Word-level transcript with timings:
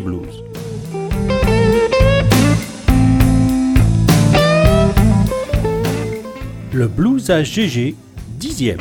Blues. 0.00 0.42
Le 6.72 6.88
blues 6.88 7.30
à 7.30 7.42
GG, 7.42 7.94
dixième. 8.38 8.80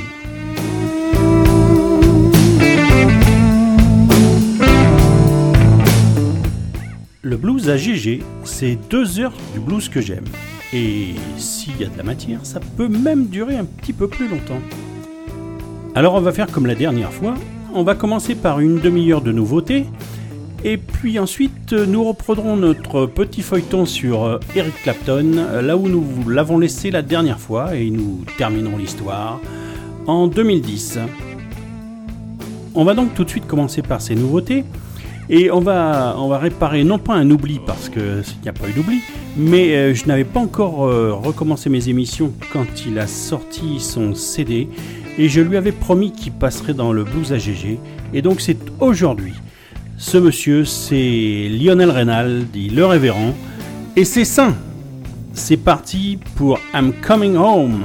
Le 7.22 7.38
blues 7.38 7.70
à 7.70 7.78
GG, 7.78 8.24
c'est 8.44 8.78
deux 8.90 9.20
heures 9.20 9.34
du 9.54 9.60
blues 9.60 9.90
que 9.90 10.02
j'aime. 10.02 10.26
Et 10.74 11.14
s'il 11.38 11.80
y 11.80 11.84
a 11.84 11.88
de 11.88 11.98
la 11.98 12.04
matière, 12.04 12.40
ça 12.44 12.60
peut 12.60 12.88
même 12.88 13.28
durer 13.28 13.58
un 13.58 13.66
petit 13.66 13.94
peu 13.94 14.08
plus 14.08 14.28
longtemps. 14.28 14.62
Alors 15.96 16.16
on 16.16 16.22
va 16.22 16.32
faire 16.32 16.48
comme 16.48 16.66
la 16.66 16.76
dernière 16.76 17.14
fois, 17.14 17.36
on 17.76 17.84
va 17.84 17.94
commencer 17.94 18.34
par 18.34 18.60
une 18.60 18.80
demi-heure 18.80 19.22
de 19.22 19.32
nouveautés, 19.32 19.86
et 20.64 20.78
puis 20.78 21.20
ensuite 21.20 21.74
nous 21.74 22.04
reprendrons 22.04 22.56
notre 22.56 23.06
petit 23.06 23.42
feuilleton 23.42 23.86
sur 23.86 24.24
euh, 24.24 24.40
Eric 24.56 24.74
Clapton, 24.84 25.62
là 25.62 25.78
où 25.78 25.88
nous 25.88 26.30
l'avons 26.30 26.58
laissé 26.58 26.92
la 26.92 27.02
dernière 27.02 27.40
fois, 27.40 27.76
et 27.76 27.90
nous 27.90 28.24
terminerons 28.38 28.78
l'histoire 28.78 29.40
en 30.08 30.28
2010. 30.28 31.00
On 32.76 32.84
va 32.86 32.94
donc 32.94 33.14
tout 33.14 33.24
de 33.24 33.30
suite 33.30 33.46
commencer 33.46 33.82
par 33.82 34.02
ces 34.02 34.16
nouveautés. 34.16 34.64
Et 35.30 35.52
on 35.52 35.62
va, 35.62 36.16
on 36.18 36.28
va 36.28 36.38
réparer 36.38 36.84
non 36.84 37.00
pas 37.00 37.14
un 37.14 37.30
oubli 37.32 37.60
parce 37.66 37.88
qu'il 37.88 38.24
n'y 38.42 38.50
a 38.50 38.54
pas 38.54 38.68
eu 38.68 38.74
d'oubli, 38.74 39.00
mais 39.38 39.74
euh, 39.74 39.94
je 39.94 40.06
n'avais 40.06 40.26
pas 40.26 40.42
encore 40.42 40.86
euh, 40.86 41.14
recommencé 41.14 41.70
mes 41.70 41.88
émissions 41.88 42.34
quand 42.52 42.86
il 42.86 43.00
a 43.00 43.08
sorti 43.08 43.80
son 43.80 44.16
CD 44.16 44.68
et 45.18 45.30
je 45.30 45.40
lui 45.40 45.56
avais 45.56 45.72
promis 45.72 46.12
qu'il 46.12 46.34
passerait 46.34 46.74
dans 46.74 46.92
le 46.92 47.06
blues 47.06 47.32
AGG 47.32 47.78
et 48.14 48.22
donc 48.22 48.42
c'est 48.42 48.58
aujourd'hui. 48.82 49.34
Ce 49.98 50.18
monsieur 50.18 50.66
c'est 50.66 51.50
Lionel 51.50 51.92
Reynal, 51.92 52.46
dit 52.52 52.70
Le 52.70 52.86
Révérend, 52.86 53.34
et 53.96 54.06
c'est 54.06 54.26
sain. 54.26 54.56
C'est 55.34 55.58
parti 55.58 56.20
pour 56.36 56.60
I'm 56.74 56.94
Coming 57.02 57.36
Home. 57.38 57.84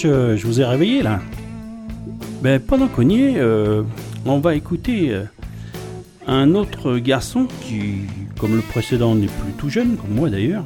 Je, 0.00 0.46
vous 0.46 0.60
ai 0.60 0.64
réveillé 0.64 1.02
là 1.02 1.18
ben, 2.40 2.60
Pendant 2.60 2.86
qu'on 2.86 3.08
y 3.08 3.20
est, 3.20 3.38
euh, 3.38 3.82
on 4.26 4.38
va 4.38 4.54
écouter 4.54 5.12
euh, 5.12 5.24
un 6.28 6.54
autre 6.54 6.98
garçon 6.98 7.48
qui, 7.62 8.02
comme 8.38 8.54
le 8.54 8.62
précédent, 8.62 9.16
n'est 9.16 9.26
plus 9.26 9.52
tout 9.58 9.70
jeune, 9.70 9.96
comme 9.96 10.14
moi 10.14 10.30
d'ailleurs, 10.30 10.62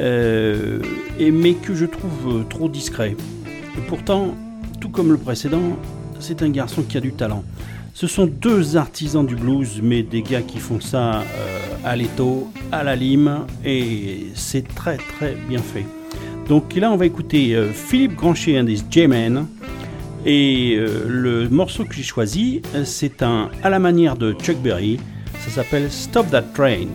euh, 0.00 0.80
mais 1.20 1.54
que 1.54 1.72
je 1.72 1.84
trouve 1.84 2.44
trop 2.50 2.68
discret. 2.68 3.14
Et 3.76 3.80
pourtant, 3.86 4.34
tout 4.80 4.88
comme 4.88 5.12
le 5.12 5.18
précédent, 5.18 5.78
c'est 6.18 6.42
un 6.42 6.50
garçon 6.50 6.82
qui 6.82 6.96
a 6.96 7.00
du 7.00 7.12
talent. 7.12 7.44
Ce 7.94 8.08
sont 8.08 8.26
deux 8.26 8.76
artisans 8.76 9.24
du 9.24 9.36
blues, 9.36 9.80
mais 9.84 10.02
des 10.02 10.22
gars 10.22 10.42
qui 10.42 10.58
font 10.58 10.80
ça 10.80 11.22
à 11.84 11.94
l'étau, 11.94 12.50
à 12.72 12.82
la 12.82 12.96
lime, 12.96 13.46
et 13.64 14.32
c'est 14.34 14.66
très 14.74 14.96
très 14.96 15.36
bien 15.48 15.60
fait. 15.60 15.84
Donc 16.48 16.74
là, 16.74 16.90
on 16.90 16.96
va 16.96 17.04
écouter 17.04 17.54
euh, 17.54 17.70
Philippe 17.72 18.14
Grancher, 18.14 18.56
un 18.56 18.64
des 18.64 18.78
J-Men. 18.90 19.46
Et 20.24 20.76
euh, 20.76 21.04
le 21.06 21.48
morceau 21.48 21.84
que 21.84 21.94
j'ai 21.94 22.02
choisi, 22.02 22.62
euh, 22.74 22.84
c'est 22.84 23.22
un 23.22 23.50
à 23.62 23.68
la 23.68 23.78
manière 23.78 24.16
de 24.16 24.32
Chuck 24.32 24.56
Berry. 24.56 24.98
Ça 25.40 25.50
s'appelle 25.50 25.90
Stop 25.90 26.30
That 26.30 26.42
Train. 26.54 26.88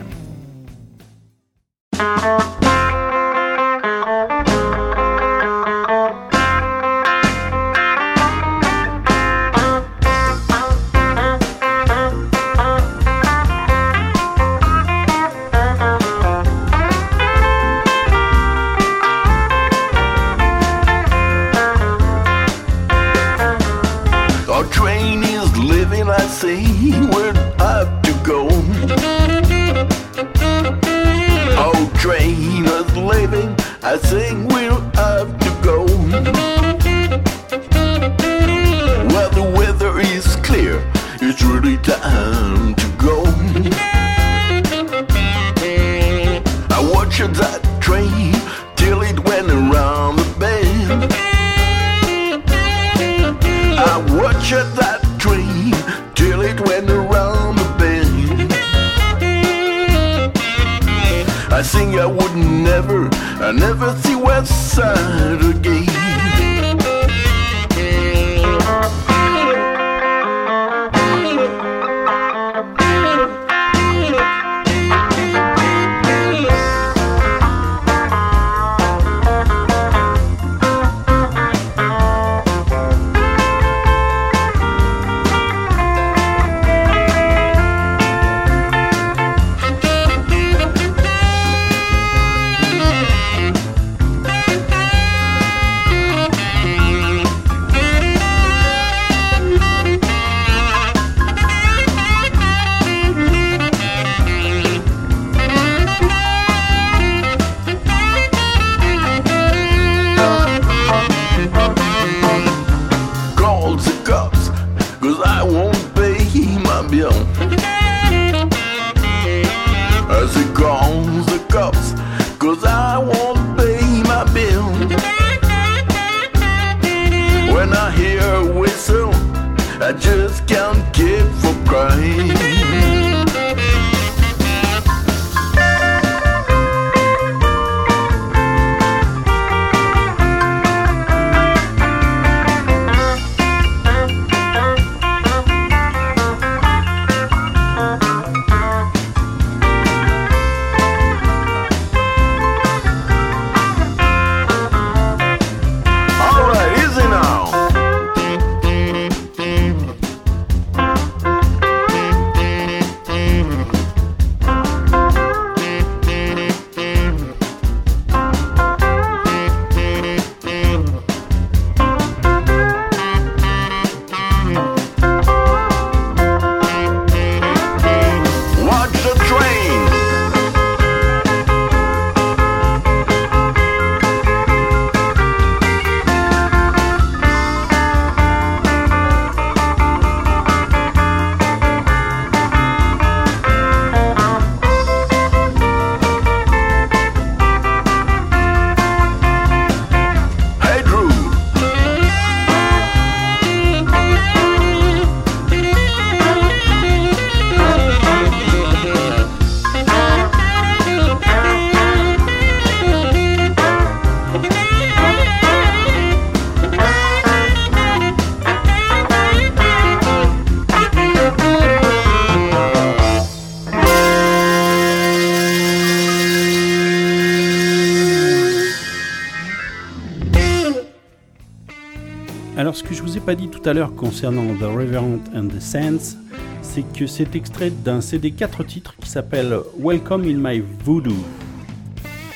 Pas 233.26 233.36
dit 233.36 233.50
tout 233.50 233.68
à 233.68 233.74
l'heure 233.74 233.94
concernant 233.94 234.46
The 234.56 234.64
Reverend 234.64 235.20
and 235.36 235.48
the 235.48 235.60
Saints, 235.60 236.18
c'est 236.62 236.84
que 236.94 237.08
c'est 237.08 237.36
extrait 237.36 237.70
d'un 237.70 238.00
CD 238.00 238.32
4 238.32 238.64
titres 238.64 238.96
qui 239.02 239.10
s'appelle 239.10 239.58
Welcome 239.80 240.24
in 240.24 240.38
My 240.38 240.64
Voodoo. 240.84 241.16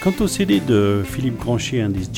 Quant 0.03 0.13
au 0.19 0.27
CD 0.27 0.60
de 0.60 1.01
Philippe 1.05 1.39
Grancher 1.39 1.84
and 1.84 1.91
his 1.91 2.10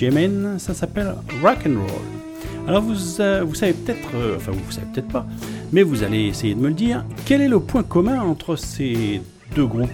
ça 0.57 0.73
s'appelle 0.73 1.13
Rock 1.43 1.59
and 1.67 1.79
Roll. 1.79 2.67
Alors 2.67 2.81
vous, 2.81 3.21
euh, 3.21 3.43
vous 3.45 3.55
savez 3.55 3.73
peut-être, 3.73 4.09
euh, 4.15 4.37
enfin 4.37 4.51
vous 4.51 4.71
savez 4.71 4.87
peut-être 4.93 5.07
pas, 5.07 5.25
mais 5.71 5.83
vous 5.83 6.03
allez 6.03 6.25
essayer 6.25 6.55
de 6.55 6.59
me 6.59 6.69
le 6.69 6.73
dire, 6.73 7.05
quel 7.25 7.41
est 7.41 7.47
le 7.47 7.59
point 7.59 7.83
commun 7.83 8.21
entre 8.21 8.55
ces 8.55 9.21
deux 9.55 9.67
groupes? 9.67 9.89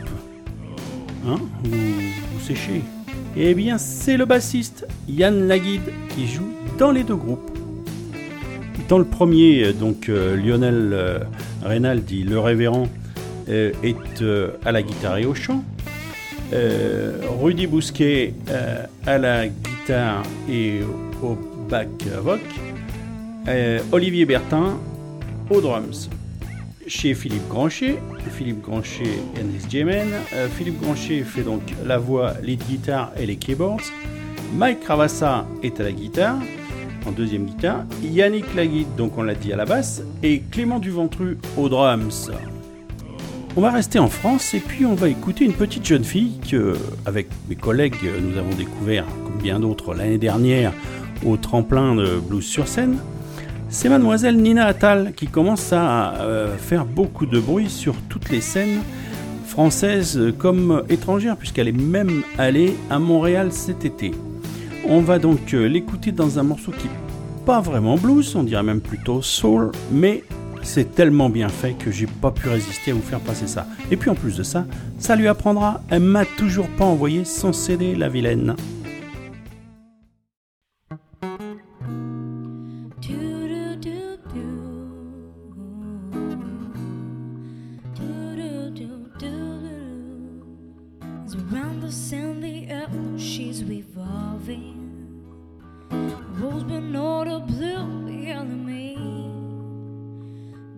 Hein? 1.28 1.38
Vous, 1.64 1.72
vous 1.72 2.46
séchez 2.46 2.82
Eh 3.36 3.54
bien 3.54 3.78
c'est 3.78 4.18
le 4.18 4.26
bassiste 4.26 4.88
Yann 5.08 5.48
Laguide 5.48 5.92
qui 6.10 6.28
joue 6.28 6.50
dans 6.78 6.92
les 6.92 7.04
deux 7.04 7.16
groupes. 7.16 7.55
Dans 8.88 8.98
le 8.98 9.06
premier, 9.06 9.74
donc 9.74 10.08
Lionel 10.08 11.28
Reynal 11.64 12.04
dit 12.04 12.24
le 12.24 12.40
révérend 12.40 12.88
est 13.48 14.24
à 14.64 14.72
la 14.72 14.82
guitare 14.82 15.18
et 15.18 15.26
au 15.26 15.34
chant. 15.34 15.64
Rudy 17.42 17.68
Bousquet 17.68 18.34
à 19.06 19.18
la 19.18 19.48
guitare 19.48 20.24
et 20.50 20.82
au 21.24 21.38
back 21.70 21.90
rock. 22.24 22.42
Olivier 23.92 24.26
Bertin 24.26 24.78
aux 25.50 25.62
drums 25.62 26.10
chez 26.88 27.14
Philippe 27.14 27.48
Granchet. 27.50 27.98
Philippe 28.32 28.62
Granchet 28.62 29.20
NSGMN. 29.36 30.12
Euh, 30.34 30.48
Philippe 30.50 30.82
Granchet 30.82 31.22
fait 31.22 31.44
donc 31.44 31.62
la 31.86 31.98
voix, 31.98 32.34
lead 32.42 32.64
guitare 32.68 33.12
et 33.18 33.26
les 33.26 33.36
keyboards. 33.38 33.82
Mike 34.56 34.82
Cravassa 34.82 35.46
est 35.64 35.80
à 35.80 35.84
la 35.84 35.92
guitare, 35.92 36.38
en 37.08 37.12
deuxième 37.12 37.46
guitare. 37.46 37.86
Yannick 38.04 38.54
Laguide, 38.56 38.88
donc 38.98 39.18
on 39.18 39.24
l'a 39.24 39.36
dit 39.36 39.54
à 39.54 39.56
la 39.56 39.66
basse. 39.66 40.02
Et 40.24 40.42
Clément 40.52 40.80
Duventru 40.80 41.38
aux 41.58 41.70
drums. 41.70 42.32
On 43.58 43.62
va 43.62 43.72
rester 43.72 44.00
en 44.00 44.10
France 44.10 44.54
et 44.54 44.60
puis 44.60 44.86
on 44.86 44.96
va 44.96 45.08
écouter 45.08 45.46
une 45.46 45.54
petite 45.54 45.86
jeune 45.86 46.04
fille 46.04 46.40
que, 46.50 46.76
avec 47.06 47.28
mes 47.48 47.56
collègues, 47.56 47.96
nous 48.22 48.38
avons 48.38 48.54
découvert, 48.54 49.06
comme 49.24 49.42
bien 49.42 49.62
d'autres, 49.62 49.94
l'année 49.94 50.18
dernière 50.18 50.74
au 51.26 51.38
tremplin 51.38 51.96
de 51.96 52.20
Blues 52.20 52.46
sur 52.46 52.68
scène. 52.68 52.98
C'est 53.70 53.90
mademoiselle 53.90 54.38
Nina 54.38 54.66
Attal 54.66 55.14
qui 55.16 55.28
commence 55.28 55.72
à 55.72 56.16
euh, 56.16 56.58
faire 56.58 56.86
beaucoup 56.86 57.26
de 57.26 57.40
bruit 57.40 57.70
sur 57.70 57.96
toutes 58.10 58.30
les 58.30 58.42
scènes 58.42 58.82
françaises 59.48 60.20
comme 60.38 60.84
étrangères, 60.90 61.38
puisqu'elle 61.38 61.70
est 61.70 61.72
même 61.72 62.24
allée 62.38 62.76
à 62.90 63.00
Montréal 63.00 63.52
cet 63.52 63.86
été. 63.86 64.12
On 64.88 65.02
va 65.02 65.18
donc 65.18 65.54
euh, 65.54 65.68
l'écouter 65.68 66.12
dans 66.12 66.38
un 66.38 66.44
morceau 66.44 66.72
qui 66.72 66.86
est 66.86 67.46
pas 67.46 67.60
vraiment 67.60 67.96
blues, 67.98 68.36
on 68.36 68.44
dirait 68.44 68.62
même 68.62 68.82
plutôt 68.82 69.22
soul, 69.24 69.72
mais 69.92 70.24
c'est 70.62 70.94
tellement 70.94 71.30
bien 71.30 71.50
fait 71.50 71.74
que 71.74 71.92
j'ai 71.92 72.06
pas 72.08 72.32
pu 72.32 72.50
résister 72.50 72.92
à 72.92 72.94
vous 72.94 73.02
faire 73.02 73.20
passer 73.20 73.48
ça. 73.48 73.66
Et 73.90 73.98
puis 73.98 74.12
en 74.12 74.16
plus 74.16 74.38
de 74.38 74.44
ça, 74.44 74.66
ça 75.00 75.16
lui 75.16 75.28
apprendra, 75.28 75.82
elle 75.90 76.02
m'a 76.02 76.26
toujours 76.26 76.68
pas 76.70 76.86
envoyé 76.86 77.26
sans 77.26 77.52
céder 77.52 77.96
la 77.96 78.10
vilaine. 78.10 78.56
but 96.52 96.96
all 96.96 97.26
the 97.26 97.40
blue 97.40 98.08
yelling 98.10 98.66
me. 98.66 98.98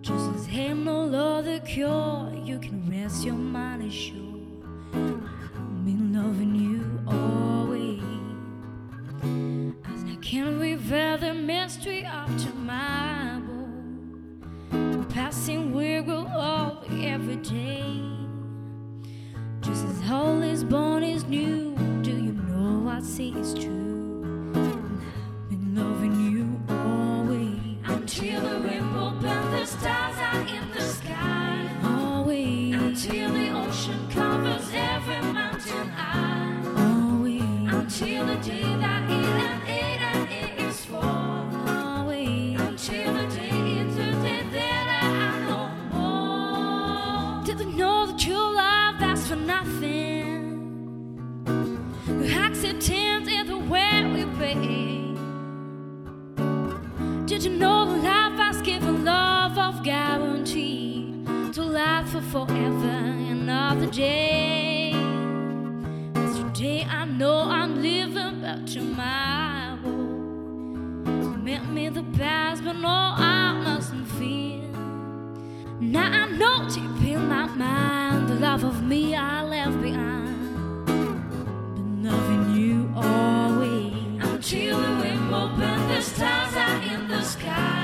Just 0.00 0.34
as 0.34 0.46
him, 0.46 0.84
no 0.84 1.12
other 1.12 1.60
cure. 1.60 2.32
You 2.42 2.58
can 2.58 2.88
rest 2.90 3.24
your 3.24 3.34
mind 3.34 3.82
assured. 3.82 4.64
I've 4.94 5.84
been 5.84 6.12
loving 6.14 6.54
you 6.54 7.00
all 7.06 7.66
week. 7.66 8.02
As 9.84 10.04
I 10.04 10.16
can't 10.22 10.60
reveal 10.60 11.18
the 11.18 11.34
mystery 11.34 12.06
of 12.06 12.28
tomorrow. 12.42 13.42
Passing, 15.10 15.72
we 15.72 16.00
grow 16.02 16.26
up 16.26 16.84
every 16.90 17.36
day. 17.36 18.00
Just 19.60 19.84
as 19.84 20.10
all 20.10 20.42
is 20.42 20.64
born 20.64 21.02
is 21.02 21.24
new. 21.24 21.74
Do 22.02 22.12
you 22.12 22.32
know 22.32 22.88
I 22.88 23.00
see 23.00 23.32
it's 23.36 23.52
true? 23.52 24.07
loving 25.78 26.16
you 26.32 26.46
always. 26.68 27.58
Until 27.84 28.40
the 28.42 28.60
rainbow 28.60 29.10
bends 29.22 29.50
the 29.54 29.78
stars 29.78 30.16
are 30.28 30.40
in 30.56 30.70
the 30.72 30.80
sky. 30.80 31.70
Always. 31.84 32.74
Until 32.74 33.32
the 33.32 33.48
ocean 33.62 34.08
covers 34.10 34.68
every 34.72 35.32
mountain 35.32 35.88
high 35.88 36.48
always. 36.84 37.72
Until 37.72 38.26
the 38.26 38.36
day 38.36 38.76
that 38.82 39.07
Did 57.38 57.52
you 57.52 57.56
know 57.56 57.84
life 57.84 58.36
has 58.40 58.60
given 58.62 59.04
love 59.04 59.56
of 59.56 59.84
guarantee 59.84 61.22
to 61.52 61.62
life 61.62 62.08
for 62.08 62.20
forever 62.20 62.88
another 63.30 63.86
day? 63.86 64.90
Cause 66.14 66.36
today 66.40 66.82
I 66.82 67.04
know 67.04 67.42
I'm 67.42 67.80
living, 67.80 68.40
but 68.40 68.66
tomorrow 68.66 69.76
meant 71.38 71.72
me 71.72 71.88
the 71.90 72.02
past, 72.18 72.64
but 72.64 72.72
no, 72.72 72.88
I 72.88 73.52
mustn't 73.52 74.08
fear. 74.18 74.64
Now 75.78 76.10
I 76.10 76.26
know 76.26 76.68
deep 76.68 77.08
in 77.08 77.28
my 77.28 77.46
mind 77.46 78.30
the 78.30 78.34
love 78.34 78.64
of 78.64 78.82
me 78.82 79.14
I 79.14 79.44
left 79.44 79.80
behind, 79.80 80.86
but 80.86 82.10
loving 82.10 82.56
you 82.56 82.92
all. 82.96 83.57
Till 84.48 84.80
the 84.80 84.94
window 84.94 85.44
open, 85.44 85.88
the 85.88 86.00
stars 86.00 86.56
are 86.56 86.80
in 86.80 87.06
the 87.06 87.22
sky. 87.22 87.77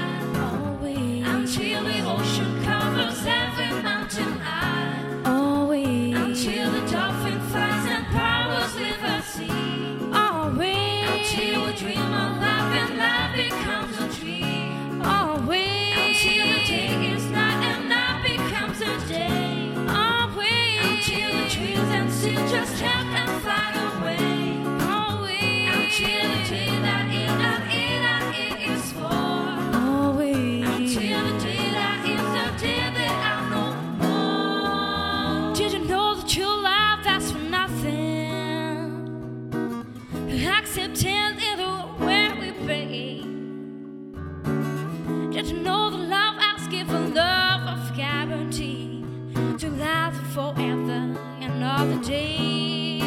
day 52.06 53.00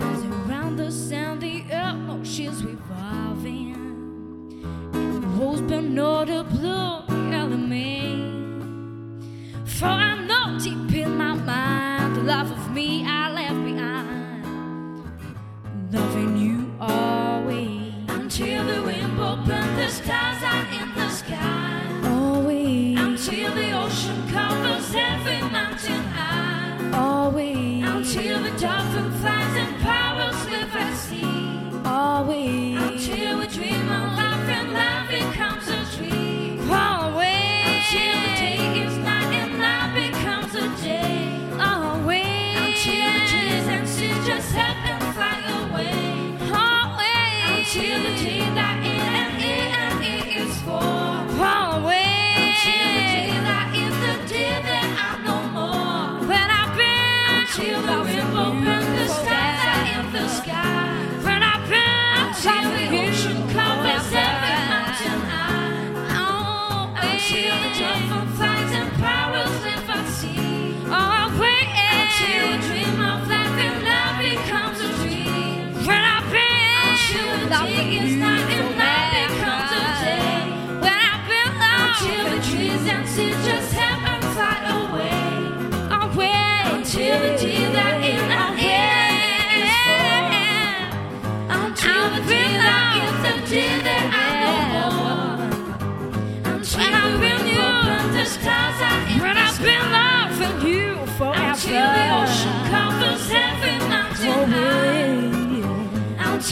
as 0.00 0.24
around 0.24 0.76
the 0.76 0.90
sound 0.90 1.40
the 1.42 1.64
emotions 1.70 2.64
revolving. 2.64 3.74
And 4.94 5.22
the 5.22 5.26
rose 5.26 5.60
but 5.62 5.82
not 5.82 6.28
a 6.30 6.44
blue 6.44 7.02
element. 7.32 8.22
For 9.66 9.86
I 9.86 10.24
know 10.24 10.58
deep 10.60 10.94
in 10.94 11.16
my 11.16 11.34
mind. 11.34 12.16
The 12.16 12.22
love 12.22 12.52
of 12.52 12.72
me 12.72 13.04
I 13.04 13.32
left 13.32 13.64
behind. 13.64 14.44
Loving 15.92 16.36
you 16.36 16.72
always. 16.80 17.94
Until 18.08 18.64
the 18.64 18.82
wind 18.82 19.18
opened 19.18 19.78
the 19.78 19.88
stars 19.88 20.42
out 20.42 20.72
in 20.72 20.94
the 20.94 21.08
sky. 21.10 21.61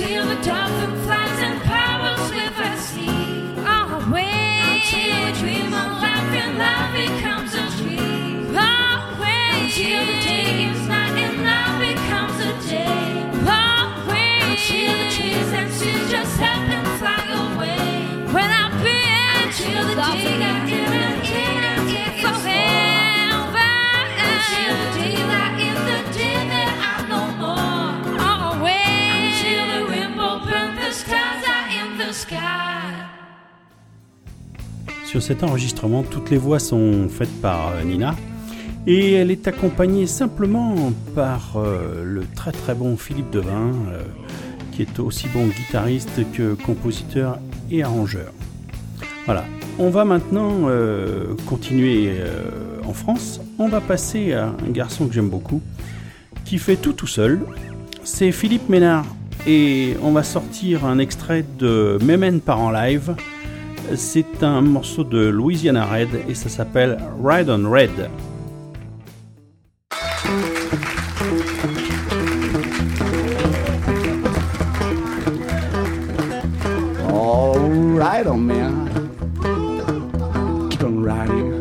till 0.00 0.24
the 0.24 0.34
top. 0.36 0.69
Sur 35.10 35.20
cet 35.20 35.42
enregistrement, 35.42 36.04
toutes 36.04 36.30
les 36.30 36.38
voix 36.38 36.60
sont 36.60 37.08
faites 37.08 37.42
par 37.42 37.70
euh, 37.70 37.82
Nina 37.82 38.14
et 38.86 39.14
elle 39.14 39.32
est 39.32 39.48
accompagnée 39.48 40.06
simplement 40.06 40.92
par 41.16 41.56
euh, 41.56 42.04
le 42.04 42.22
très 42.36 42.52
très 42.52 42.76
bon 42.76 42.96
Philippe 42.96 43.28
Devin, 43.30 43.72
euh, 43.88 44.04
qui 44.70 44.82
est 44.82 45.00
aussi 45.00 45.26
bon 45.34 45.48
guitariste 45.48 46.20
que 46.32 46.54
compositeur 46.54 47.40
et 47.72 47.82
arrangeur. 47.82 48.32
Voilà, 49.26 49.44
on 49.80 49.90
va 49.90 50.04
maintenant 50.04 50.68
continuer 51.46 52.14
en 52.86 52.92
France. 52.92 53.40
On 53.58 53.68
va 53.68 53.80
passer 53.80 54.32
à 54.32 54.54
un 54.64 54.70
garçon 54.70 55.08
que 55.08 55.14
j'aime 55.14 55.28
beaucoup, 55.28 55.60
qui 56.44 56.58
fait 56.58 56.76
tout 56.76 56.92
tout 56.92 57.08
seul. 57.08 57.40
C'est 58.04 58.30
Philippe 58.30 58.68
Ménard. 58.68 59.06
Et 59.46 59.96
on 60.02 60.12
va 60.12 60.22
sortir 60.22 60.84
un 60.84 60.98
extrait 60.98 61.44
de 61.58 61.98
Mémène 62.02 62.40
part 62.40 62.60
en 62.60 62.70
live 62.70 63.14
c'est 63.96 64.42
un 64.42 64.60
morceau 64.60 65.04
de 65.04 65.28
Louisiana 65.28 65.84
Red 65.84 66.08
et 66.28 66.34
ça 66.34 66.48
s'appelle 66.48 66.98
Ride 67.22 67.50
on 67.50 67.70
Red. 67.70 68.10
Oh, 77.12 77.52
ride 77.96 78.26
on 78.26 78.36
man. 78.38 78.88
Keep 80.70 80.84
on 80.84 81.02
riding. 81.02 81.59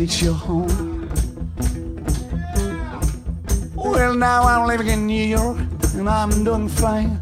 it's 0.00 0.22
your 0.22 0.32
home. 0.32 1.08
Well, 3.74 4.14
now 4.14 4.44
I'm 4.44 4.66
living 4.66 4.88
in 4.88 5.06
New 5.06 5.22
York 5.22 5.58
and 5.94 6.08
I'm 6.08 6.42
doing 6.42 6.68
fine. 6.68 7.20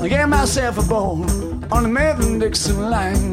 I 0.00 0.08
get 0.08 0.26
myself 0.28 0.78
a 0.78 0.88
ball 0.88 1.22
on 1.70 1.82
the 1.82 1.88
Mason 1.88 2.38
Dixon 2.38 2.90
line. 2.90 3.25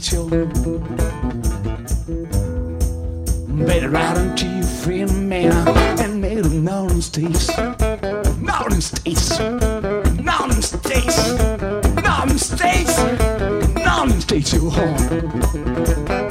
teacher. 0.00 0.24
Better 3.64 3.88
right 3.90 4.16
unto 4.16 4.46
you, 4.46 4.62
free 4.64 5.04
man, 5.04 5.68
and 6.00 6.20
made 6.20 6.38
of 6.38 6.52
northern 6.52 7.00
states. 7.00 7.56
Northern 8.38 8.80
states. 8.80 9.38
Northern 9.38 10.62
states. 10.62 11.38
Northern 12.02 12.38
states. 12.38 12.98
Northern 13.84 14.20
states, 14.20 14.52
you 14.52 14.70
home. 14.70 16.23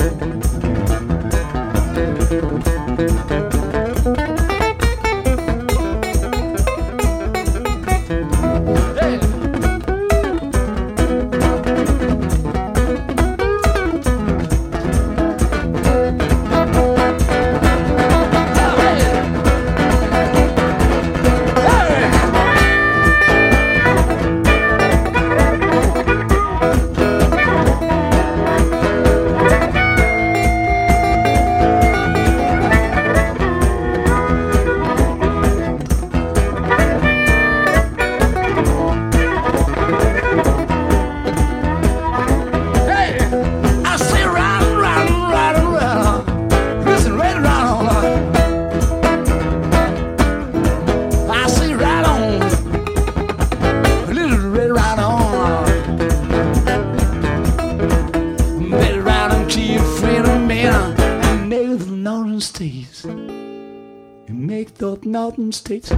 States. 65.54 65.92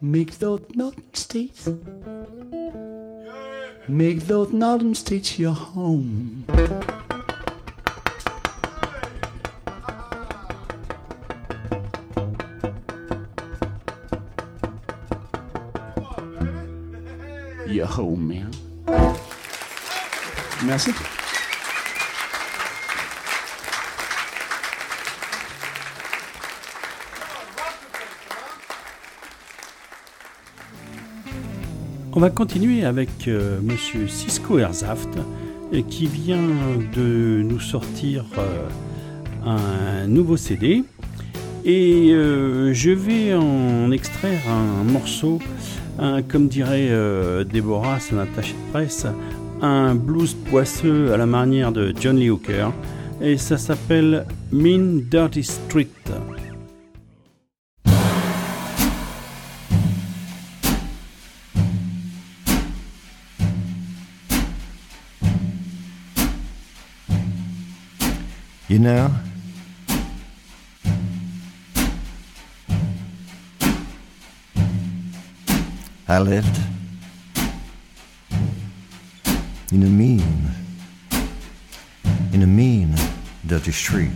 Make 0.00 0.38
those 0.38 0.60
northern 0.74 1.14
states. 1.14 1.68
Make 3.88 4.26
those 4.26 4.52
northern 4.52 4.94
states 4.94 5.38
your 5.38 5.52
home. 5.52 6.44
Your 17.66 17.86
home, 17.86 18.28
man. 18.28 18.50
Merci. 20.64 21.15
On 32.16 32.20
va 32.20 32.30
continuer 32.30 32.82
avec 32.82 33.28
euh, 33.28 33.60
Monsieur 33.62 34.08
Cisco 34.08 34.58
Herzaft 34.58 35.18
euh, 35.74 35.82
qui 35.82 36.06
vient 36.06 36.48
de 36.96 37.42
nous 37.42 37.60
sortir 37.60 38.24
euh, 38.38 38.68
un 39.44 40.06
nouveau 40.06 40.38
CD 40.38 40.82
et 41.66 42.12
euh, 42.14 42.72
je 42.72 42.90
vais 42.90 43.34
en 43.34 43.90
extraire 43.90 44.40
un 44.48 44.90
morceau, 44.90 45.40
comme 46.28 46.48
dirait 46.48 46.90
Déborah, 47.44 48.00
son 48.00 48.18
attaché 48.18 48.52
de 48.52 48.72
presse, 48.72 49.06
un 49.60 49.94
blues 49.94 50.34
poisseux 50.48 51.12
à 51.12 51.18
la 51.18 51.26
manière 51.26 51.70
de 51.70 51.92
John 52.00 52.16
Lee 52.16 52.30
Hooker 52.30 52.70
et 53.20 53.36
ça 53.36 53.58
s'appelle 53.58 54.24
Mean 54.52 55.02
Dirty 55.10 55.42
Street. 55.42 55.88
You 68.68 68.80
know, 68.80 69.14
I 76.08 76.18
lived 76.18 76.58
in 79.70 79.84
a 79.84 79.86
mean, 79.86 80.50
in 82.32 82.42
a 82.42 82.46
mean, 82.48 82.92
dirty 83.46 83.70
street. 83.70 84.10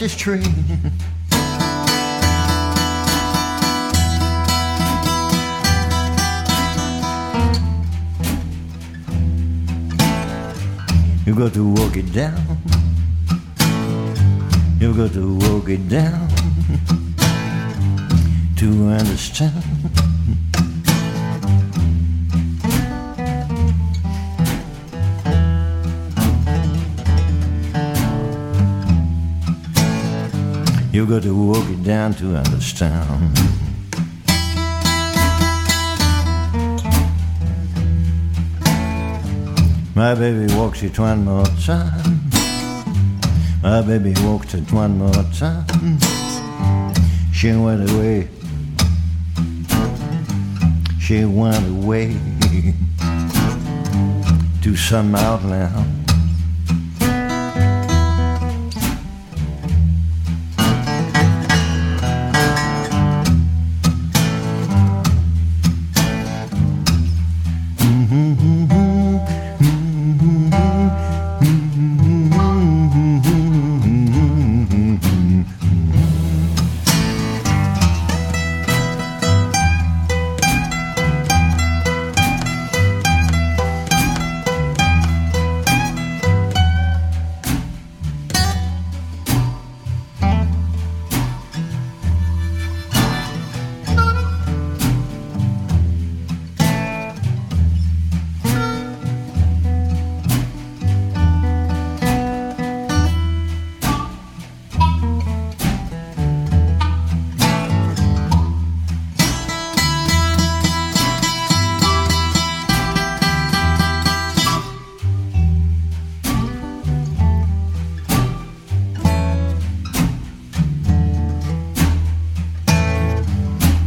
A 0.00 0.04
mean 0.04 0.10
dirty. 0.18 0.50
You 11.26 11.34
got 11.34 11.54
to 11.54 11.68
walk 11.68 11.96
it 11.96 12.12
down. 12.12 12.40
You 14.80 14.94
got 14.94 15.12
to 15.14 15.38
walk 15.38 15.68
it 15.68 15.88
down 15.88 16.28
to 18.56 18.88
understand. 18.88 19.75
You 30.96 31.04
got 31.04 31.24
to 31.24 31.34
walk 31.34 31.68
it 31.68 31.82
down 31.84 32.14
to 32.14 32.36
understand. 32.36 33.20
My 39.94 40.14
baby 40.14 40.50
walks 40.54 40.82
it 40.82 40.98
one 40.98 41.26
more 41.26 41.44
time. 41.66 42.30
My 43.62 43.82
baby 43.82 44.14
walks 44.22 44.54
it 44.54 44.72
one 44.72 44.96
more 44.96 45.22
time. 45.34 45.98
She 47.30 47.52
went 47.52 47.90
away. 47.90 48.30
She 50.98 51.26
went 51.26 51.68
away 51.68 52.16
to 54.62 54.74
some 54.74 55.14
outland. 55.14 55.95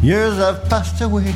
Years 0.09 0.37
have 0.37 0.67
passed 0.67 1.01
away. 1.01 1.35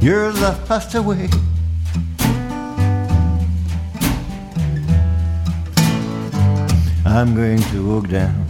Years 0.00 0.36
have 0.40 0.66
passed 0.66 0.96
away. 0.96 1.28
I'm 7.06 7.36
going 7.36 7.60
to 7.70 7.86
walk 7.88 8.08
down. 8.08 8.44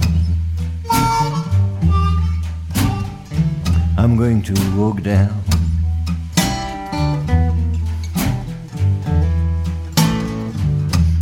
I'm 3.99 4.17
going 4.17 4.41
to 4.45 4.55
walk 4.75 5.03
down. 5.03 5.43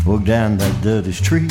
Walk 0.06 0.22
down 0.22 0.58
that 0.58 0.80
dirty 0.80 1.10
street. 1.10 1.50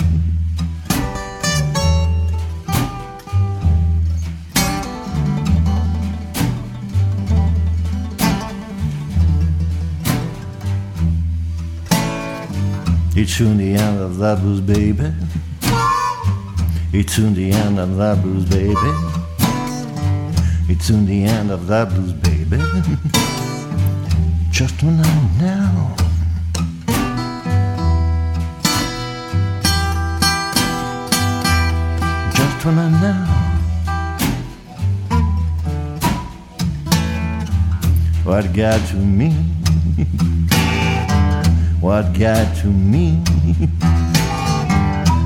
It's 13.15 13.33
soon 13.33 13.57
the 13.57 13.75
end 13.75 13.99
of 13.99 14.17
that 14.17 14.39
blues, 14.39 14.59
baby. 14.59 15.13
It's 16.91 17.13
soon 17.13 17.35
the 17.35 17.51
end 17.51 17.79
of 17.79 17.95
that 17.97 18.23
blues, 18.23 18.43
baby. 18.45 18.73
It's 20.67 20.85
soon 20.85 21.05
the 21.05 21.23
end 21.23 21.51
of 21.51 21.67
that 21.67 21.89
blues, 21.89 22.11
baby. 22.11 22.57
Just 24.49 24.81
when 24.81 24.99
I'm 24.99 25.37
now. 25.37 25.95
Just 32.35 32.65
when 32.65 32.79
I'm 32.79 32.93
now. 32.93 33.27
What 38.23 38.51
got 38.53 38.87
to 38.87 38.95
me? 38.95 39.62
What 41.83 42.13
got 42.17 42.55
to 42.55 42.67
me? 42.67 43.15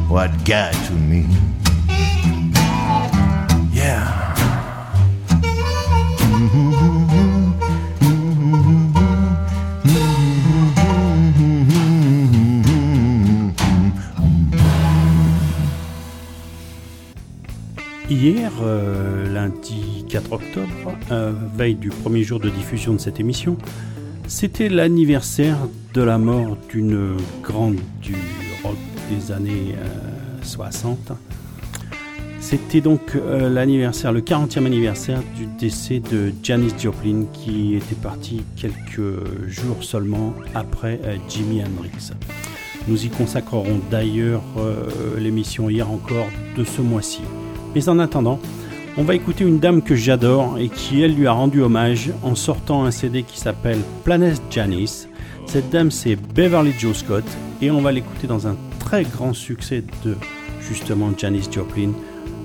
what 0.10 0.32
got 0.43 0.74
to 0.88 0.93
me? 0.93 1.24
Yeah. 3.72 4.28
Hier, 18.10 18.52
euh, 18.63 19.32
lundi 19.32 20.06
4 20.10 20.32
octobre, 20.32 20.67
euh, 21.12 21.34
veille 21.56 21.76
du 21.76 21.89
premier 21.89 22.24
jour 22.24 22.39
de 22.39 22.50
diffusion 22.50 22.93
de 22.93 22.98
cette 22.98 23.20
émission, 23.20 23.58
c'était 24.28 24.70
l'anniversaire 24.70 25.58
de 25.94 26.02
la 26.02 26.18
mort 26.18 26.58
d'une 26.70 27.18
grande 27.42 27.78
du 28.02 28.16
rock 28.63 28.78
des 29.10 29.32
années 29.32 29.76
euh, 29.78 30.44
60. 30.44 31.12
C'était 32.40 32.82
donc 32.82 33.02
euh, 33.16 33.50
l'anniversaire, 33.50 34.13
le 34.13 34.22
40e 34.22 34.66
anniversaire 34.66 35.22
du 35.36 35.48
décès 35.60 36.00
de 36.00 36.32
Janis 36.44 36.72
Joplin 36.80 37.26
qui 37.34 37.76
était 37.76 37.96
parti 37.96 38.42
quelques 38.56 39.48
jours 39.48 39.84
seulement 39.84 40.34
après 40.56 41.00
euh, 41.04 41.18
Jimi 41.28 41.62
Hendrix. 41.62 42.12
Nous 42.88 43.06
y 43.06 43.10
consacrerons 43.10 43.82
d'ailleurs 43.92 44.44
euh, 44.58 45.20
l'émission 45.20 45.70
hier 45.70 45.92
encore 45.92 46.28
de 46.56 46.63
ce 46.63 46.82
mois-ci. 46.82 47.20
Mais 47.76 47.90
en 47.90 48.00
attendant, 48.00 48.40
on 48.98 49.04
va 49.04 49.14
écouter 49.14 49.44
une 49.44 49.60
dame 49.60 49.84
que 49.84 49.96
j'adore 49.96 50.58
et 50.58 50.70
qui, 50.70 51.04
elle, 51.04 51.14
lui 51.14 51.28
a 51.28 51.32
rendu 51.32 51.62
hommage 51.62 52.10
en 52.24 52.34
sortant 52.34 52.84
un 52.84 52.92
CD 52.92 53.22
qui 53.22 53.40
s'appelle 53.40 53.80
Planet 54.04 54.42
Janice. 54.50 55.08
Cette 55.46 55.70
dame, 55.70 55.92
c'est 55.92 56.16
Beverly 56.16 56.74
Joe 56.78 56.98
Scott 56.98 57.24
et 57.62 57.70
on 57.70 57.82
va 57.82 57.92
l'écouter 57.92 58.26
dans 58.26 58.48
un 58.48 58.56
très 58.80 59.04
grand 59.04 59.34
succès 59.34 59.84
de 60.04 60.16
justement 60.62 61.12
Janis 61.16 61.48
Joplin, 61.52 61.92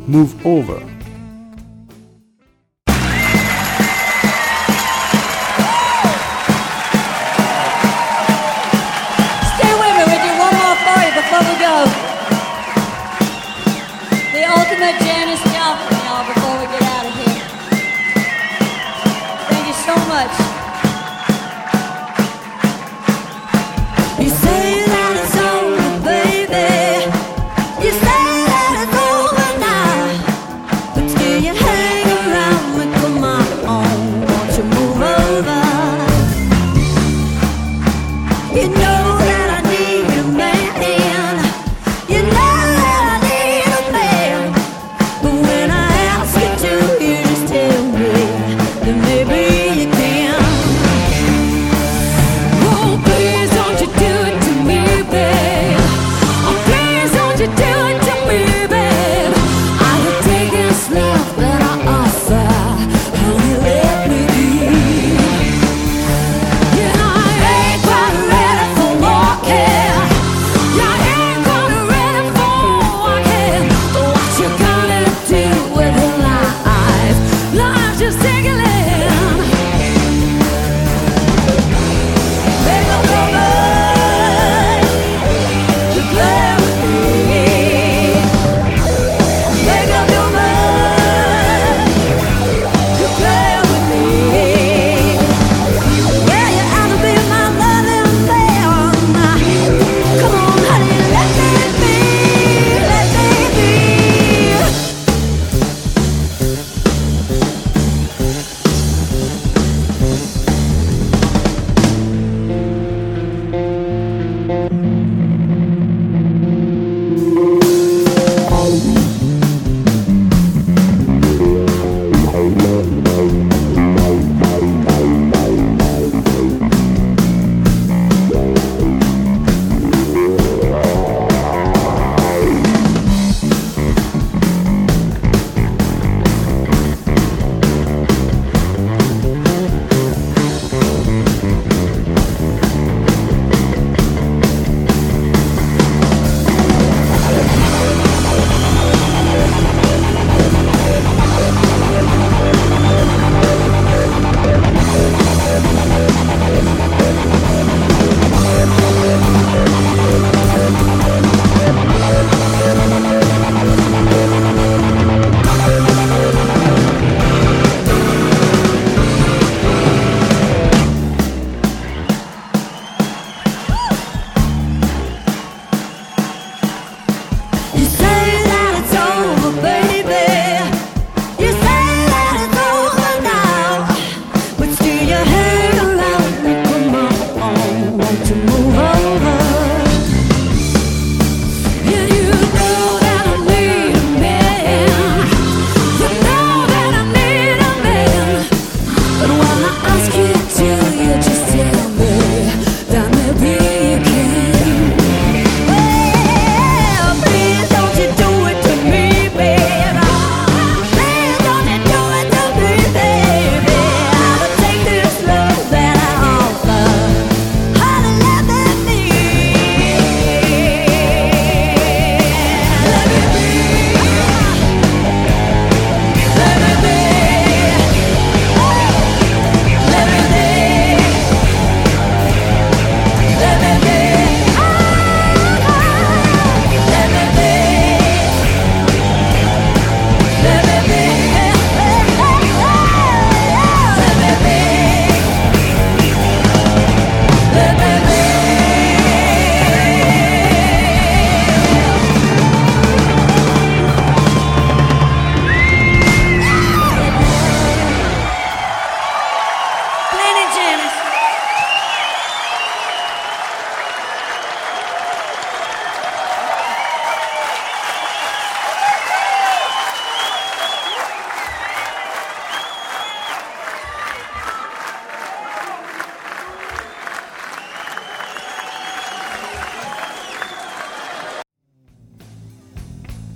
Move 0.06 0.34
Over. 0.44 0.80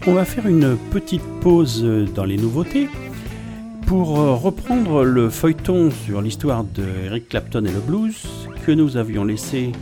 On 0.08 0.12
va 0.12 0.24
faire 0.24 0.46
une 0.46 0.76
petite 0.90 1.22
pause 1.40 1.84
dans 2.14 2.24
les 2.24 2.36
nouveautés 2.36 2.88
pour 3.86 4.18
euh, 4.18 4.34
reprendre 4.34 5.04
le 5.04 5.30
feuilleton 5.30 5.90
sur 5.90 6.22
l'histoire 6.22 6.64
de 6.64 6.84
Eric 7.06 7.28
Clapton 7.28 7.64
et 7.64 7.72
le 7.72 7.80
blues 7.80 8.26
que 8.64 8.72
nous 8.72 8.96
avions 8.96 9.24
laissé 9.24 9.72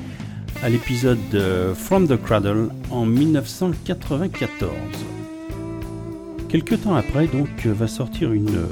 à 0.62 0.70
l'épisode 0.70 1.18
de 1.30 1.72
From 1.74 2.08
the 2.08 2.16
Cradle 2.16 2.70
en 2.90 3.04
1994. 3.04 4.70
Quelque 6.48 6.74
temps 6.74 6.94
après, 6.94 7.26
donc, 7.26 7.66
va 7.66 7.87
sortir 7.87 8.32
une 8.32 8.66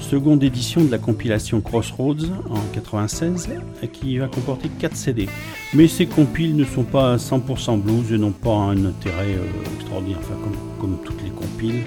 seconde 0.00 0.42
édition 0.42 0.82
de 0.82 0.90
la 0.90 0.98
compilation 0.98 1.60
Crossroads 1.60 2.26
en 2.48 2.60
96 2.72 3.48
qui 3.92 4.18
va 4.18 4.28
comporter 4.28 4.70
4 4.78 4.96
CD. 4.96 5.28
Mais 5.74 5.88
ces 5.88 6.06
compiles 6.06 6.56
ne 6.56 6.64
sont 6.64 6.84
pas 6.84 7.16
100% 7.16 7.80
blues 7.80 8.12
et 8.12 8.18
n'ont 8.18 8.32
pas 8.32 8.54
un 8.54 8.86
intérêt 8.86 9.34
euh, 9.34 9.76
extraordinaire, 9.76 10.20
comme 10.80 10.98
toutes 11.04 11.22
les 11.22 11.30
compiles. 11.30 11.82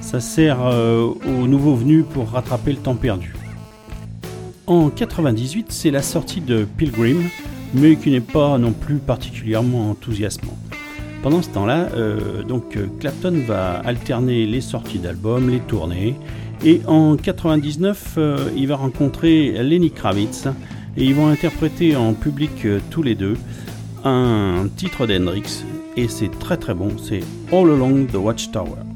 Ça 0.00 0.20
sert 0.20 0.58
euh, 0.62 1.06
aux 1.06 1.46
nouveaux 1.46 1.74
venus 1.74 2.04
pour 2.12 2.30
rattraper 2.30 2.72
le 2.72 2.78
temps 2.78 2.94
perdu. 2.94 3.34
En 4.66 4.90
98, 4.90 5.66
c'est 5.70 5.90
la 5.90 6.02
sortie 6.02 6.40
de 6.40 6.64
Pilgrim, 6.64 7.22
mais 7.74 7.96
qui 7.96 8.10
n'est 8.10 8.20
pas 8.20 8.58
non 8.58 8.72
plus 8.72 8.96
particulièrement 8.96 9.90
enthousiasmant. 9.90 10.56
Pendant 11.22 11.42
ce 11.42 11.50
temps-là, 11.50 11.88
euh, 11.94 12.42
donc 12.42 12.78
Clapton 12.98 13.42
va 13.46 13.74
alterner 13.84 14.46
les 14.46 14.60
sorties 14.60 14.98
d'albums, 14.98 15.50
les 15.50 15.60
tournées, 15.60 16.16
et 16.64 16.80
en 16.86 17.16
99, 17.16 18.14
euh, 18.18 18.36
il 18.56 18.68
va 18.68 18.76
rencontrer 18.76 19.50
Lenny 19.64 19.90
Kravitz 19.90 20.46
et 20.96 21.04
ils 21.04 21.14
vont 21.14 21.26
interpréter 21.26 21.96
en 21.96 22.12
public 22.12 22.64
euh, 22.64 22.78
tous 22.90 23.02
les 23.02 23.16
deux 23.16 23.36
un 24.04 24.68
titre 24.76 25.06
d'Hendrix 25.06 25.64
et 25.96 26.08
c'est 26.08 26.30
très 26.38 26.56
très 26.56 26.74
bon, 26.74 26.96
c'est 26.98 27.22
All 27.52 27.70
Along 27.70 28.06
the 28.06 28.16
Watchtower. 28.16 28.91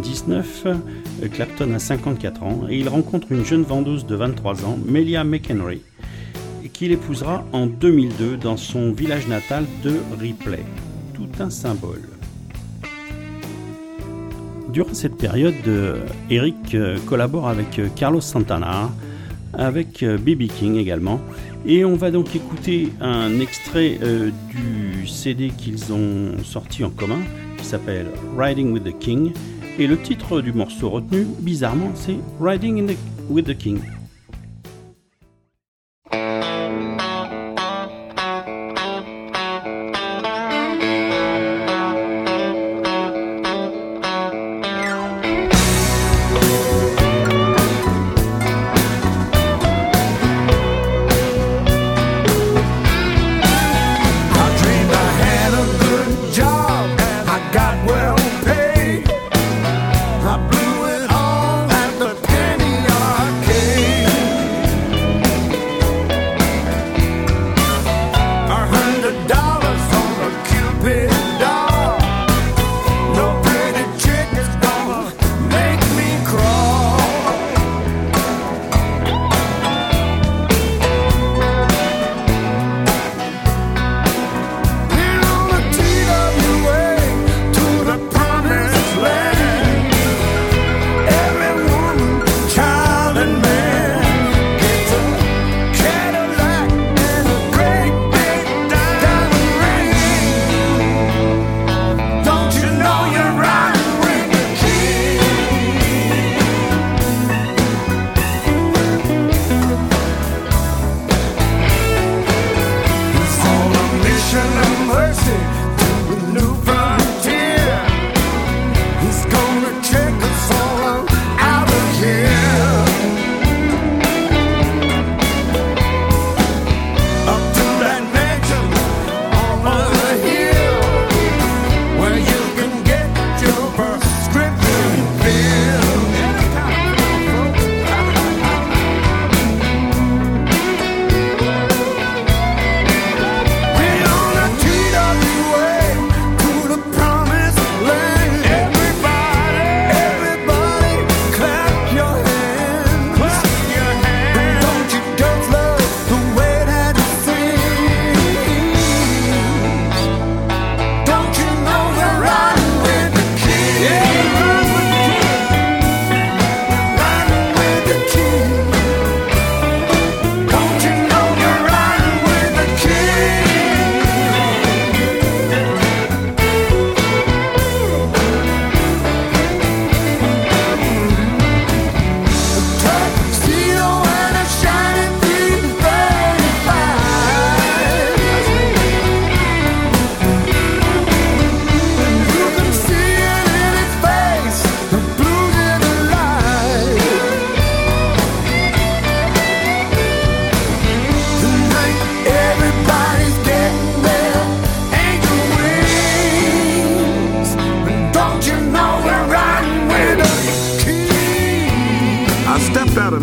1999, 0.00 1.30
Clapton 1.32 1.72
a 1.74 1.78
54 1.78 2.42
ans 2.42 2.60
et 2.68 2.78
il 2.78 2.88
rencontre 2.88 3.32
une 3.32 3.44
jeune 3.44 3.62
vendeuse 3.62 4.06
de 4.06 4.14
23 4.14 4.64
ans, 4.64 4.78
Melia 4.84 5.24
McHenry, 5.24 5.82
qu'il 6.72 6.92
épousera 6.92 7.44
en 7.52 7.66
2002 7.66 8.38
dans 8.38 8.56
son 8.56 8.92
village 8.92 9.28
natal 9.28 9.66
de 9.84 9.96
Ripley. 10.18 10.64
Tout 11.12 11.28
un 11.38 11.50
symbole. 11.50 12.08
Durant 14.72 14.94
cette 14.94 15.16
période, 15.16 15.54
euh, 15.66 16.06
Eric 16.30 16.74
euh, 16.74 16.96
collabore 17.04 17.48
avec 17.48 17.78
euh, 17.78 17.88
Carlos 17.94 18.22
Santana, 18.22 18.90
avec 19.52 20.02
B.B. 20.02 20.46
King 20.46 20.76
également. 20.76 21.20
Et 21.66 21.84
on 21.84 21.96
va 21.96 22.10
donc 22.10 22.34
écouter 22.34 22.90
un 23.00 23.40
extrait 23.40 23.98
du 24.48 25.06
CD 25.06 25.50
qu'ils 25.50 25.92
ont 25.92 26.42
sorti 26.42 26.82
en 26.82 26.88
commun, 26.88 27.18
qui 27.58 27.66
s'appelle 27.66 28.06
Riding 28.38 28.72
with 28.72 28.84
the 28.84 28.98
King, 28.98 29.32
et 29.80 29.86
le 29.86 29.96
titre 29.96 30.42
du 30.42 30.52
morceau 30.52 30.90
retenu, 30.90 31.26
bizarrement, 31.38 31.92
c'est 31.94 32.18
Riding 32.38 32.94
with 33.30 33.46
the 33.46 33.56
King. 33.56 33.80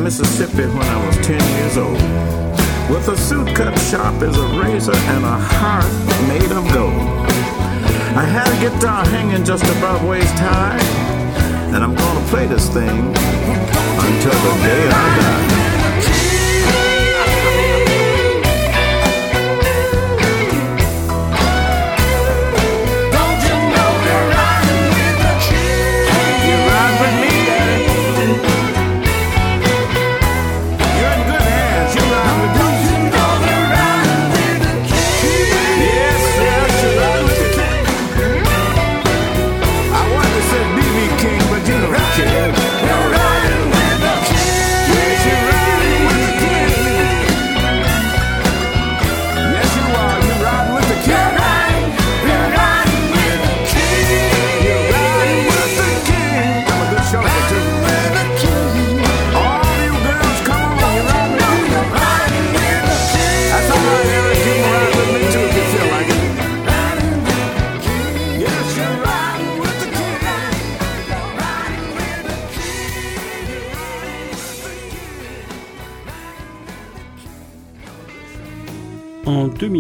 Mississippi 0.08 0.66
when 0.68 0.88
I 0.88 1.06
was 1.06 1.18
10 1.18 1.38
years 1.58 1.78
old. 1.78 2.00
With 2.90 3.10
a 3.10 3.18
suit 3.18 3.54
cut 3.54 3.78
sharp 3.78 4.24
as 4.24 4.38
a 4.38 4.48
razor 4.58 4.96
and 4.96 5.26
a 5.26 5.38
heart 5.38 5.84
made 6.30 6.50
of 6.50 6.64
gold. 6.74 7.28
I 8.16 8.24
had 8.24 8.48
a 8.48 8.58
guitar 8.62 9.06
hanging 9.08 9.44
just 9.44 9.66
above 9.66 10.06
waist 10.06 10.34
high, 10.36 10.80
and 11.76 11.84
I'm 11.84 11.94
gonna 11.94 12.26
play 12.30 12.48
this 12.48 12.70
thing 12.70 12.88
until 12.88 14.38
the 14.46 14.54
day 14.64 14.88
I 14.88 15.20
die. 15.20 15.57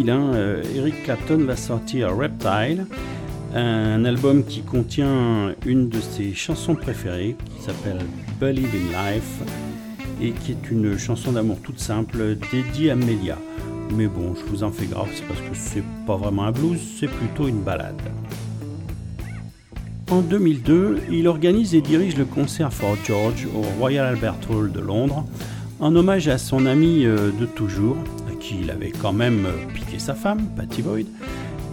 2001, 0.04 0.34
euh, 0.36 0.64
Eric 0.76 1.04
Clapton 1.04 1.38
va 1.40 1.56
sortir 1.56 2.16
Reptile, 2.16 2.86
un 3.56 4.06
album 4.06 4.44
qui 4.44 4.62
contient 4.62 5.56
une 5.66 5.90
de 5.90 6.00
ses 6.00 6.34
chansons 6.34 6.76
préférées 6.76 7.36
qui 7.56 7.64
s'appelle 7.64 8.00
Believe 8.40 8.70
in 8.76 9.12
Life 9.12 9.42
et 10.22 10.32
qui 10.32 10.52
est 10.52 10.72
une 10.72 10.98
chanson 10.98 11.32
d'amour 11.32 11.58
toute 11.64 11.80
simple 11.80 12.38
dédiée 12.52 12.92
à 12.92 12.96
Melia. 12.96 13.38
Mais 13.96 14.08
bon, 14.08 14.36
je 14.36 14.44
vous 14.52 14.64
en 14.64 14.72
fais 14.72 14.86
grave, 14.86 15.08
c'est 15.16 15.26
parce 15.28 15.40
que 15.40 15.56
c'est 15.56 15.84
pas 16.06 16.18
vraiment 16.18 16.44
un 16.44 16.52
blues, 16.52 16.80
c'est 17.00 17.10
plutôt 17.10 17.48
une 17.48 17.62
balade. 17.62 18.02
En 20.12 20.22
2002, 20.22 21.00
il 21.12 21.28
organise 21.28 21.74
et 21.74 21.82
dirige 21.82 22.18
le 22.18 22.26
concert 22.26 22.72
for 22.72 22.96
George 23.04 23.48
au 23.56 23.62
Royal 23.80 24.06
Albert 24.06 24.38
Hall 24.50 24.72
de 24.72 24.80
Londres 24.80 25.26
en 25.80 25.96
hommage 25.96 26.28
à 26.28 26.38
son 26.38 26.66
ami 26.66 27.06
euh, 27.06 27.32
de 27.32 27.46
toujours, 27.46 27.98
à 28.48 28.50
qui 28.50 28.62
il 28.62 28.72
avait 28.72 28.92
quand 28.92 29.14
même 29.14 29.46
euh, 29.46 29.74
piqué 29.74 30.00
sa 30.00 30.14
femme, 30.14 30.48
Patty 30.56 30.82
Boyd, 30.82 31.08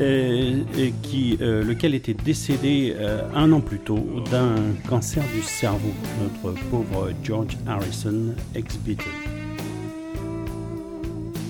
et, 0.01 0.93
qui, 1.03 1.39
euh, 1.41 1.62
lequel 1.62 1.95
était 1.95 2.14
décédé 2.14 2.95
euh, 2.97 3.22
un 3.35 3.53
an 3.53 3.61
plus 3.61 3.79
tôt 3.79 4.05
d'un 4.31 4.57
cancer 4.89 5.22
du 5.35 5.43
cerveau, 5.43 5.93
notre 6.20 6.59
pauvre 6.70 7.11
George 7.22 7.57
Harrison, 7.66 8.35
ex-Beatle. 8.55 9.05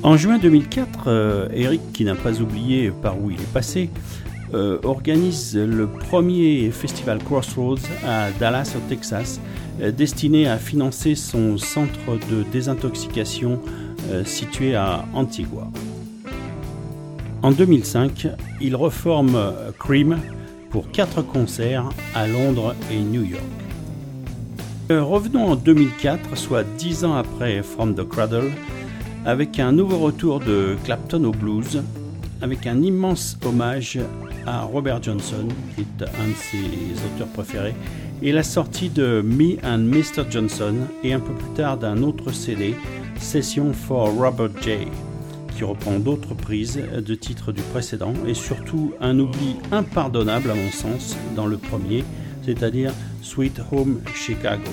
En 0.02 0.18
juin 0.18 0.38
2004, 0.38 1.04
euh, 1.06 1.48
Eric, 1.54 1.80
qui 1.94 2.04
n'a 2.04 2.14
pas 2.14 2.40
oublié 2.40 2.90
par 2.90 3.18
où 3.18 3.30
il 3.30 3.40
est 3.40 3.52
passé, 3.52 3.90
organise 4.84 5.56
le 5.56 5.88
premier 5.88 6.70
festival 6.70 7.18
Crossroads 7.18 7.88
à 8.06 8.30
Dallas, 8.38 8.74
au 8.76 8.88
Texas, 8.88 9.40
destiné 9.80 10.46
à 10.46 10.58
financer 10.58 11.16
son 11.16 11.58
centre 11.58 12.18
de 12.30 12.44
désintoxication 12.52 13.58
situé 14.24 14.74
à 14.74 15.04
Antigua. 15.14 15.68
En 17.44 17.50
2005, 17.50 18.28
il 18.62 18.74
reforme 18.74 19.36
euh, 19.36 19.70
Cream 19.78 20.18
pour 20.70 20.90
quatre 20.90 21.20
concerts 21.20 21.90
à 22.14 22.26
Londres 22.26 22.74
et 22.90 22.98
New 22.98 23.22
York. 23.22 23.42
Euh, 24.90 25.02
revenons 25.02 25.48
en 25.48 25.54
2004, 25.54 26.38
soit 26.38 26.64
dix 26.78 27.04
ans 27.04 27.16
après 27.16 27.62
From 27.62 27.94
the 27.94 28.08
Cradle, 28.08 28.50
avec 29.26 29.58
un 29.58 29.72
nouveau 29.72 29.98
retour 29.98 30.40
de 30.40 30.74
Clapton 30.84 31.22
au 31.24 31.32
blues, 31.32 31.82
avec 32.40 32.66
un 32.66 32.80
immense 32.80 33.36
hommage 33.44 33.98
à 34.46 34.62
Robert 34.62 35.02
Johnson, 35.02 35.46
qui 35.74 35.82
est 35.82 36.02
un 36.02 36.28
de 36.28 36.34
ses 36.50 37.04
auteurs 37.04 37.28
préférés, 37.28 37.74
et 38.22 38.32
la 38.32 38.42
sortie 38.42 38.88
de 38.88 39.20
Me 39.22 39.58
and 39.62 39.80
Mr. 39.80 40.24
Johnson, 40.30 40.76
et 41.02 41.12
un 41.12 41.20
peu 41.20 41.34
plus 41.34 41.52
tard 41.56 41.76
d'un 41.76 42.02
autre 42.02 42.32
CD, 42.32 42.74
Session 43.18 43.72
for 43.72 44.12
Robert 44.14 44.50
J., 44.62 44.88
qui 45.56 45.64
reprend 45.64 45.98
d'autres 45.98 46.34
prises 46.34 46.80
de 46.96 47.14
titres 47.14 47.52
du 47.52 47.62
précédent, 47.62 48.12
et 48.26 48.34
surtout 48.34 48.92
un 49.00 49.18
oubli 49.18 49.56
impardonnable 49.72 50.50
à 50.50 50.54
mon 50.54 50.70
sens 50.70 51.16
dans 51.36 51.46
le 51.46 51.56
premier, 51.56 52.04
c'est-à-dire 52.44 52.92
Sweet 53.22 53.60
Home 53.72 54.00
Chicago. 54.14 54.70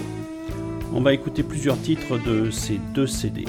On 0.94 1.02
va 1.02 1.14
écouter 1.14 1.44
plusieurs 1.44 1.80
titres 1.82 2.18
de 2.26 2.50
ces 2.52 2.80
deux 2.94 3.08
CD. 3.08 3.46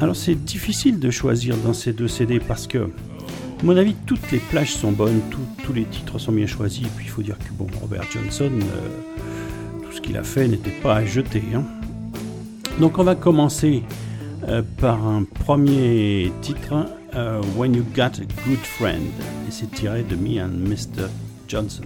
Alors 0.00 0.16
c'est 0.16 0.34
difficile 0.34 0.98
de 0.98 1.10
choisir 1.10 1.56
dans 1.58 1.72
ces 1.72 1.92
deux 1.92 2.08
CD 2.08 2.40
parce 2.40 2.66
que, 2.66 2.78
à 2.78 3.64
mon 3.64 3.76
avis, 3.76 3.94
toutes 4.06 4.30
les 4.32 4.38
plages 4.38 4.74
sont 4.74 4.92
bonnes, 4.92 5.20
tous 5.62 5.72
les 5.72 5.84
titres 5.84 6.18
sont 6.18 6.32
bien 6.32 6.46
choisis. 6.46 6.82
Et 6.86 6.90
puis 6.96 7.06
il 7.06 7.10
faut 7.10 7.22
dire 7.22 7.38
que 7.38 7.52
bon, 7.52 7.66
Robert 7.80 8.04
Johnson, 8.10 8.50
euh, 8.52 9.82
tout 9.84 9.92
ce 9.92 10.00
qu'il 10.00 10.16
a 10.16 10.22
fait 10.24 10.48
n'était 10.48 10.70
pas 10.82 10.96
à 10.96 11.04
jeter. 11.04 11.42
hein. 11.54 11.64
Donc 12.80 12.98
on 12.98 13.04
va 13.04 13.14
commencer 13.14 13.82
euh, 14.48 14.62
par 14.78 15.06
un 15.06 15.24
premier 15.24 16.32
titre, 16.42 16.86
euh, 17.14 17.40
When 17.56 17.74
You 17.74 17.84
Got 17.94 18.02
a 18.20 18.46
Good 18.46 18.58
Friend, 18.58 19.02
et 19.48 19.50
c'est 19.50 19.70
tiré 19.70 20.02
de 20.02 20.16
Me 20.16 20.42
and 20.42 20.68
Mr. 20.68 21.08
Johnson. 21.48 21.84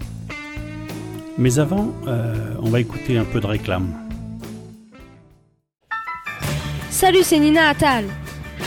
Mais 1.36 1.58
avant, 1.58 1.92
euh, 2.06 2.54
on 2.60 2.70
va 2.70 2.80
écouter 2.80 3.18
un 3.18 3.24
peu 3.24 3.40
de 3.40 3.46
réclame. 3.46 3.92
Salut, 6.90 7.22
c'est 7.22 7.38
Nina 7.38 7.68
Attal. 7.68 8.06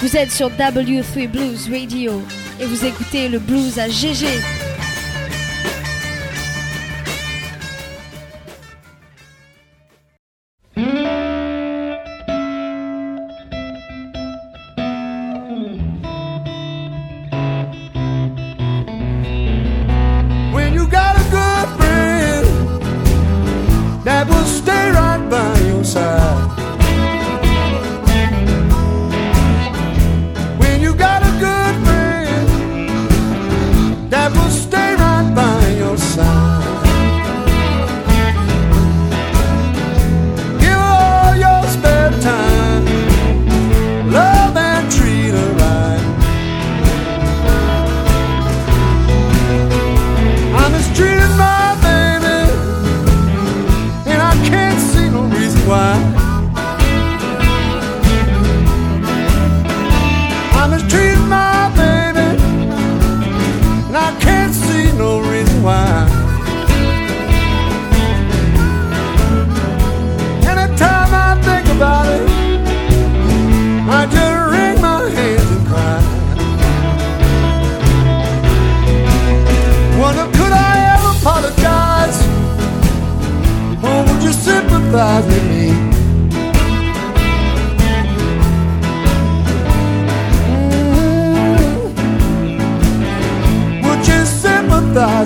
Vous 0.01 0.15
êtes 0.15 0.31
sur 0.31 0.49
W3 0.49 1.29
Blues 1.29 1.69
Radio 1.69 2.21
et 2.61 2.65
vous 2.65 2.85
écoutez 2.85 3.27
le 3.29 3.39
blues 3.39 3.77
à 3.77 3.89
GG. 3.89 4.25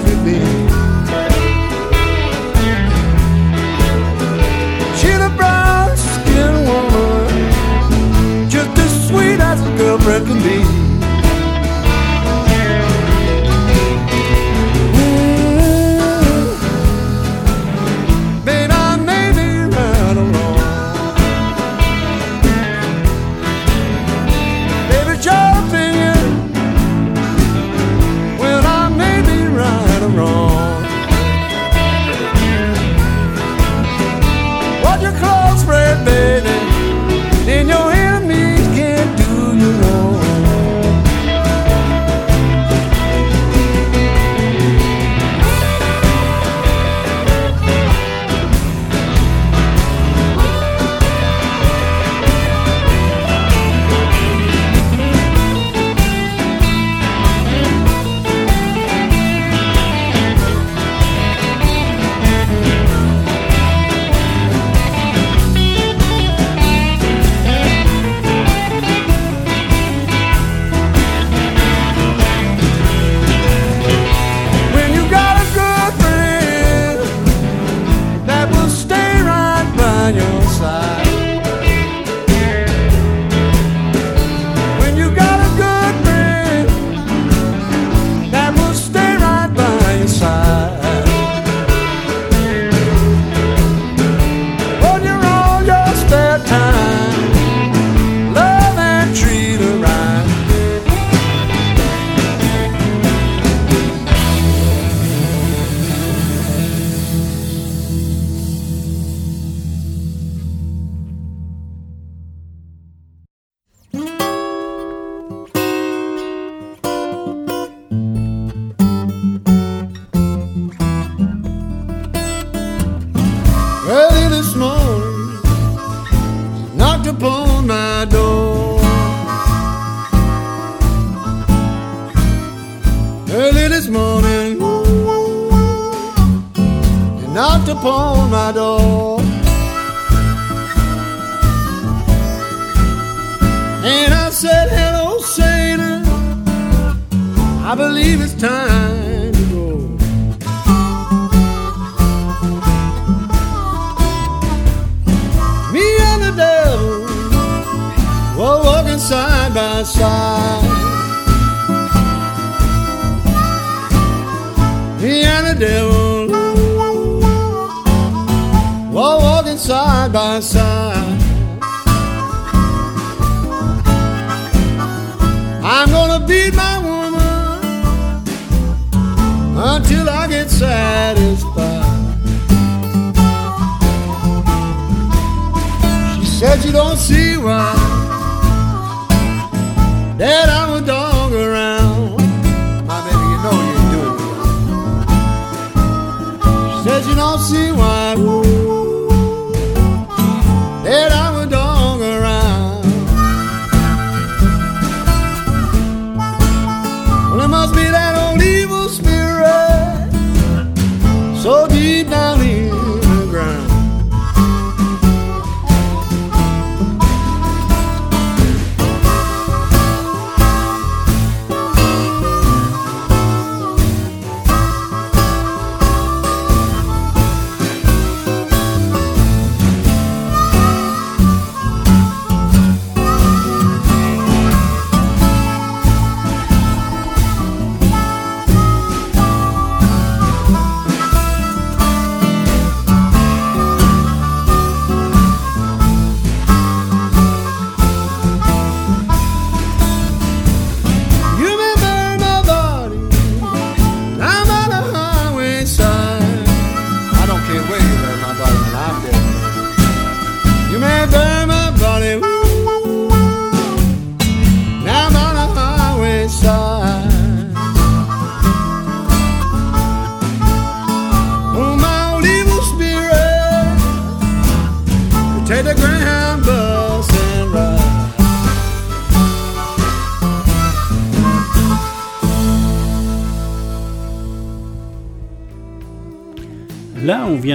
everything. 0.08 0.55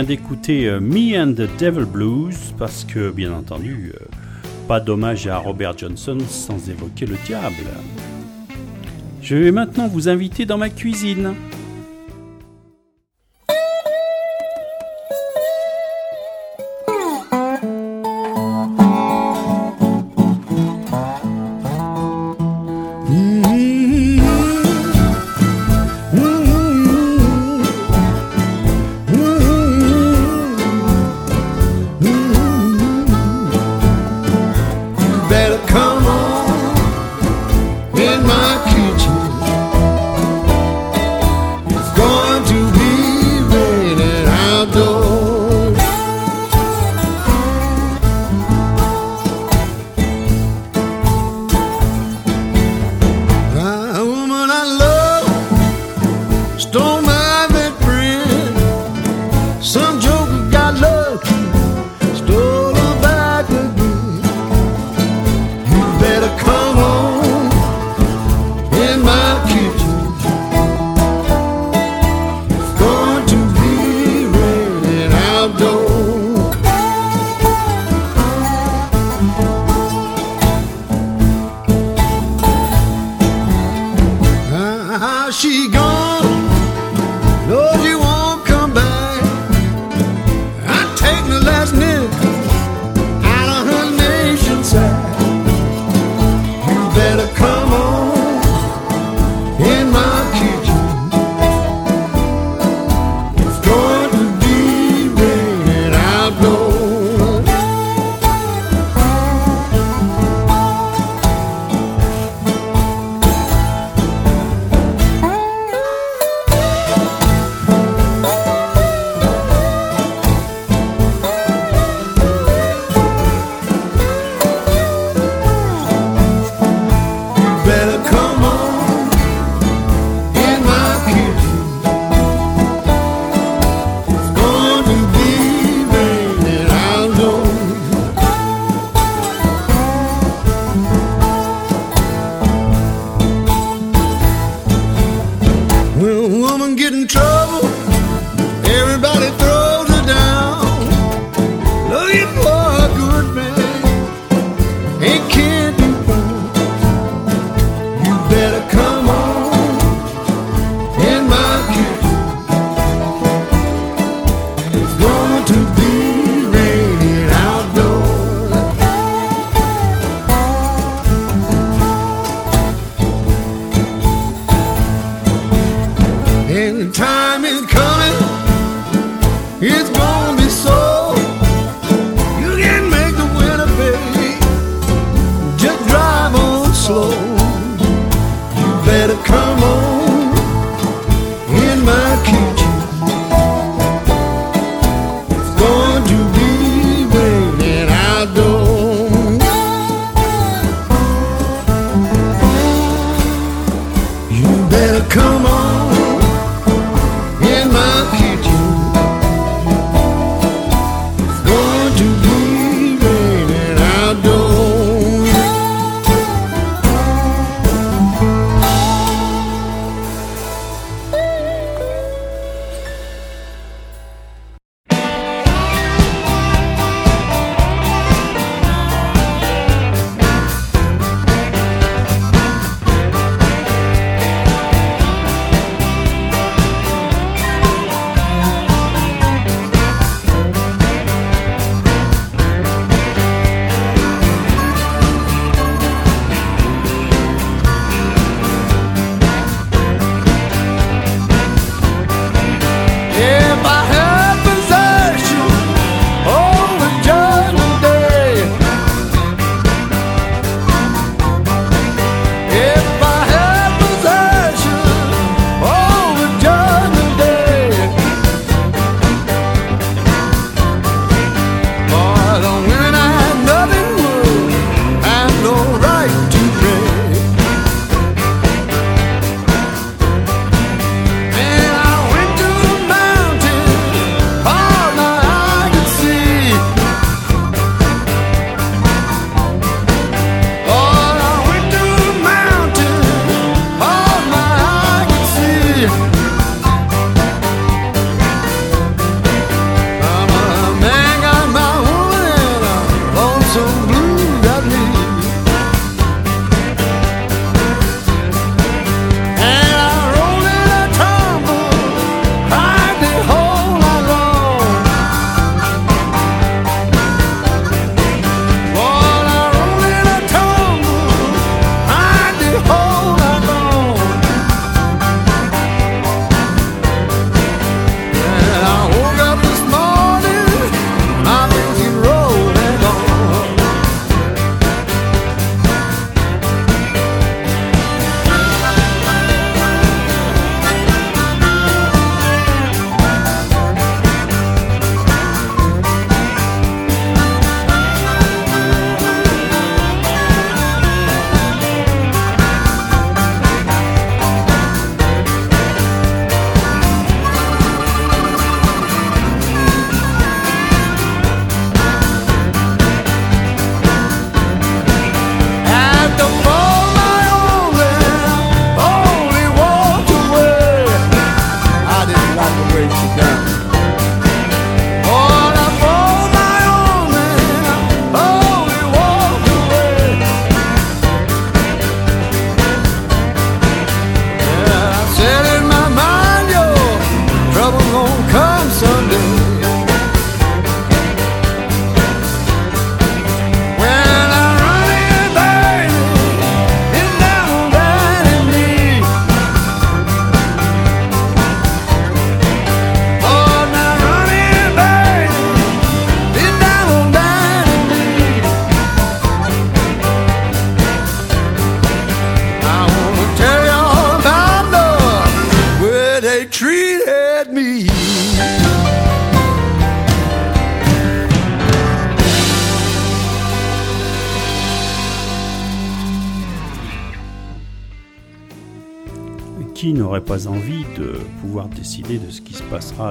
d'écouter 0.04 0.68
euh, 0.68 0.80
Me 0.80 1.18
and 1.20 1.32
the 1.32 1.48
Devil 1.58 1.84
Blues 1.84 2.54
parce 2.58 2.84
que, 2.84 3.10
bien 3.10 3.32
entendu, 3.32 3.92
euh, 3.94 4.04
pas 4.68 4.80
d'hommage 4.80 5.26
à 5.26 5.38
Robert 5.38 5.76
Johnson 5.76 6.18
sans 6.28 6.68
évoquer 6.68 7.06
le 7.06 7.16
diable. 7.26 7.54
Je 9.22 9.36
vais 9.36 9.50
maintenant 9.50 9.88
vous 9.88 10.08
inviter 10.08 10.46
dans 10.46 10.58
ma 10.58 10.70
cuisine. 10.70 11.34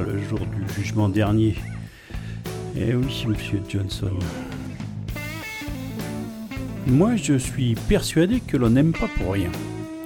le 0.02 0.22
jour 0.22 0.40
du 0.40 0.74
jugement 0.74 1.10
dernier. 1.10 1.56
Eh 2.78 2.94
oui, 2.96 3.26
monsieur 3.28 3.62
Johnson. 3.68 4.12
Moi, 6.88 7.16
je 7.16 7.36
suis 7.36 7.76
persuadé 7.88 8.40
que 8.40 8.58
l'on 8.58 8.70
n'aime 8.70 8.94
pas 8.94 9.10
pour 9.18 9.34
rien. 9.34 9.52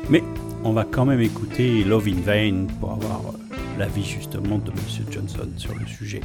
Mais 0.10 0.24
on 0.64 0.74
va 0.74 0.86
quand 0.86 1.06
même 1.06 1.22
écouter 1.22 1.84
Love 1.84 2.08
in 2.08 2.22
Vain 2.22 2.66
pour 2.80 2.94
avoir 2.94 3.22
l'avis 3.78 4.04
justement 4.04 4.58
de 4.58 4.72
monsieur 4.72 5.06
Johnson 5.10 5.50
sur 5.58 5.74
le 5.78 5.86
sujet. 5.86 6.22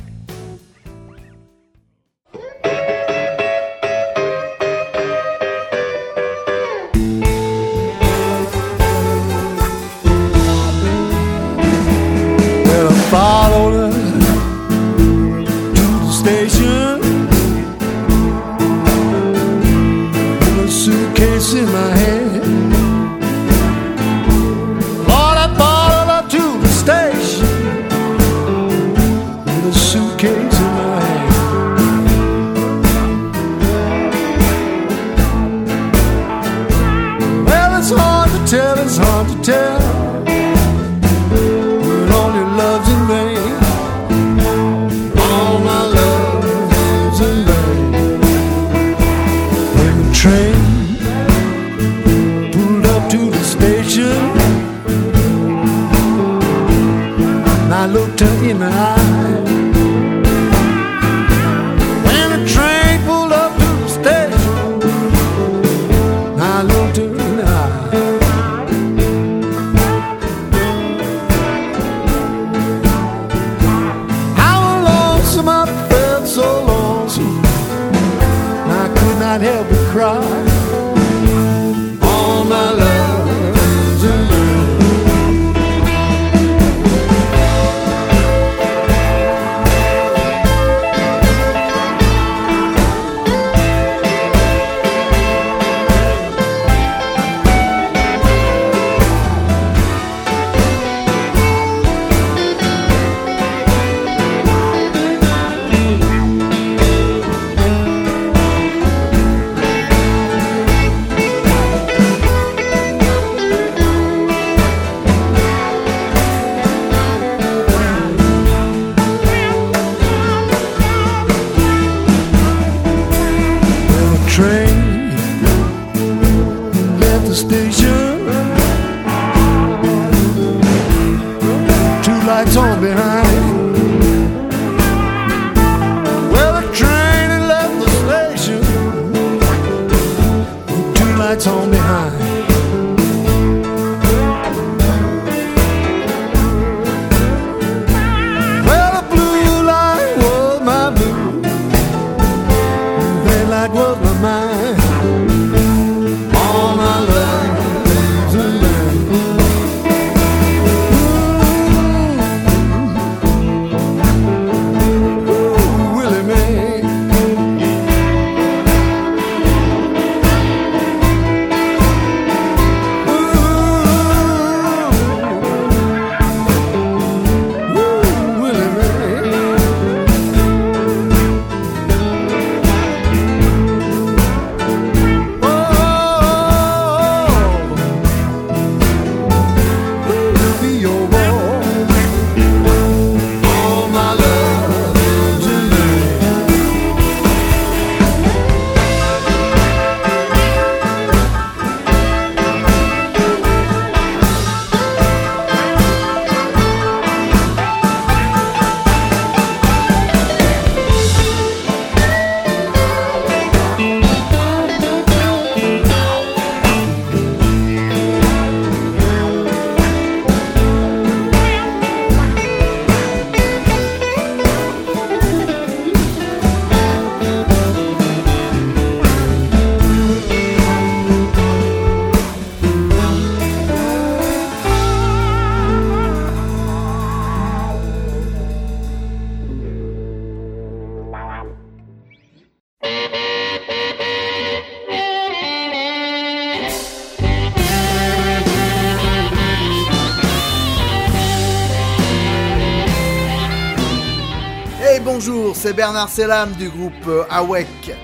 Bernard 255.72 256.08
Selam 256.08 256.52
du 256.52 256.68
groupe 256.68 256.92
euh, 257.06 257.24
AWEC. 257.30 257.96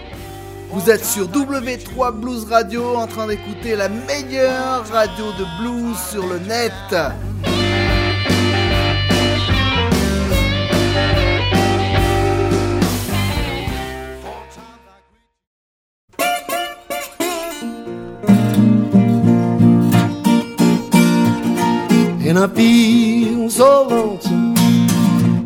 Vous 0.70 0.90
êtes 0.90 1.04
sur 1.04 1.28
W3 1.28 2.12
Blues 2.12 2.46
Radio 2.50 2.96
en 2.96 3.06
train 3.06 3.26
d'écouter 3.26 3.76
la 3.76 3.88
meilleure 3.88 4.86
radio 4.90 5.26
de 5.38 5.62
blues 5.62 5.96
sur 6.10 6.26
le 6.26 6.38
net. 6.40 6.72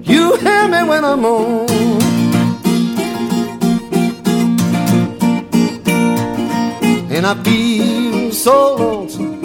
You 0.08 0.36
hear 0.36 0.68
me 0.68 0.82
when 0.84 1.04
I'm 1.04 1.24
on. 1.24 1.67
I 7.30 7.34
feel 7.44 8.32
so 8.32 8.76
lonesome. 8.76 9.42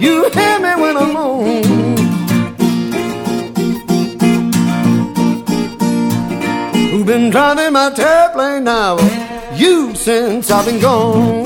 You 0.00 0.28
hear 0.30 0.58
me 0.58 0.74
when 0.82 0.96
I'm 0.96 1.16
on. 1.16 1.62
Who've 6.90 7.06
been 7.06 7.30
driving 7.30 7.74
my 7.74 7.94
airplane 7.96 8.64
now? 8.64 8.98
You 9.54 9.94
since 9.94 10.50
I've 10.50 10.66
been 10.66 10.80
gone. 10.80 11.44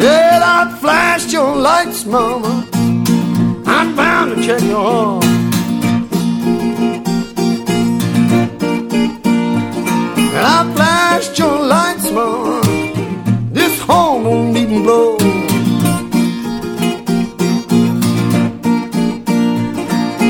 Well, 0.00 0.42
I 0.42 0.76
flashed 0.80 1.32
your 1.32 1.54
lights, 1.54 2.04
mama. 2.04 2.66
I'm 3.66 3.94
bound 3.94 4.34
to 4.34 4.42
check 4.42 4.62
your 4.62 4.82
heart. 4.82 5.37
And 10.38 10.46
I 10.46 10.72
flashed 10.76 11.36
your 11.36 11.58
lights, 11.66 12.12
mama. 12.12 12.60
This 13.50 13.80
horn 13.80 14.22
won't 14.22 14.56
even 14.56 14.84
blow. 14.84 15.16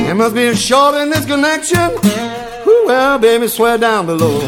There 0.06 0.14
must 0.14 0.34
be 0.34 0.46
a 0.46 0.56
short 0.56 0.94
in 0.94 1.10
this 1.10 1.26
connection. 1.26 1.90
Ooh, 2.66 2.84
well, 2.86 3.18
baby, 3.18 3.48
swear 3.48 3.76
down 3.76 4.06
below. 4.06 4.40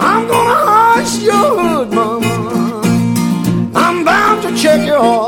I'm 0.00 0.22
gonna 0.32 0.60
hush 0.72 1.18
your 1.18 1.48
hood, 1.60 1.92
mama. 1.92 2.80
I'm 3.74 4.02
bound 4.02 4.40
to 4.44 4.56
check 4.56 4.86
your 4.86 4.98
heart. 4.98 5.27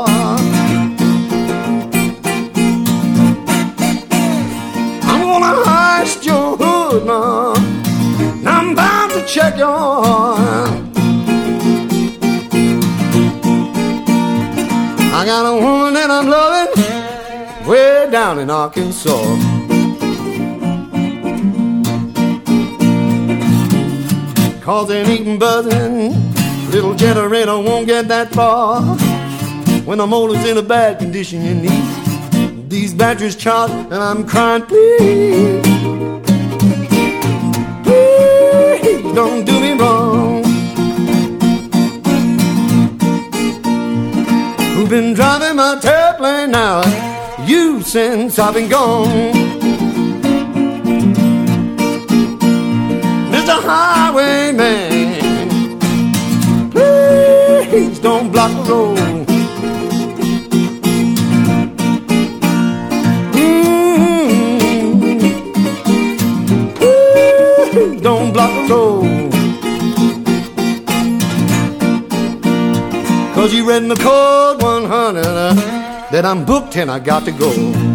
Your 9.61 9.69
heart. 9.69 10.81
got 15.25 15.45
a 15.45 15.55
woman 15.65 15.93
that 15.93 16.09
I'm 16.09 16.27
loving 16.27 17.67
way 17.69 18.09
down 18.11 18.39
in 18.39 18.49
Arkansas. 18.49 19.21
Cause 24.65 24.89
it 24.89 25.07
ain't 25.07 25.39
buzzing, 25.39 26.33
little 26.71 26.95
generator 26.95 27.57
won't 27.59 27.85
get 27.85 28.07
that 28.07 28.33
far. 28.33 28.81
When 29.85 29.99
the 29.99 30.07
motor's 30.07 30.43
in 30.43 30.57
a 30.57 30.63
bad 30.63 30.97
condition, 30.97 31.45
you 31.45 31.53
need 31.53 32.69
these 32.69 32.95
batteries 32.95 33.35
charged, 33.35 33.73
and 33.73 34.01
I'm 34.09 34.27
crying, 34.27 34.63
please, 34.63 35.80
don't 39.13 39.45
do 39.45 39.59
me 39.59 39.73
wrong. 39.73 40.43
Who've 44.73 44.89
been 44.89 45.13
driving 45.13 45.57
my 45.57 45.79
airplane 45.83 46.51
now? 46.51 46.81
You 47.45 47.81
since 47.81 48.39
I've 48.39 48.53
been 48.53 48.69
gone. 48.69 49.07
Mr. 53.33 53.55
Highwayman, 53.67 55.19
please 56.71 57.99
don't 57.99 58.31
block 58.31 58.51
the 58.65 58.73
road. 58.73 59.20
Cause 73.41 73.55
you 73.55 73.67
read 73.67 73.81
in 73.81 73.89
the 73.89 73.95
code 73.95 74.61
100 74.61 75.25
uh, 75.25 75.53
that 76.11 76.25
I'm 76.25 76.45
booked 76.45 76.77
and 76.77 76.91
I 76.91 76.99
got 76.99 77.25
to 77.25 77.31
go. 77.31 77.90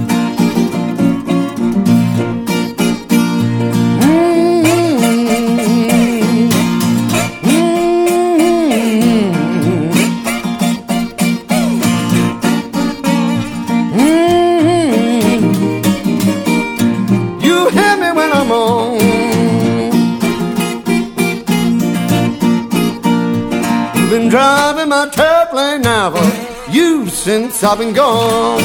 You 26.70 27.08
since 27.08 27.64
I've 27.64 27.78
been 27.78 27.92
gone. 27.92 28.62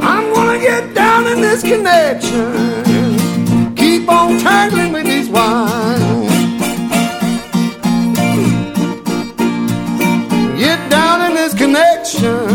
I'm 0.00 0.32
gonna 0.32 0.60
get 0.60 0.94
down 0.94 1.26
in 1.26 1.40
this 1.40 1.62
connection. 1.62 3.74
Keep 3.74 4.08
on 4.08 4.38
tangling 4.38 4.92
with 4.92 5.06
these 5.06 5.28
wires. 5.28 6.30
Get 10.58 10.78
down 10.88 11.28
in 11.28 11.34
this 11.34 11.54
connection. 11.54 12.48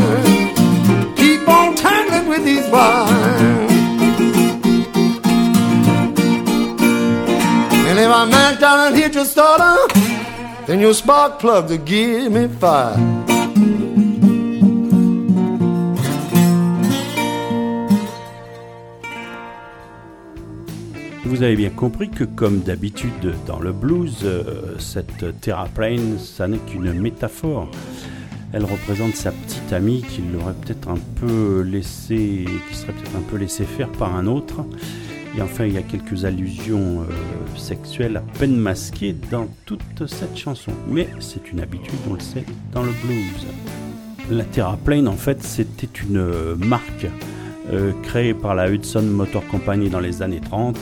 Keep 1.16 1.50
on 1.50 1.76
tangling 1.76 2.30
with 2.30 2.46
these 2.46 2.70
wires. 2.70 3.72
And 7.90 8.00
if 8.00 8.10
I 8.10 8.26
mash 8.32 8.60
down 8.62 8.88
and 8.88 8.96
hit 8.96 9.14
your 9.14 9.26
starter, 9.26 10.07
then 10.68 10.82
your 10.82 10.94
spark 10.94 11.40
plug 11.40 11.68
to 11.70 11.78
give 11.78 12.32
me 12.32 12.48
fire. 12.60 12.98
Vous 21.26 21.44
avez 21.44 21.56
bien 21.56 21.70
compris 21.70 22.10
que 22.10 22.24
comme 22.24 22.60
d'habitude 22.60 23.36
dans 23.46 23.60
le 23.60 23.72
blues, 23.72 24.20
euh, 24.24 24.76
cette 24.80 25.40
terraplane, 25.42 26.18
ça 26.18 26.48
n'est 26.48 26.58
qu'une 26.58 26.94
métaphore. 26.94 27.70
Elle 28.54 28.64
représente 28.64 29.14
sa 29.16 29.32
petite 29.32 29.72
amie 29.72 30.04
qui 30.10 30.22
l'aurait 30.22 30.54
peut-être 30.54 30.90
un 30.90 30.98
peu 31.20 31.62
laissé, 31.62 32.46
qui 32.70 32.76
serait 32.76 32.94
peut-être 32.94 33.16
un 33.18 33.30
peu 33.30 33.38
laissé 33.38 33.66
faire 33.66 33.90
par 33.90 34.16
un 34.16 34.26
autre. 34.26 34.66
Et 35.36 35.42
enfin, 35.42 35.66
il 35.66 35.74
y 35.74 35.78
a 35.78 35.84
quelques 35.84 36.26
allusions 36.26 37.02
euh, 37.02 37.58
sexuelles 37.58 38.18
à 38.18 38.24
peine 38.40 38.56
masquées 38.56 39.16
dans 39.32 39.48
toute 39.66 40.08
cette 40.08 40.38
chanson. 40.38 40.72
Mais 40.88 41.08
c'est 41.20 41.52
une 41.52 41.60
habitude, 41.60 42.00
on 42.10 42.14
le 42.14 42.20
sait, 42.20 42.44
dans 42.72 42.84
le 42.84 42.92
blues. 43.04 43.46
La 44.30 44.44
Terraplane, 44.44 45.08
en 45.08 45.16
fait, 45.16 45.44
c'était 45.44 45.90
une 46.02 46.18
euh, 46.18 46.56
marque 46.56 47.08
euh, 47.72 47.92
créée 48.04 48.34
par 48.34 48.56
la 48.56 48.70
Hudson 48.70 49.04
Motor 49.04 49.46
Company 49.48 49.90
dans 49.90 50.00
les 50.00 50.22
années 50.22 50.42
30. 50.42 50.78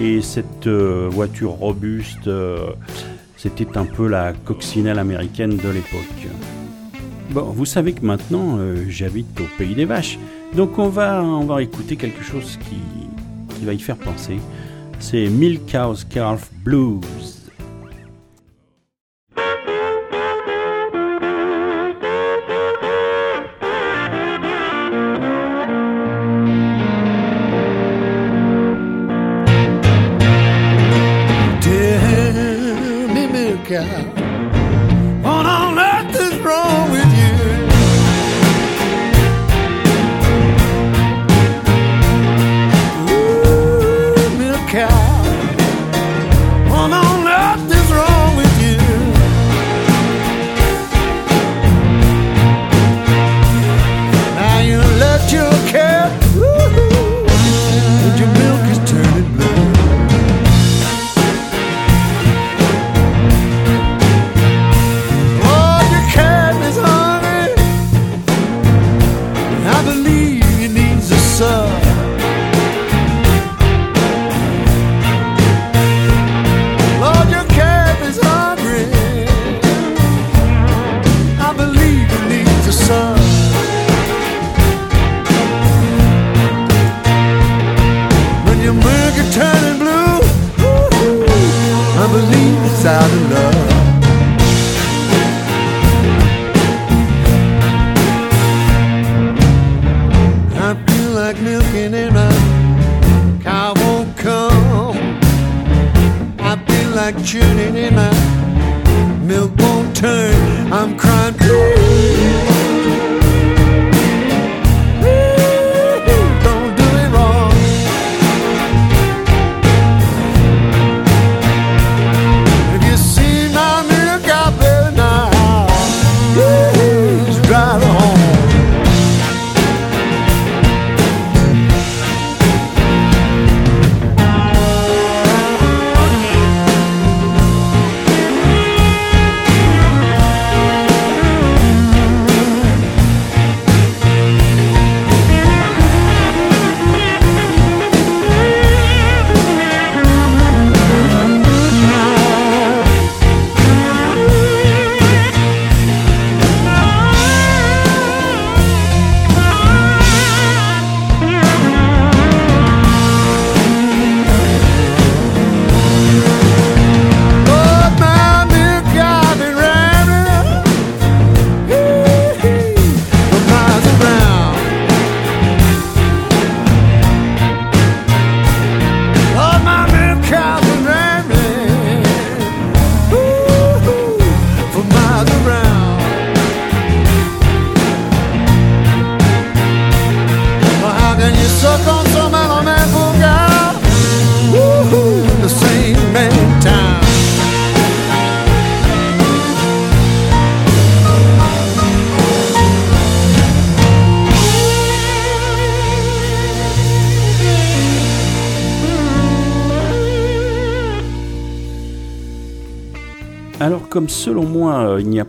Et 0.00 0.20
cette 0.20 0.68
voiture 0.68 1.52
robuste, 1.52 2.28
c'était 3.38 3.78
un 3.78 3.86
peu 3.86 4.06
la 4.06 4.34
coccinelle 4.34 4.98
américaine 4.98 5.56
de 5.56 5.68
l'époque. 5.70 6.28
Bon, 7.30 7.44
vous 7.44 7.64
savez 7.64 7.94
que 7.94 8.04
maintenant, 8.04 8.58
j'habite 8.86 9.40
au 9.40 9.46
pays 9.56 9.74
des 9.74 9.86
vaches. 9.86 10.18
Donc 10.54 10.78
on 10.78 10.88
va, 10.88 11.22
on 11.24 11.46
va 11.46 11.62
écouter 11.62 11.96
quelque 11.96 12.22
chose 12.22 12.58
qui, 12.58 12.76
qui 13.58 13.64
va 13.64 13.72
y 13.72 13.78
faire 13.78 13.96
penser. 13.96 14.38
C'est 15.00 15.26
Milk 15.28 15.70
Cow's 15.70 16.04
Calf 16.04 16.50
Blues. 16.64 17.37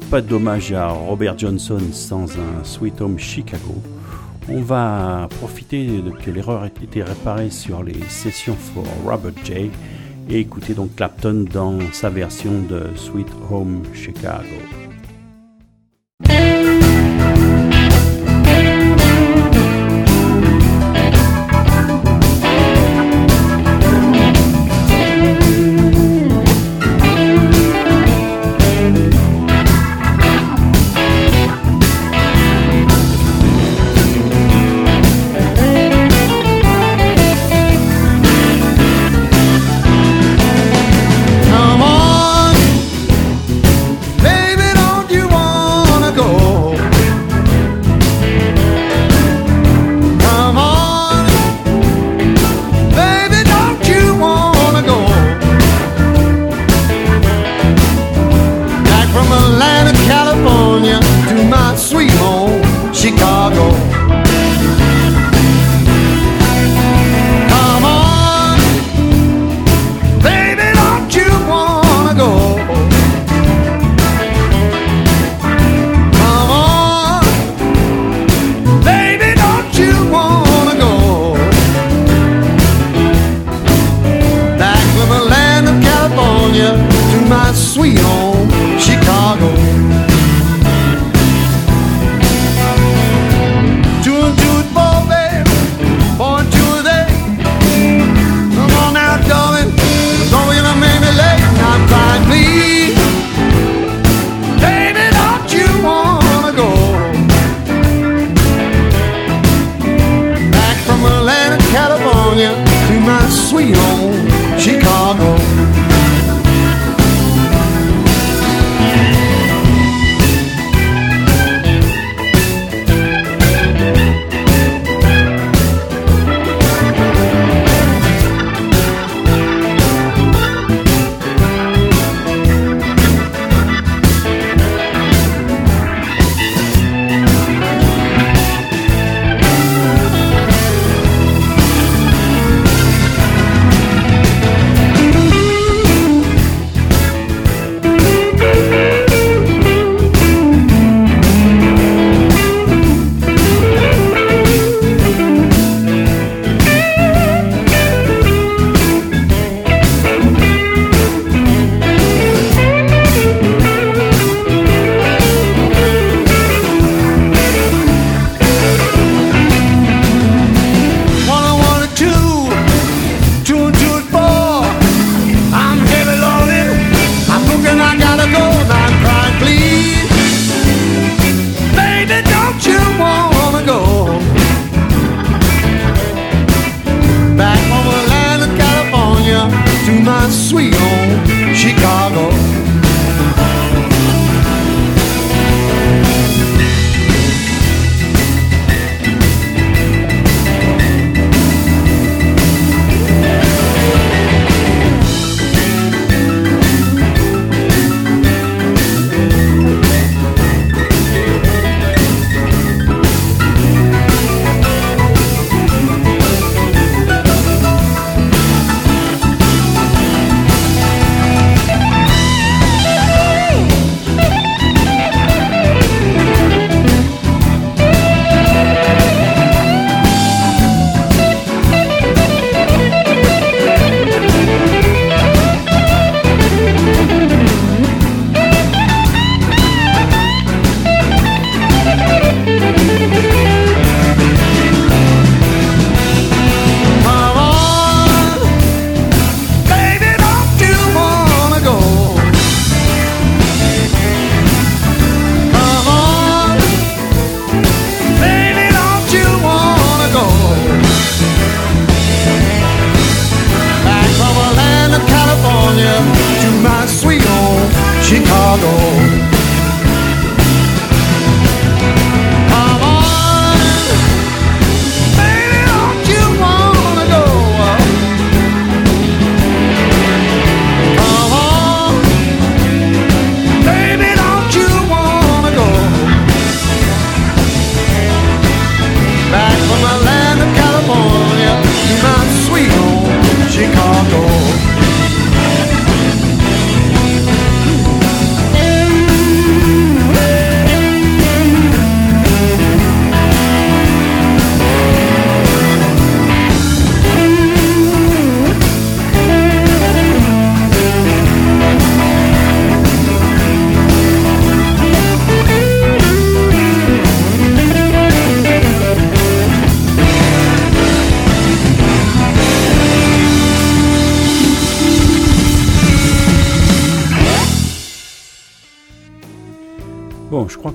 pas 0.09 0.21
d'hommage 0.21 0.71
à 0.71 0.89
Robert 0.89 1.37
Johnson 1.37 1.79
sans 1.91 2.25
un 2.31 2.63
Sweet 2.63 2.99
Home 3.01 3.19
Chicago, 3.19 3.75
on 4.47 4.61
va 4.61 5.27
profiter 5.39 5.85
de 5.85 6.09
que 6.09 6.31
l'erreur 6.31 6.65
ait 6.65 6.83
été 6.83 7.03
réparée 7.03 7.51
sur 7.51 7.83
les 7.83 8.01
sessions 8.07 8.55
for 8.55 8.85
Robert 9.05 9.33
J 9.43 9.69
et 10.29 10.39
écouter 10.39 10.73
donc 10.73 10.95
Clapton 10.95 11.45
dans 11.51 11.79
sa 11.91 12.09
version 12.09 12.51
de 12.67 12.87
Sweet 12.95 13.27
Home 13.51 13.83
Chicago. 13.93 14.58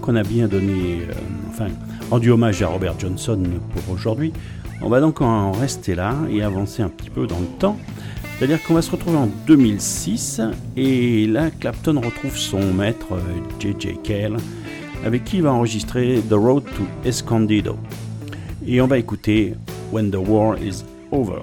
Qu'on 0.04 0.16
a 0.16 0.22
bien 0.22 0.48
donné, 0.48 1.06
euh, 1.08 1.14
enfin, 1.48 1.68
rendu 2.10 2.30
hommage 2.30 2.62
à 2.62 2.66
Robert 2.66 3.00
Johnson 3.00 3.42
pour 3.72 3.94
aujourd'hui. 3.94 4.34
On 4.82 4.90
va 4.90 5.00
donc 5.00 5.22
en 5.22 5.50
rester 5.50 5.94
là 5.94 6.14
et 6.30 6.42
avancer 6.42 6.82
un 6.82 6.90
petit 6.90 7.08
peu 7.08 7.26
dans 7.26 7.38
le 7.38 7.46
temps. 7.58 7.78
C'est-à-dire 8.36 8.62
qu'on 8.62 8.74
va 8.74 8.82
se 8.82 8.90
retrouver 8.90 9.16
en 9.16 9.30
2006 9.46 10.42
et 10.76 11.26
là, 11.26 11.50
Clapton 11.50 11.98
retrouve 12.04 12.36
son 12.36 12.74
maître 12.74 13.18
J.J. 13.58 13.96
Cale 14.04 14.36
avec 15.06 15.24
qui 15.24 15.36
il 15.36 15.42
va 15.44 15.54
enregistrer 15.54 16.20
The 16.28 16.34
Road 16.34 16.64
to 16.64 16.82
Escondido. 17.08 17.78
Et 18.66 18.82
on 18.82 18.86
va 18.86 18.98
écouter 18.98 19.54
When 19.90 20.10
the 20.10 20.16
War 20.16 20.58
is 20.58 20.84
Over. 21.12 21.40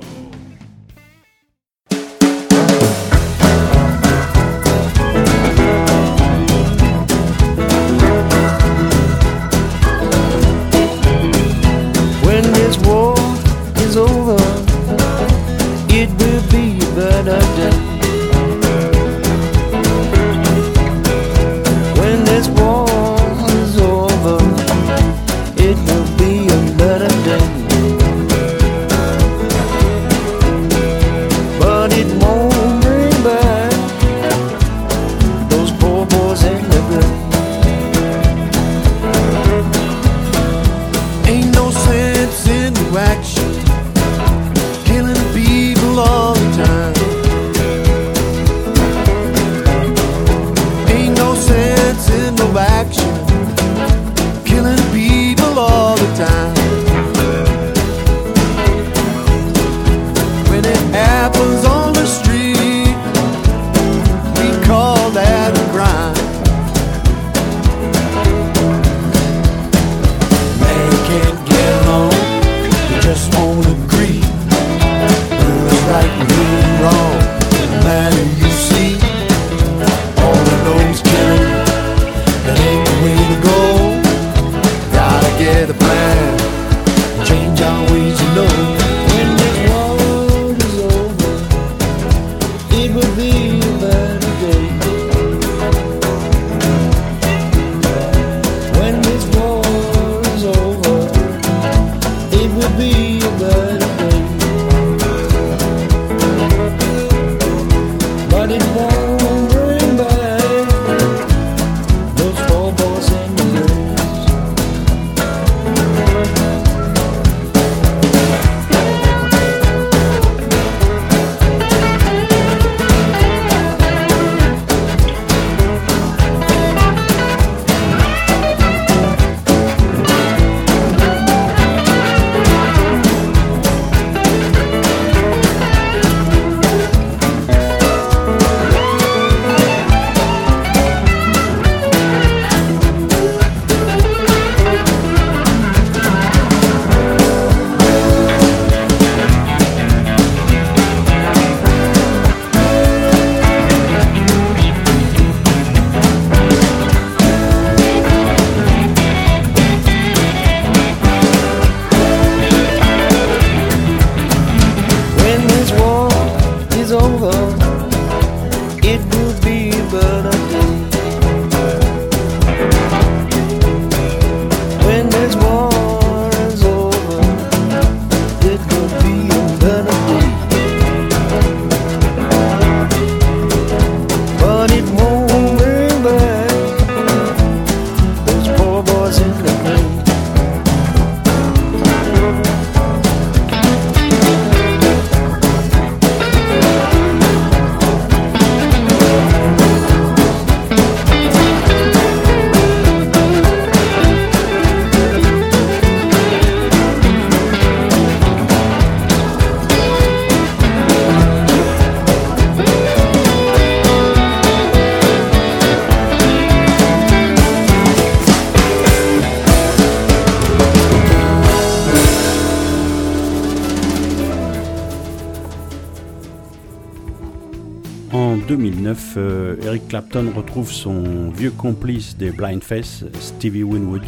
2009, 228.91 229.13
euh, 229.17 229.55
Eric 229.63 229.87
Clapton 229.87 230.31
retrouve 230.35 230.71
son 230.71 231.29
vieux 231.29 231.51
complice 231.51 232.17
des 232.17 232.31
Blind 232.31 232.63
Faith, 232.63 233.05
Stevie 233.19 233.63
Winwood. 233.63 234.03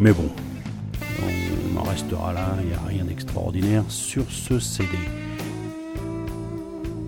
Mais 0.00 0.12
bon, 0.12 0.30
on 1.22 1.78
en 1.78 1.82
restera 1.82 2.32
là, 2.32 2.56
il 2.62 2.68
n'y 2.68 2.74
a 2.74 2.80
rien 2.86 3.04
d'extraordinaire 3.04 3.84
sur 3.88 4.24
ce 4.30 4.58
CD. 4.58 4.88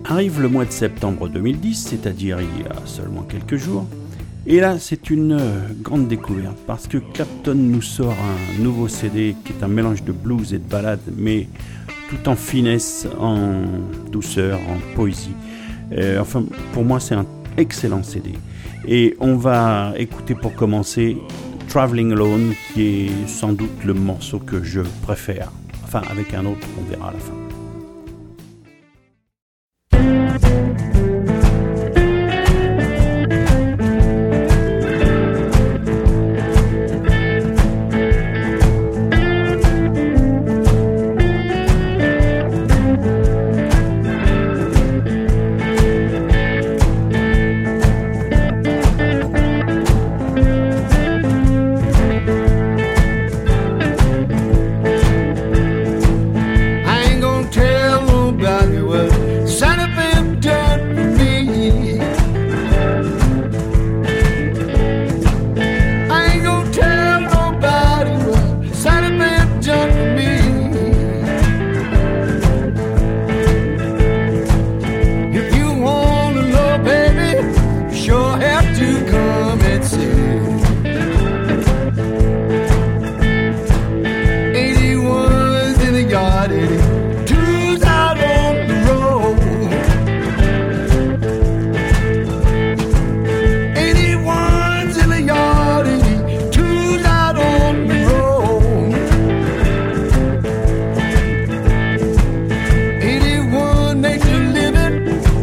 Arrive 0.05 0.41
le 0.41 0.49
mois 0.49 0.65
de 0.65 0.71
septembre 0.71 1.27
2010, 1.29 1.87
c'est-à-dire 1.89 2.39
il 2.41 2.63
y 2.63 2.67
a 2.67 2.85
seulement 2.85 3.23
quelques 3.23 3.57
jours. 3.57 3.85
Et 4.45 4.59
là, 4.59 4.77
c'est 4.79 5.09
une 5.09 5.33
euh, 5.33 5.67
grande 5.81 6.07
découverte 6.07 6.57
parce 6.67 6.87
que 6.87 6.97
Clapton 6.97 7.55
nous 7.55 7.81
sort 7.81 8.13
un 8.13 8.61
nouveau 8.61 8.87
CD 8.87 9.35
qui 9.45 9.53
est 9.53 9.63
un 9.63 9.67
mélange 9.67 10.03
de 10.03 10.11
blues 10.11 10.53
et 10.53 10.57
de 10.57 10.67
ballade, 10.67 10.99
mais 11.15 11.47
tout 12.09 12.29
en 12.29 12.35
finesse, 12.35 13.07
en 13.19 13.63
douceur, 14.11 14.59
en 14.59 14.95
poésie. 14.95 15.35
Euh, 15.93 16.19
enfin, 16.19 16.43
pour 16.73 16.83
moi, 16.83 16.99
c'est 16.99 17.15
un 17.15 17.25
excellent 17.57 18.03
CD. 18.03 18.31
Et 18.87 19.15
on 19.19 19.35
va 19.35 19.93
écouter 19.97 20.35
pour 20.35 20.55
commencer 20.55 21.17
Traveling 21.67 22.11
Alone, 22.13 22.53
qui 22.73 23.05
est 23.05 23.27
sans 23.27 23.53
doute 23.53 23.83
le 23.85 23.93
morceau 23.93 24.39
que 24.39 24.63
je 24.63 24.81
préfère. 25.03 25.51
Enfin, 25.83 26.01
avec 26.09 26.33
un 26.33 26.45
autre, 26.45 26.67
on 26.79 26.89
verra 26.89 27.09
à 27.09 27.13
la 27.13 27.19
fin. 27.19 27.50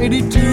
82 0.09 0.48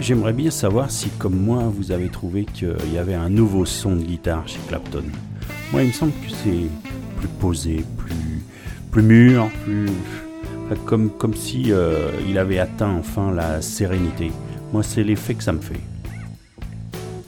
j'aimerais 0.00 0.32
bien 0.32 0.50
savoir 0.50 0.90
si, 0.90 1.08
comme 1.10 1.36
moi, 1.36 1.64
vous 1.74 1.92
avez 1.92 2.08
trouvé 2.08 2.44
qu'il 2.44 2.92
y 2.92 2.98
avait 2.98 3.14
un 3.14 3.30
nouveau 3.30 3.64
son 3.64 3.96
de 3.96 4.02
guitare 4.02 4.46
chez 4.46 4.58
Clapton. 4.68 5.04
Moi, 5.72 5.82
il 5.82 5.88
me 5.88 5.92
semble 5.92 6.12
que 6.12 6.30
c'est 6.30 6.68
plus 7.18 7.28
posé, 7.40 7.84
plus, 7.96 8.42
plus 8.90 9.02
mûr, 9.02 9.48
plus. 9.64 9.86
Comme, 10.84 11.10
comme 11.10 11.34
si 11.34 11.72
euh, 11.72 12.10
il 12.28 12.36
avait 12.36 12.58
atteint 12.58 12.94
enfin 12.98 13.32
la 13.32 13.62
sérénité. 13.62 14.30
Moi, 14.72 14.82
c'est 14.82 15.02
l'effet 15.02 15.34
que 15.34 15.42
ça 15.42 15.52
me 15.52 15.60
fait. 15.60 15.80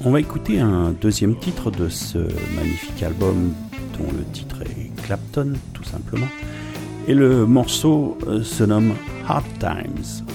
On 0.05 0.11
va 0.11 0.21
écouter 0.21 0.61
un 0.61 0.91
deuxième 0.91 1.37
titre 1.37 1.71
de 1.71 1.89
ce 1.89 2.19
magnifique 2.55 3.03
album 3.03 3.53
dont 3.99 4.11
le 4.13 4.25
titre 4.33 4.63
est 4.63 4.91
Clapton, 5.05 5.55
tout 5.73 5.85
simplement. 5.85 6.29
Et 7.09 7.15
le 7.15 7.47
morceau 7.47 8.19
euh, 8.27 8.43
se 8.43 8.65
nomme 8.65 8.93
Hard 9.27 9.47
Times. 9.59 10.30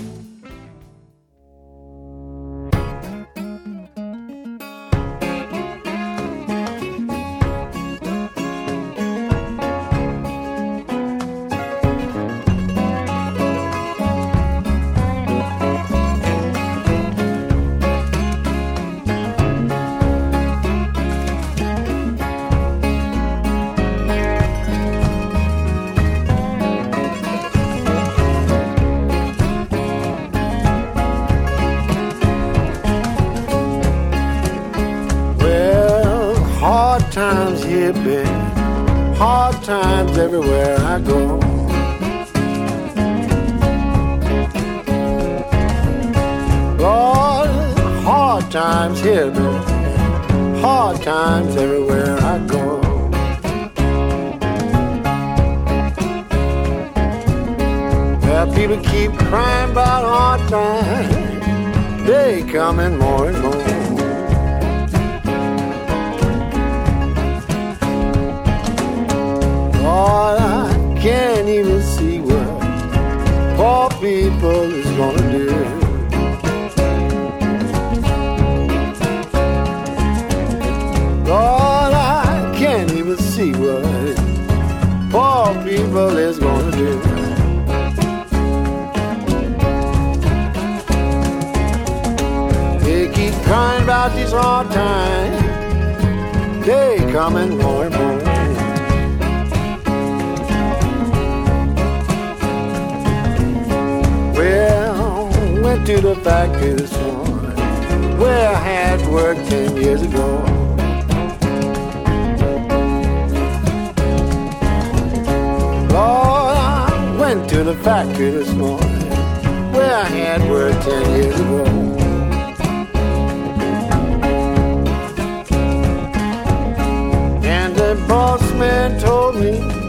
Me 129.36 129.86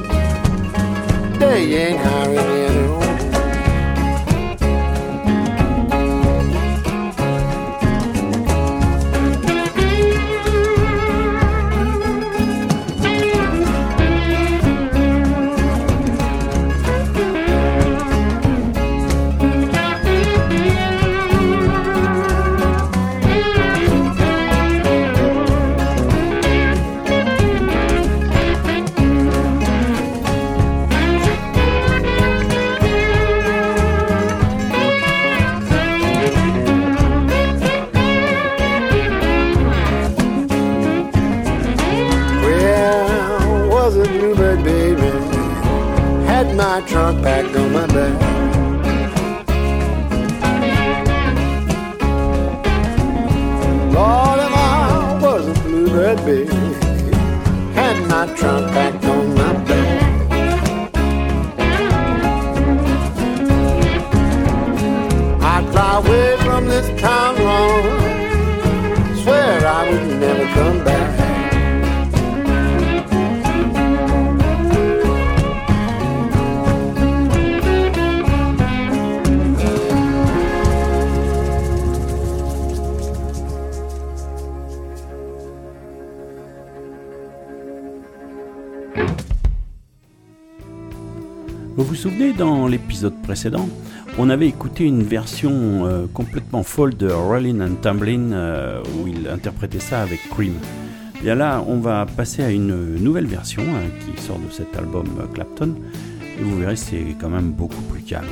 they 1.38 1.74
ain't 1.74 1.98
hiring 2.00 2.38
anyone. 2.38 2.55
On 94.18 94.30
avait 94.30 94.48
écouté 94.48 94.84
une 94.84 95.02
version 95.02 95.86
euh, 95.86 96.06
complètement 96.12 96.62
folle 96.62 96.96
de 96.96 97.10
Rollin' 97.10 97.60
and 97.60 97.76
Tumblin' 97.82 98.32
euh, 98.32 98.82
où 98.98 99.06
il 99.08 99.28
interprétait 99.28 99.80
ça 99.80 100.02
avec 100.02 100.20
Cream. 100.30 100.54
Bien 101.22 101.34
là, 101.34 101.62
on 101.66 101.78
va 101.78 102.06
passer 102.06 102.42
à 102.42 102.50
une 102.50 102.96
nouvelle 102.96 103.26
version 103.26 103.62
hein, 103.62 103.88
qui 104.00 104.20
sort 104.22 104.38
de 104.38 104.50
cet 104.50 104.76
album 104.76 105.06
euh, 105.20 105.26
Clapton 105.32 105.74
et 106.38 106.42
vous 106.42 106.58
verrez, 106.58 106.76
c'est 106.76 107.16
quand 107.20 107.30
même 107.30 107.50
beaucoup 107.50 107.82
plus 107.82 108.02
calme. 108.02 108.26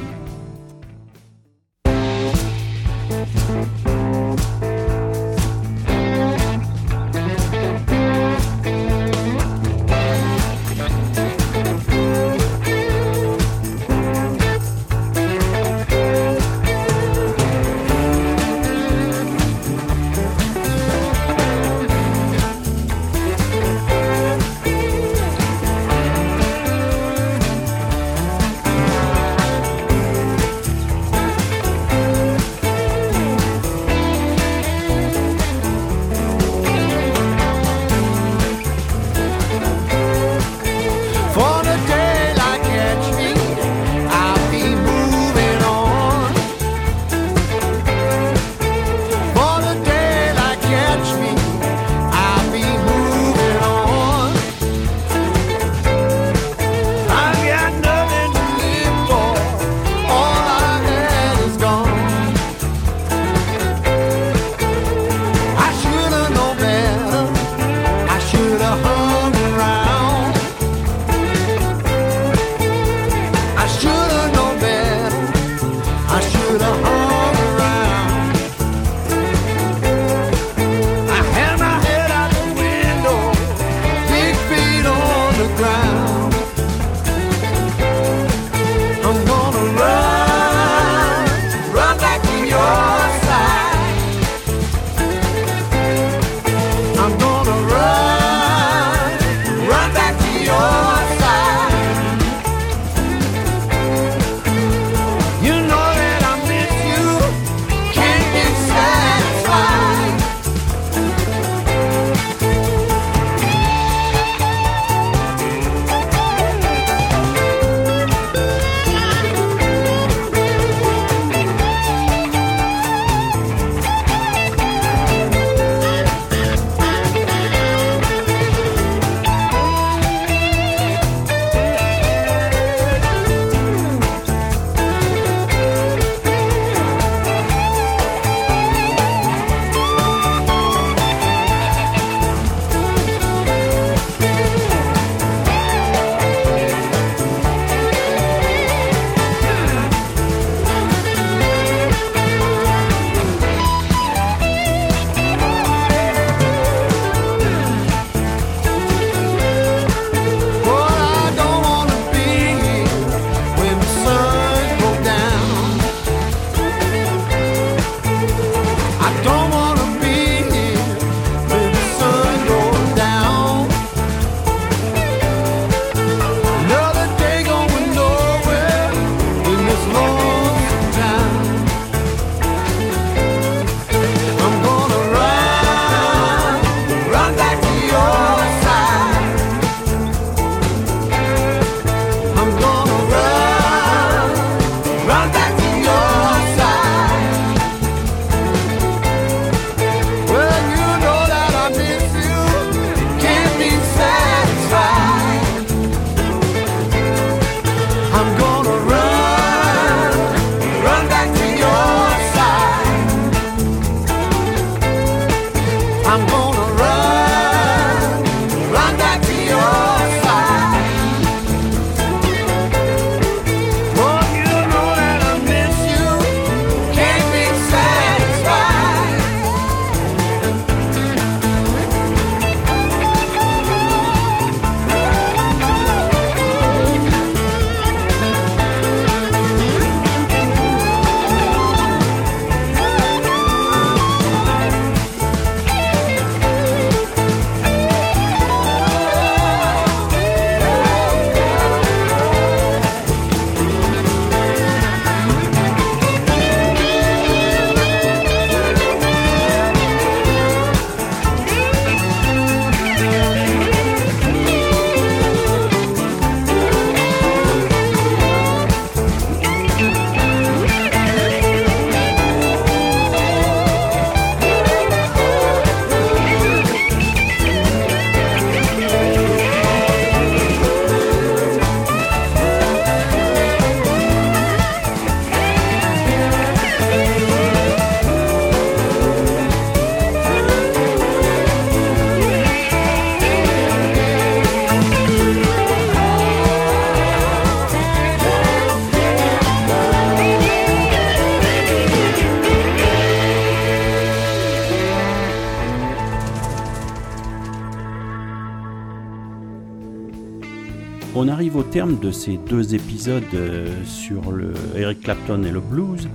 De 311.75 312.13
ces 312.13 312.39
deux 312.49 312.77
épisodes 312.77 313.25
euh, 313.35 313.67
sur 313.85 314.31
le 314.31 314.53
Eric 314.77 315.01
Clapton 315.01 315.43
et 315.43 315.51
le 315.51 315.59
blues. 315.59 316.09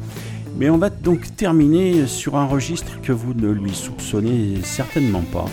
Mais 0.57 0.69
on 0.69 0.77
va 0.77 0.90
donc 0.90 1.36
terminer 1.36 2.07
sur 2.07 2.38
un 2.38 2.45
registre 2.45 3.02
que 3.02 3.11
vous 3.11 3.34
ne 3.34 3.49
lui 3.49 3.73
soupçonnez 3.73 4.60
certainement 4.64 5.23
pas. 5.34 5.48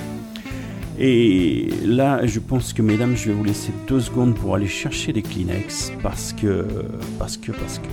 Et 0.96 1.70
là, 1.84 2.24
je 2.24 2.38
pense 2.38 2.72
que 2.72 2.82
mesdames, 2.82 3.16
je 3.16 3.30
vais 3.30 3.34
vous 3.34 3.42
laisser 3.42 3.72
deux 3.88 3.98
secondes 3.98 4.36
pour 4.36 4.54
aller 4.54 4.68
chercher 4.68 5.12
les 5.12 5.22
Kleenex 5.22 5.92
parce 6.04 6.32
que, 6.32 6.64
parce 7.18 7.36
que, 7.36 7.50
parce 7.50 7.80
que. 7.80 7.88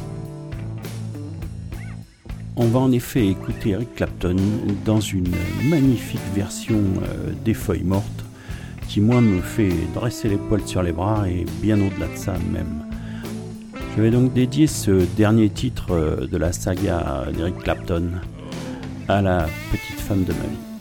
On 2.56 2.68
va 2.68 2.80
en 2.80 2.92
effet 2.92 3.28
écouter 3.28 3.72
Eric 3.72 3.96
Clapton 3.96 4.36
dans 4.86 5.00
une 5.00 5.32
magnifique 5.68 6.22
version 6.36 6.76
euh, 6.76 7.32
des 7.44 7.56
Feuilles 7.56 7.84
Mortes 7.84 8.13
qui, 8.94 9.02
moi, 9.02 9.22
me 9.22 9.42
fait 9.42 9.74
dresser 9.96 10.30
les 10.30 10.38
poils 10.38 10.68
sur 10.68 10.84
les 10.84 10.92
bras 10.92 11.28
et 11.28 11.46
bien 11.64 11.78
au-delà 11.78 12.06
de 12.06 12.16
ça 12.16 12.34
même. 12.52 12.86
Je 13.96 14.02
vais 14.04 14.12
donc 14.12 14.34
dédier 14.34 14.68
ce 14.68 14.92
dernier 15.18 15.50
titre 15.50 15.96
euh, 15.96 16.28
de 16.28 16.38
la 16.38 16.52
saga 16.52 17.26
d'Eric 17.36 17.58
Clapton 17.58 18.12
à 19.08 19.24
la 19.24 19.48
petite 19.72 20.00
femme 20.00 20.24
de 20.26 20.34
ma 20.34 20.44
vie. 20.44 20.73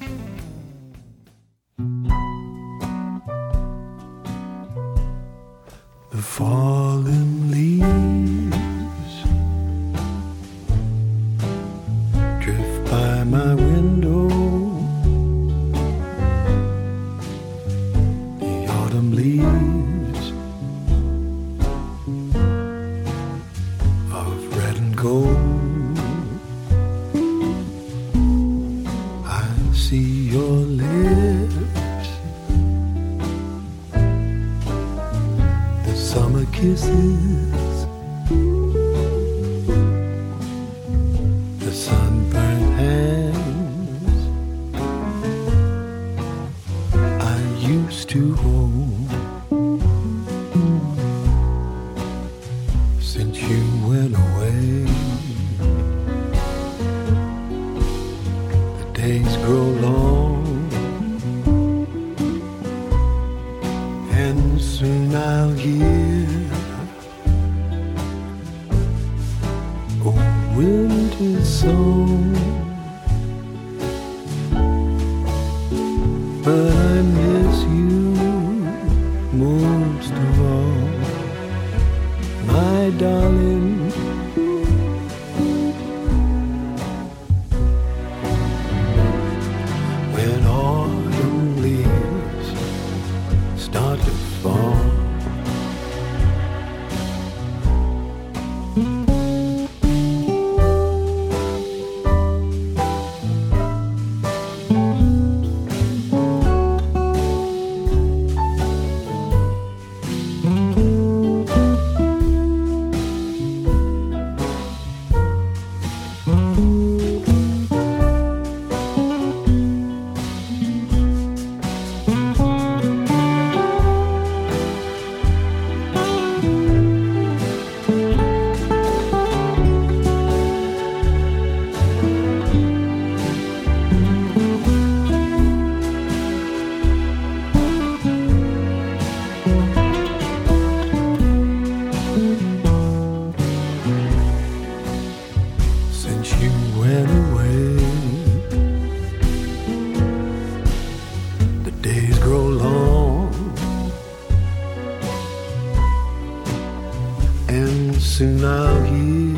And 157.53 158.01
soon 158.01 158.45
I'll 158.45 158.83
hear 158.85 159.37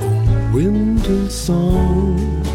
a 0.00 0.52
winter 0.52 1.30
song. 1.30 2.45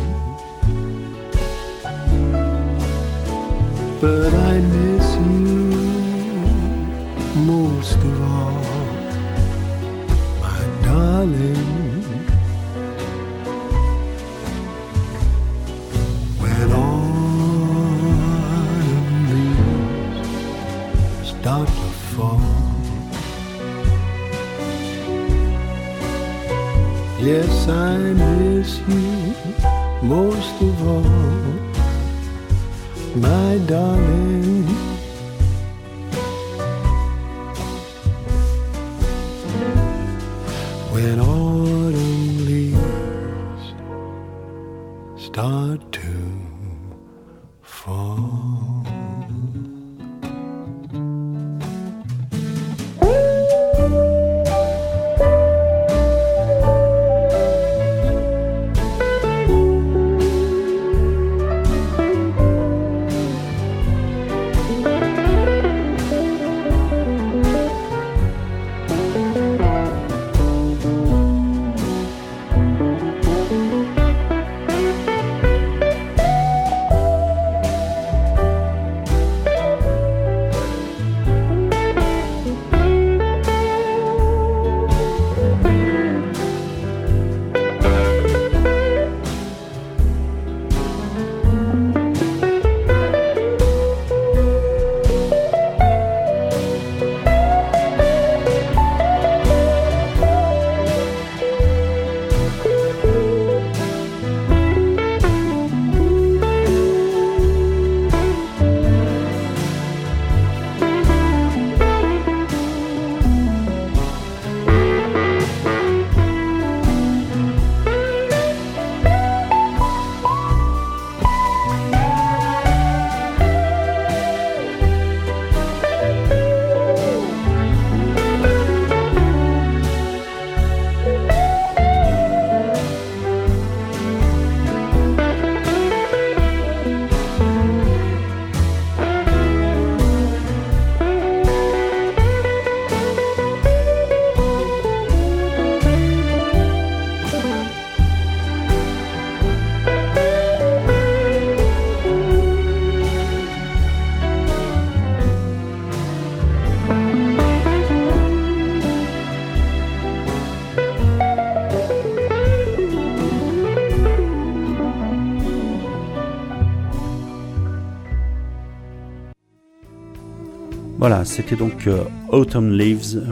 C'était 171.31 171.55
donc 171.55 171.87
euh, 171.87 172.03
Autumn 172.27 172.77
Leaves, 172.77 173.23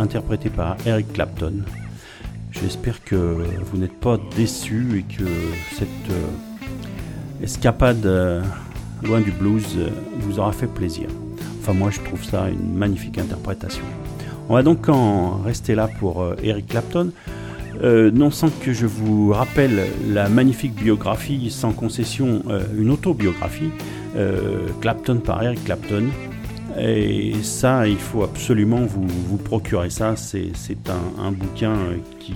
interprété 0.00 0.50
par 0.50 0.76
Eric 0.86 1.12
Clapton. 1.12 1.62
J'espère 2.50 3.02
que 3.04 3.14
vous 3.14 3.78
n'êtes 3.78 3.94
pas 4.00 4.18
déçus 4.36 4.98
et 4.98 5.02
que 5.02 5.24
cette 5.72 5.88
euh, 6.10 7.44
escapade 7.44 8.04
euh, 8.06 8.42
loin 9.04 9.20
du 9.20 9.30
blues 9.30 9.78
vous 10.18 10.40
aura 10.40 10.50
fait 10.50 10.66
plaisir. 10.66 11.06
Enfin, 11.60 11.74
moi, 11.74 11.90
je 11.90 12.00
trouve 12.00 12.24
ça 12.24 12.48
une 12.48 12.74
magnifique 12.74 13.18
interprétation. 13.18 13.84
On 14.48 14.54
va 14.54 14.64
donc 14.64 14.88
en 14.88 15.38
rester 15.38 15.76
là 15.76 15.88
pour 16.00 16.26
Eric 16.42 16.66
Clapton. 16.66 17.12
Non 17.82 18.30
sans 18.30 18.50
que 18.50 18.72
je 18.72 18.86
vous 18.86 19.32
rappelle 19.32 19.86
la 20.08 20.28
magnifique 20.28 20.74
biographie 20.74 21.50
sans 21.50 21.72
concession, 21.72 22.42
une 22.76 22.90
autobiographie, 22.90 23.70
Clapton 24.80 25.16
par 25.16 25.42
Eric 25.42 25.64
Clapton. 25.64 26.04
Et 26.86 27.32
ça, 27.42 27.88
il 27.88 27.96
faut 27.96 28.24
absolument 28.24 28.82
vous, 28.84 29.38
procurer 29.38 29.88
ça. 29.88 30.16
C'est 30.16 30.52
un, 31.18 31.32
bouquin 31.32 31.72
euh, 31.72 31.96
qui, 32.20 32.34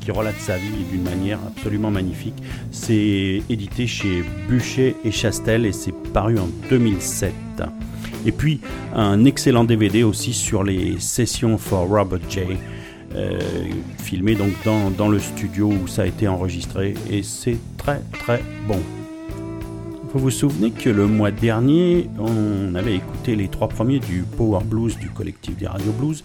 qui 0.00 0.10
relate 0.12 0.38
sa 0.38 0.56
vie 0.56 0.84
d'une 0.90 1.02
manière 1.02 1.40
absolument 1.44 1.90
magnifique. 1.90 2.40
C'est 2.70 3.42
édité 3.50 3.88
chez 3.88 4.22
Bûcher 4.48 4.94
et 5.04 5.10
Chastel 5.10 5.66
et 5.66 5.72
c'est 5.72 5.94
paru 6.12 6.38
en 6.38 6.48
2007. 6.68 7.32
Et 8.24 8.32
puis 8.32 8.60
un 8.94 9.24
excellent 9.24 9.64
DVD 9.64 10.04
aussi 10.04 10.32
sur 10.32 10.62
les 10.62 11.00
sessions 11.00 11.58
for 11.58 11.88
Robert 11.88 12.20
J. 12.28 12.40
euh, 13.16 13.40
filmé 13.98 14.36
donc 14.36 14.52
dans, 14.64 14.90
dans 14.90 15.08
le 15.08 15.18
studio 15.18 15.68
où 15.68 15.88
ça 15.88 16.02
a 16.02 16.06
été 16.06 16.28
enregistré 16.28 16.94
et 17.10 17.24
c'est 17.24 17.56
très 17.78 18.00
très 18.12 18.42
bon. 18.68 18.78
Vous 20.12 20.18
vous 20.20 20.30
souvenez 20.30 20.72
que 20.72 20.90
le 20.90 21.06
mois 21.06 21.30
dernier, 21.30 22.08
on 22.18 22.74
avait 22.74 22.96
écouté 22.96 23.36
les 23.36 23.46
trois 23.48 23.68
premiers 23.68 24.00
du 24.00 24.24
Power 24.36 24.64
Blues 24.64 24.98
du 24.98 25.08
collectif 25.08 25.56
des 25.56 25.68
Radio 25.68 25.92
Blues 25.92 26.24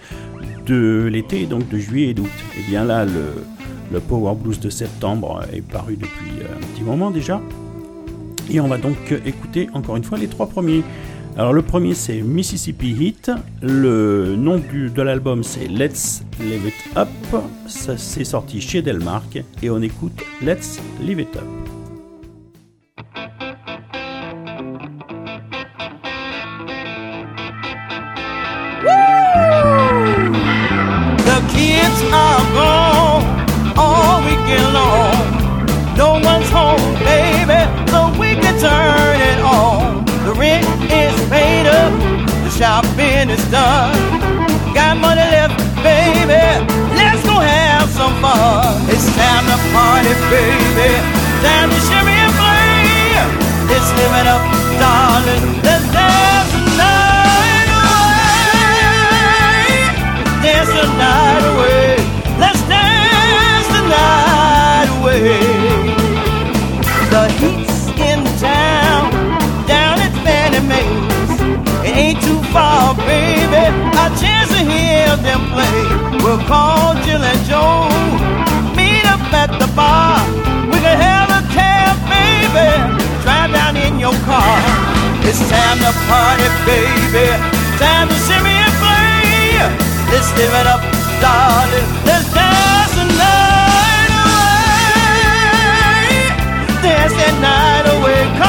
de 0.66 1.08
l'été, 1.12 1.46
donc 1.46 1.70
de 1.70 1.78
juillet 1.78 2.10
et 2.10 2.14
d'août. 2.16 2.30
Et 2.58 2.68
bien 2.68 2.84
là, 2.84 3.06
le, 3.06 3.12
le 3.94 4.00
Power 4.00 4.34
Blues 4.36 4.60
de 4.60 4.72
septembre 4.72 5.44
est 5.54 5.62
paru 5.62 5.98
depuis 5.98 6.42
euh, 6.42 6.56
un 6.58 6.66
petit 6.74 6.82
moment 6.82 7.12
déjà. 7.12 7.40
Et 8.52 8.60
on 8.60 8.68
va 8.68 8.78
donc 8.80 8.98
écouter 9.26 9.70
encore 9.74 9.98
une 9.98 10.04
fois 10.04 10.18
les 10.18 10.28
trois 10.28 10.48
premiers. 10.48 10.82
Alors 11.38 11.54
le 11.54 11.62
premier 11.62 11.94
c'est 11.94 12.22
Mississippi 12.22 12.96
Heat, 13.00 13.30
le 13.62 14.36
nom 14.38 14.58
du- 14.58 14.90
de 14.90 15.02
l'album 15.02 15.44
c'est 15.44 15.68
Let's 15.68 16.24
Live 16.40 16.68
It 16.68 16.98
Up, 16.98 17.10
ça 17.68 17.98
c'est 17.98 18.24
sorti 18.24 18.62
chez 18.62 18.82
Delmark 18.82 19.44
et 19.62 19.70
on 19.70 19.82
écoute 19.82 20.14
Let's 20.42 20.80
Live 21.02 21.20
It 21.20 21.36
Up. 21.36 21.65
No 35.98 36.20
one's 36.20 36.50
home, 36.50 36.80
baby, 37.00 37.60
so 37.88 38.12
we 38.20 38.36
can 38.36 38.60
turn 38.60 39.20
it 39.20 39.40
on. 39.40 40.04
The 40.26 40.34
rent 40.34 40.68
is 40.92 41.16
paid 41.30 41.68
up, 41.68 41.92
the 42.44 42.50
shopping 42.50 43.30
is 43.30 43.44
done. 43.50 43.96
Got 44.74 44.98
money 44.98 45.24
left, 45.24 45.58
baby, 45.82 46.44
let's 47.00 47.24
go 47.24 47.40
have 47.40 47.90
some 47.90 48.14
fun. 48.22 48.84
It's 48.90 49.08
time 49.16 49.46
to 49.48 49.58
party, 49.72 50.14
baby, 50.30 51.00
time 51.44 51.70
to 51.72 51.80
shimmy 51.88 52.12
and 52.12 52.34
play. 52.36 53.16
Let's 53.72 53.90
live 53.96 54.16
it 54.20 54.28
up, 54.28 54.44
darling. 54.80 55.44
Let's 55.64 55.88
dance 55.96 56.52
the 56.52 56.60
night 56.76 57.70
away. 57.80 58.36
Dance 60.44 60.72
the 60.76 60.86
night 61.00 61.44
away. 61.56 62.05
The 67.26 67.32
heat's 67.42 67.90
in 67.98 68.22
town, 68.38 69.10
down 69.66 69.98
at 69.98 70.14
Fannie 70.22 70.62
Mae's. 70.62 71.42
It 71.82 71.98
ain't 71.98 72.22
too 72.22 72.38
far, 72.54 72.94
baby. 73.02 73.66
A 73.98 74.14
chance 74.22 74.54
to 74.54 74.62
hear 74.62 75.10
them 75.26 75.42
play. 75.50 76.22
We'll 76.22 76.38
call 76.46 76.94
Jill 77.02 77.26
and 77.26 77.42
Joe. 77.50 77.90
Meet 78.78 79.10
up 79.10 79.26
at 79.34 79.50
the 79.58 79.66
bar. 79.74 80.22
We 80.70 80.78
can 80.78 80.98
have 81.02 81.34
a 81.34 81.42
cab, 81.50 81.98
baby. 82.06 82.70
Drive 83.26 83.58
down 83.58 83.74
in 83.74 83.98
your 83.98 84.14
car. 84.30 84.62
It's 85.26 85.42
time 85.50 85.82
to 85.82 85.94
party, 86.06 86.46
baby. 86.70 87.26
Time 87.82 88.06
to 88.06 88.18
shimmy 88.30 88.54
and 88.54 88.76
play. 88.78 89.66
Let's 90.14 90.30
live 90.38 90.54
it 90.62 90.68
up, 90.70 90.82
darling. 91.18 91.90
Let's 92.06 92.35
night 97.42 97.86
away. 97.88 98.45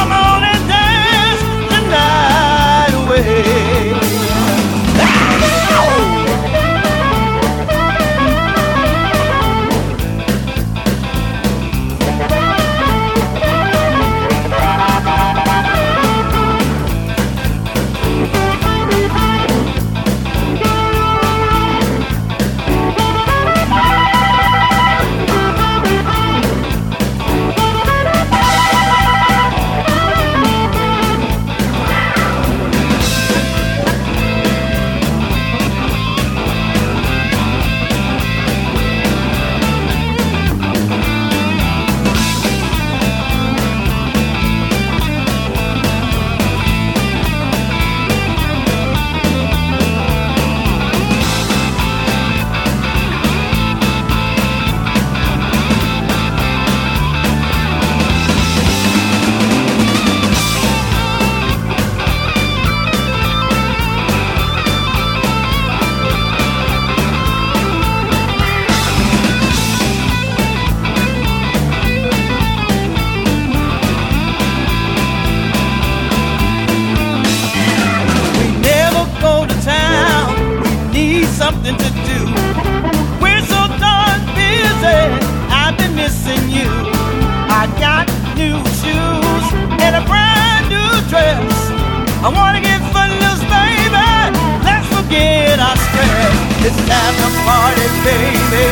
Time 97.07 97.15
to 97.23 97.31
party, 97.47 97.87
baby. 98.03 98.66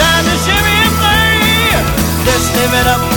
Time 0.00 0.24
to 0.24 0.34
shimmy 0.40 0.72
and 0.72 0.94
play. 0.96 1.68
Let's 2.24 2.48
live 2.56 2.72
it 2.80 2.86
up, 2.88 3.13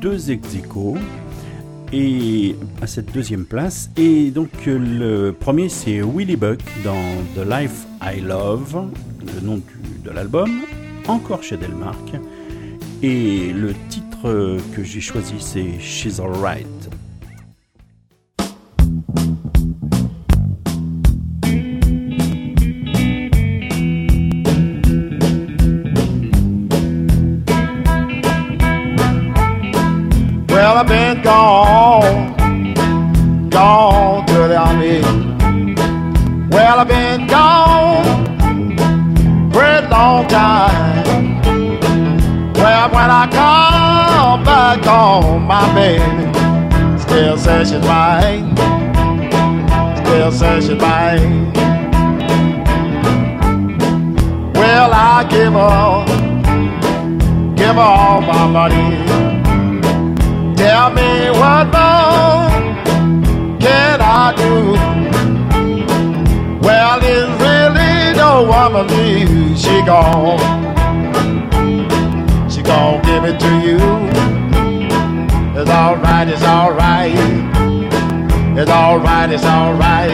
deux 0.00 0.30
ex 0.30 0.56
et 1.92 2.56
à 2.82 2.86
cette 2.86 3.12
deuxième 3.12 3.44
place. 3.44 3.90
Et 3.96 4.30
donc 4.30 4.50
le 4.66 5.32
premier 5.32 5.68
c'est 5.68 6.02
Willie 6.02 6.36
Buck 6.36 6.60
dans 6.84 7.04
The 7.34 7.48
Life 7.48 7.86
I 8.02 8.20
Love, 8.20 8.90
le 9.34 9.46
nom 9.46 9.60
de 10.04 10.10
l'album, 10.10 10.60
encore 11.06 11.42
chez 11.42 11.56
Delmark. 11.56 12.14
Et 13.02 13.52
le 13.52 13.74
titre 13.88 14.58
que 14.74 14.82
j'ai 14.82 15.00
choisi 15.00 15.34
c'est 15.38 15.78
She's 15.80 16.20
Alright. 16.20 16.77
I've 30.80 30.86
been 30.86 31.22
gone, 31.22 32.34
gone 33.50 34.24
to 34.26 34.32
the 34.32 34.56
army. 34.56 35.00
Well, 36.50 36.78
I've 36.78 36.86
been 36.86 37.26
gone 37.26 38.36
for 39.50 39.64
a 39.64 39.88
long 39.90 40.28
time. 40.28 41.42
Well, 42.52 42.90
when 42.90 43.10
I 43.10 43.26
come 43.26 44.44
back 44.44 44.84
home, 44.84 45.48
my 45.48 45.66
baby 45.74 46.30
still 47.00 47.36
says 47.36 47.70
she's 47.70 47.82
mine. 47.82 48.56
Still 49.96 50.30
says 50.30 50.66
she's 50.68 50.80
mine. 50.80 51.52
Well, 54.54 54.92
I 54.94 55.26
give 55.28 55.54
her, 55.54 56.04
give 57.56 57.74
her 57.74 57.80
all 57.80 58.20
my 58.20 58.46
money. 58.46 59.37
Me 60.98 61.30
what 61.40 61.66
more 61.76 62.50
can 63.64 64.00
I 64.02 64.34
do? 64.36 64.54
Well, 66.66 66.98
it's 67.02 67.30
really 67.42 68.16
no 68.16 68.52
of 68.80 68.86
me. 68.90 69.54
She 69.56 69.80
gon' 69.86 70.38
she 72.50 72.62
gon' 72.62 73.00
give 73.02 73.24
it 73.24 73.38
to 73.38 73.52
you. 73.66 73.78
It's 75.58 75.70
alright, 75.70 76.28
it's 76.28 76.42
alright. 76.42 77.14
It's 78.58 78.70
alright, 78.70 79.30
it's 79.30 79.44
alright. 79.44 80.10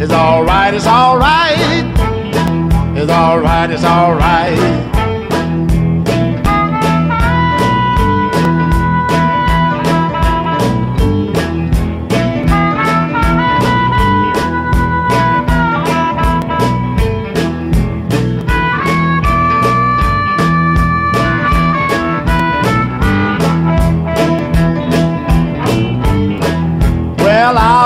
It's 0.00 0.12
alright, 0.12 0.74
it's 0.74 0.86
alright. 0.86 1.58
It's 2.96 3.10
alright, 3.10 3.70
it's 3.70 3.84
alright. 3.84 4.97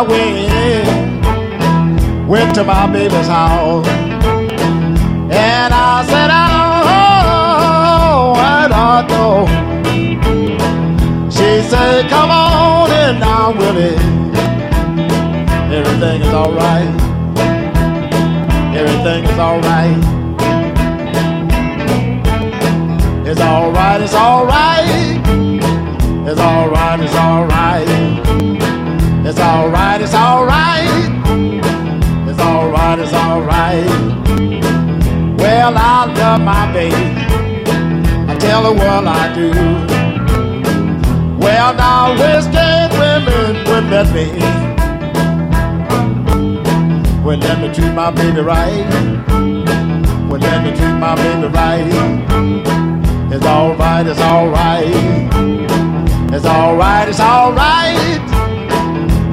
I 0.03 0.05
went, 0.05 0.51
went 2.29 2.53
to 2.57 2.65
my 2.65 2.91
baby's 2.93 3.29
house, 3.29 3.87
and 3.87 5.73
I 5.73 6.05
said, 6.05 6.29
Oh, 6.33 8.33
I 8.35 8.67
don't 8.75 9.07
know. 9.13 9.47
She 11.31 11.63
said, 11.69 12.09
Come 12.11 12.31
on 12.33 12.91
in 12.91 13.21
now, 13.21 13.53
Willie. 13.57 13.95
Everything 15.73 16.23
is 16.23 16.35
alright. 16.35 16.89
Everything 18.75 19.25
is 19.25 19.39
alright. 19.39 19.97
It's 23.25 23.41
alright, 23.41 24.01
it's 24.01 24.15
alright. 24.15 25.21
It's 26.27 26.41
alright, 26.41 26.99
it's 26.99 27.15
alright. 27.15 28.12
Alright, 29.53 30.01
it's 30.01 30.15
alright. 30.15 30.89
It's 32.27 32.41
alright, 32.41 32.99
it's 32.99 33.13
alright. 33.13 33.85
Well, 35.39 35.75
I 35.77 36.07
love 36.17 36.41
my 36.41 36.73
baby. 36.73 36.97
I 38.33 38.37
tell 38.39 38.63
the 38.63 38.73
world 38.73 39.07
I 39.07 39.35
do. 39.35 39.51
Well, 41.39 41.75
now 41.75 42.15
Western 42.19 42.99
women 42.99 43.65
would 43.69 43.91
let 43.93 44.09
me. 44.15 44.27
Would 47.23 47.41
let 47.41 47.61
me 47.61 47.75
treat 47.75 47.93
my 47.93 48.11
baby 48.11 48.41
right. 48.41 48.89
Would 50.31 50.41
let 50.41 50.65
me 50.65 50.71
treat 50.71 50.97
my 50.97 51.15
baby 51.15 51.49
right. 51.49 51.93
It's 53.31 53.45
alright, 53.45 54.07
it's 54.07 54.19
alright. 54.19 54.87
It's 56.33 56.47
alright, 56.47 57.09
it's 57.11 57.21
alright. 57.21 58.32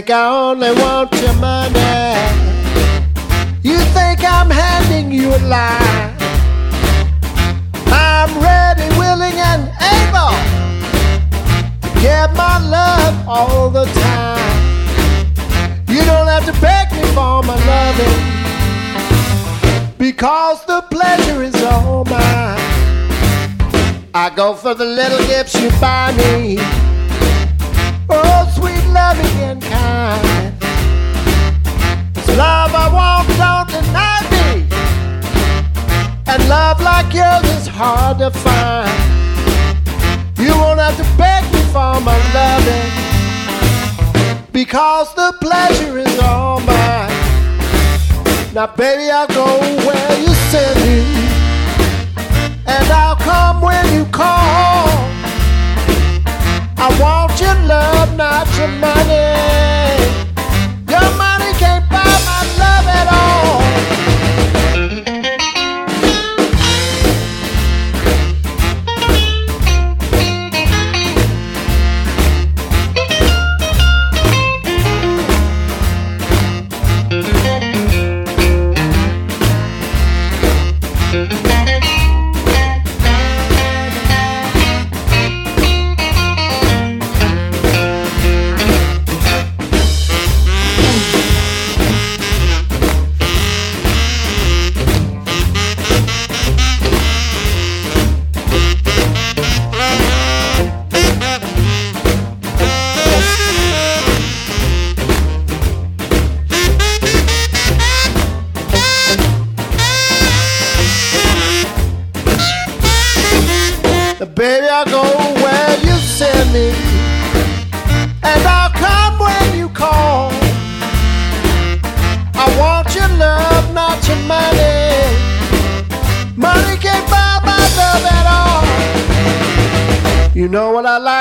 Think 0.00 0.16
I 0.16 0.48
only 0.48 0.72
want 0.80 1.12
your 1.20 1.34
money. 1.34 2.16
You 3.62 3.78
think 3.92 4.24
I'm 4.24 4.48
handing 4.48 5.12
you 5.12 5.28
a 5.28 5.40
lie. 5.40 6.14
I'm 7.88 8.30
ready, 8.40 8.88
willing, 8.96 9.36
and 9.50 9.68
able 9.96 10.36
to 11.82 11.88
give 12.00 12.34
my 12.34 12.56
love 12.76 13.28
all 13.28 13.68
the 13.68 13.84
time. 13.84 14.56
You 15.86 16.02
don't 16.06 16.28
have 16.28 16.46
to 16.46 16.52
beg 16.62 16.90
me 16.92 17.04
for 17.12 17.42
my 17.42 17.58
loving 17.68 18.20
because 19.98 20.64
the 20.64 20.80
pleasure 20.90 21.42
is 21.42 21.62
all 21.62 22.06
mine. 22.06 22.58
I 24.14 24.32
go 24.34 24.54
for 24.54 24.72
the 24.72 24.86
little 24.86 25.18
gifts 25.26 25.60
you 25.60 25.68
buy 25.78 26.14
me. 26.16 26.89
Oh, 28.12 28.52
sweet 28.54 28.84
loving 28.92 29.38
and 29.48 29.62
kind. 29.62 30.54
Love 32.36 32.72
I 32.74 32.88
want, 32.92 33.28
don't 33.38 33.68
deny 33.70 34.20
me. 34.34 34.66
And 36.26 36.48
love 36.48 36.80
like 36.80 37.12
yours 37.12 37.44
is 37.56 37.66
hard 37.66 38.18
to 38.18 38.30
find. 38.30 38.90
You 40.38 40.52
won't 40.56 40.80
have 40.80 40.96
to 40.96 41.04
beg 41.16 41.44
me 41.52 41.60
for 41.72 42.00
my 42.00 42.18
loving. 42.34 42.90
Because 44.52 45.14
the 45.14 45.34
pleasure 45.40 45.98
is 45.98 46.18
all 46.18 46.60
mine. 46.60 47.10
Now, 48.54 48.66
baby, 48.76 49.10
I'll 49.10 49.26
go 49.28 49.46
where 49.86 50.18
you 50.18 50.34
send 50.50 50.80
me. 50.80 51.04
And 52.66 52.86
I'll 52.92 53.16
come 53.16 53.60
when 53.60 53.92
you 53.94 54.04
call. 54.06 55.09
I 56.82 56.88
want 56.98 57.38
your 57.38 57.54
love, 57.68 58.16
not 58.16 58.46
your 58.56 58.68
money. 58.68 59.36
Your 60.88 61.08
money 61.20 61.52
can't 61.60 61.86
buy 61.90 62.14
my 62.24 62.40
love 62.62 62.86
at 63.00 63.06
all. 63.20 63.60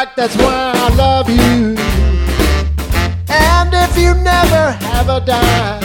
Like, 0.10 0.16
that's 0.16 0.36
why 0.38 0.72
I 0.76 0.96
love 0.96 1.30
you. 1.30 1.76
And 3.30 3.74
if 3.74 3.98
you 3.98 4.14
never 4.24 4.72
have 4.72 5.10
a 5.10 5.20
dime, 5.26 5.84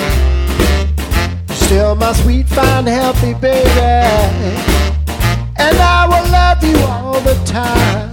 still 1.51 1.95
my 1.95 2.13
sweet, 2.13 2.49
fine, 2.49 2.87
healthy 2.87 3.35
baby. 3.35 3.69
And 5.57 5.77
I 5.79 6.07
will 6.07 6.31
love 6.31 6.63
you 6.65 6.77
all 6.87 7.21
the 7.21 7.35
time. 7.45 8.13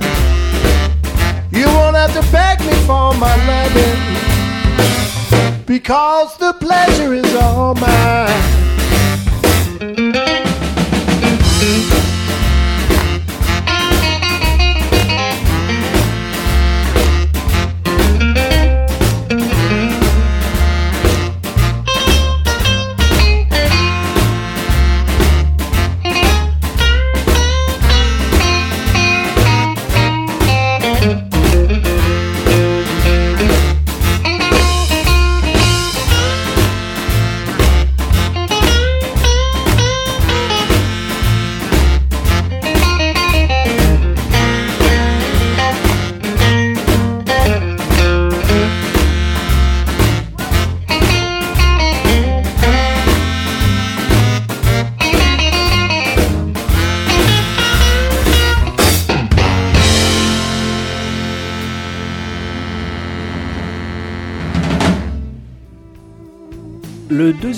You 1.52 1.66
won't 1.68 1.96
have 1.96 2.14
to 2.14 2.32
beg 2.32 2.60
me 2.62 2.74
for 2.86 3.14
my 3.16 3.36
loving 3.48 4.00
because 5.66 6.38
the 6.38 6.54
pleasure 6.54 7.14
is 7.14 7.36
all 7.36 7.76
mine. 7.76 8.61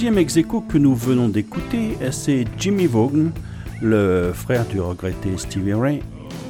Deuxième 0.03 0.17
ex 0.17 0.37
que 0.67 0.77
nous 0.77 0.95
venons 0.95 1.29
d'écouter, 1.29 1.97
c'est 2.11 2.43
Jimmy 2.57 2.87
Vaughan, 2.87 3.31
le 3.81 4.33
frère 4.33 4.65
du 4.65 4.81
regretté 4.81 5.29
Stevie 5.37 5.71
Ray. 5.71 6.01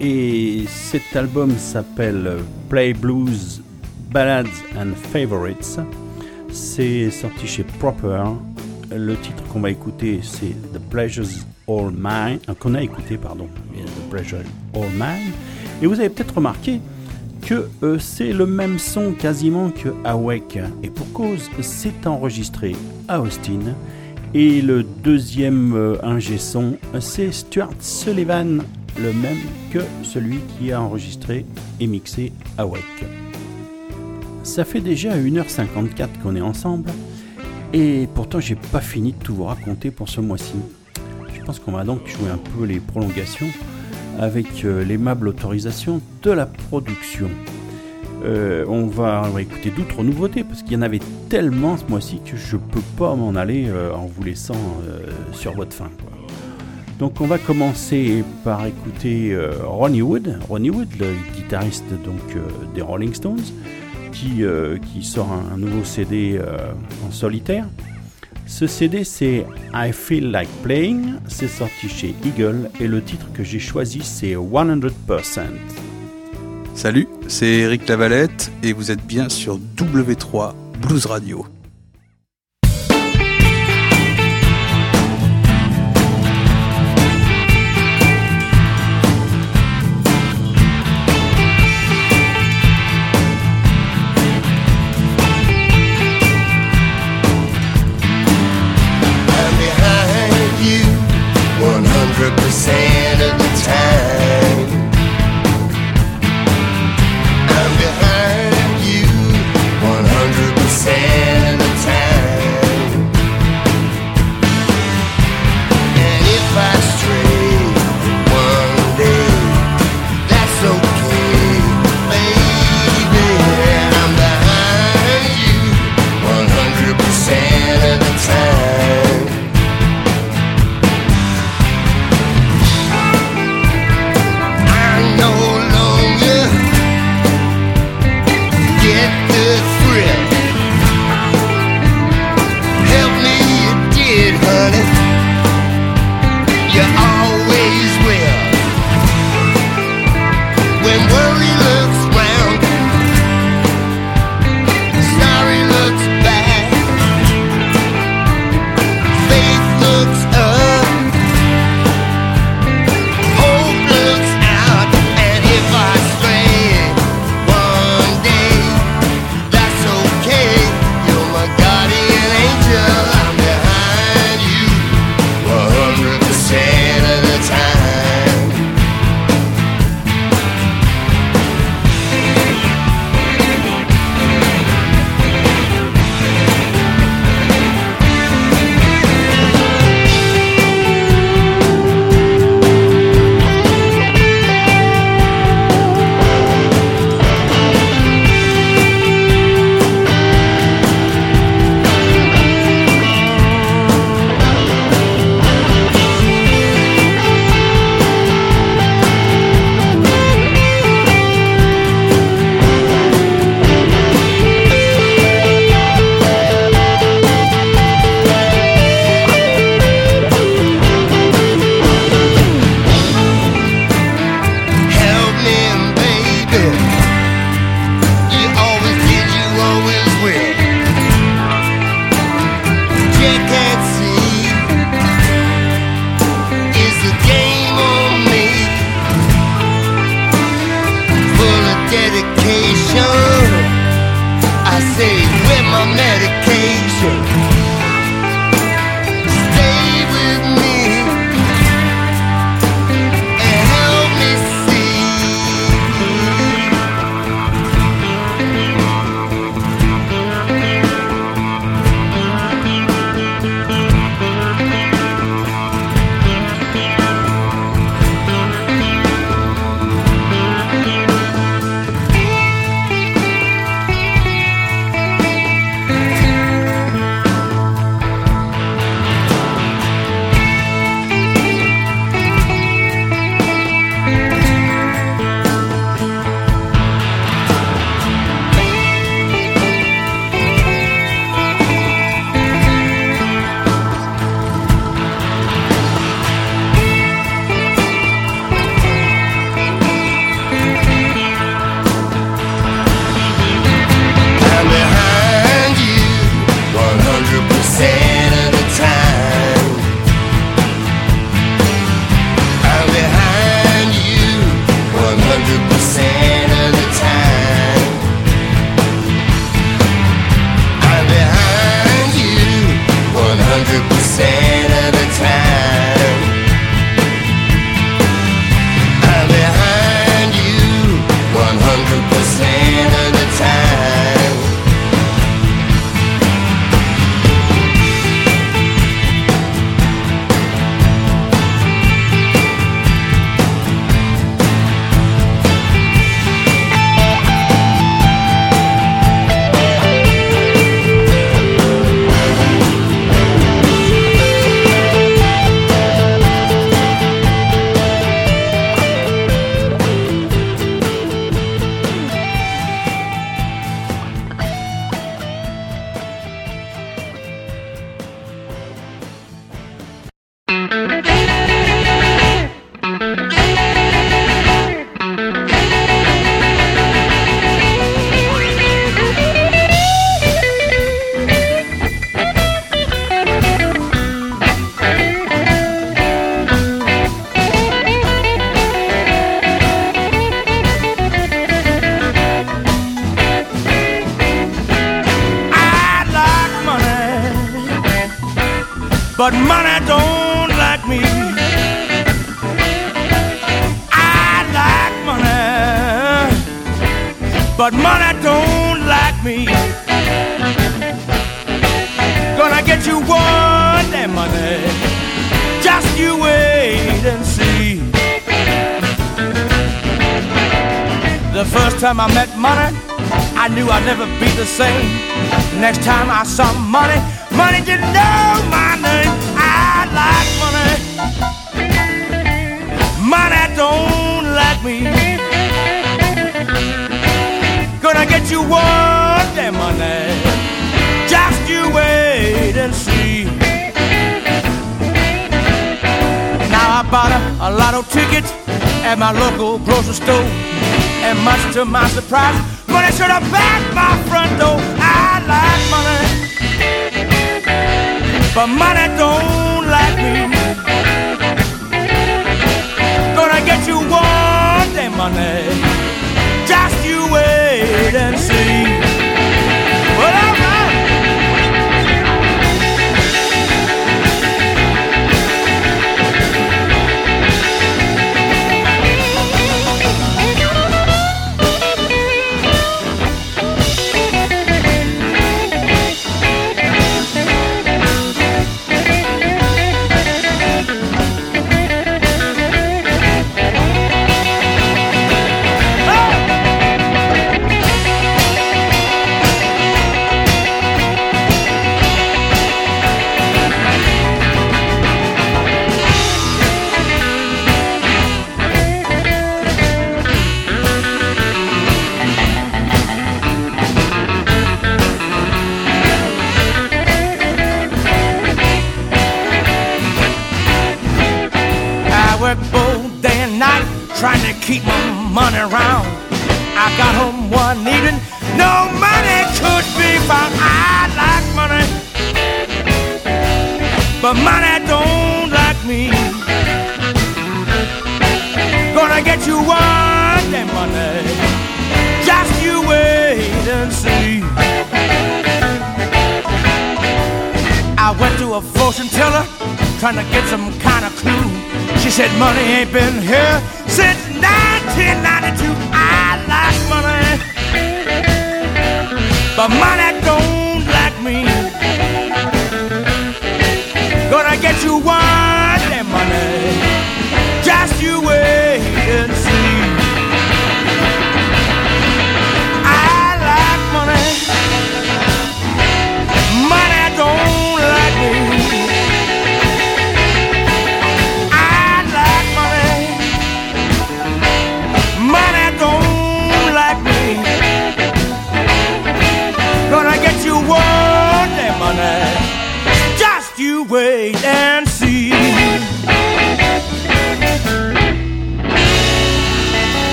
Et 0.00 0.64
cet 0.66 1.14
album 1.14 1.50
s'appelle 1.58 2.38
Play 2.70 2.94
Blues 2.94 3.60
Ballads 4.10 4.48
and 4.78 4.94
Favorites. 5.12 5.78
C'est 6.52 7.10
sorti 7.10 7.46
chez 7.46 7.64
Proper. 7.64 8.22
Le 8.90 9.14
titre 9.14 9.42
qu'on 9.52 9.60
va 9.60 9.70
écouter, 9.70 10.20
c'est 10.22 10.54
The 10.72 10.78
Pleasures 10.88 11.44
All 11.68 11.92
Mine, 11.92 12.38
euh, 12.48 12.54
qu'on 12.58 12.74
a 12.74 12.80
écouté, 12.80 13.18
pardon, 13.18 13.46
The 13.74 14.10
Pleasure 14.10 14.38
All 14.74 14.88
Mine. 14.94 15.32
Et 15.82 15.86
vous 15.86 16.00
avez 16.00 16.08
peut-être 16.08 16.36
remarqué 16.36 16.80
que 17.44 17.68
euh, 17.82 17.98
c'est 17.98 18.32
le 18.32 18.46
même 18.46 18.78
son 18.78 19.12
quasiment 19.12 19.70
que 19.70 19.90
Awake. 20.04 20.58
Et 20.82 20.90
pour 20.90 21.12
cause, 21.12 21.50
c'est 21.60 22.06
enregistré 22.06 22.74
à 23.08 23.20
Austin. 23.20 23.60
Et 24.32 24.62
le 24.62 24.82
deuxième 24.82 25.74
euh, 25.74 25.96
ingé 26.02 26.38
son, 26.38 26.76
c'est 27.00 27.32
Stuart 27.32 27.70
Sullivan, 27.80 28.62
le 28.98 29.12
même 29.12 29.38
que 29.70 29.80
celui 30.02 30.38
qui 30.58 30.72
a 30.72 30.80
enregistré 30.80 31.44
et 31.80 31.86
mixé 31.86 32.32
Awake. 32.58 33.04
Ça 34.42 34.64
fait 34.64 34.80
déjà 34.80 35.16
1h54 35.16 36.20
qu'on 36.22 36.36
est 36.36 36.40
ensemble. 36.40 36.90
Et 37.72 38.08
pourtant, 38.14 38.40
j'ai 38.40 38.56
pas 38.56 38.80
fini 38.80 39.12
de 39.12 39.18
tout 39.18 39.34
vous 39.34 39.44
raconter 39.44 39.90
pour 39.90 40.08
ce 40.08 40.20
mois-ci. 40.20 40.54
Je 41.34 41.42
pense 41.42 41.58
qu'on 41.58 41.72
va 41.72 41.84
donc 41.84 42.06
jouer 42.06 42.30
un 42.30 42.38
peu 42.38 42.64
les 42.64 42.80
prolongations 42.80 43.48
avec 44.18 44.64
euh, 44.64 44.84
l'aimable 44.84 45.28
autorisation 45.28 46.00
de 46.22 46.30
la 46.30 46.46
production. 46.46 47.28
Euh, 48.24 48.64
on, 48.68 48.86
va, 48.86 49.28
écouter 49.38 49.70
d'autres 49.70 50.02
nouveautés 50.02 50.44
parce 50.44 50.62
qu'il 50.62 50.72
y 50.72 50.76
en 50.76 50.82
avait 50.82 51.00
tellement 51.28 51.76
ce 51.76 51.84
mois-ci 51.86 52.20
que 52.24 52.36
je 52.36 52.56
peux 52.56 52.80
pas 52.96 53.14
m'en 53.14 53.34
aller 53.34 53.66
euh, 53.68 53.92
en 53.94 54.06
vous 54.06 54.22
laissant 54.22 54.54
sur 55.32 55.52
votre 55.54 55.74
faim. 55.74 55.90
Donc 56.98 57.20
on 57.20 57.26
va 57.26 57.38
commencer 57.38 58.24
par 58.44 58.64
écouter 58.66 59.36
Ronnie 59.64 60.00
Wood, 60.00 60.38
Ronnie 60.48 60.70
Wood, 60.70 60.88
le 60.98 61.08
guitariste 61.34 61.84
donc 62.04 62.36
des 62.74 62.82
Rolling 62.82 63.12
Stones, 63.12 63.42
qui, 64.12 64.44
qui 64.92 65.02
sort 65.02 65.28
un, 65.52 65.58
nouveau 65.58 65.82
CD 65.82 66.38
en 67.04 67.10
solitaire. 67.10 67.66
Ce 68.46 68.66
CD 68.66 69.04
c'est 69.04 69.46
I 69.74 69.92
Feel 69.92 70.30
Like 70.30 70.50
Playing, 70.62 71.14
c'est 71.28 71.48
sorti 71.48 71.88
chez 71.88 72.14
Eagle 72.24 72.70
et 72.78 72.86
le 72.86 73.02
titre 73.02 73.26
que 73.32 73.42
j'ai 73.42 73.58
choisi 73.58 74.02
c'est 74.02 74.34
100%. 74.34 75.40
Salut, 76.74 77.08
c'est 77.28 77.46
Eric 77.46 77.88
Lavalette 77.88 78.50
et 78.62 78.72
vous 78.72 78.90
êtes 78.90 79.04
bien 79.06 79.28
sur 79.28 79.58
W3 79.58 80.52
Blues 80.82 81.06
Radio. 81.06 81.46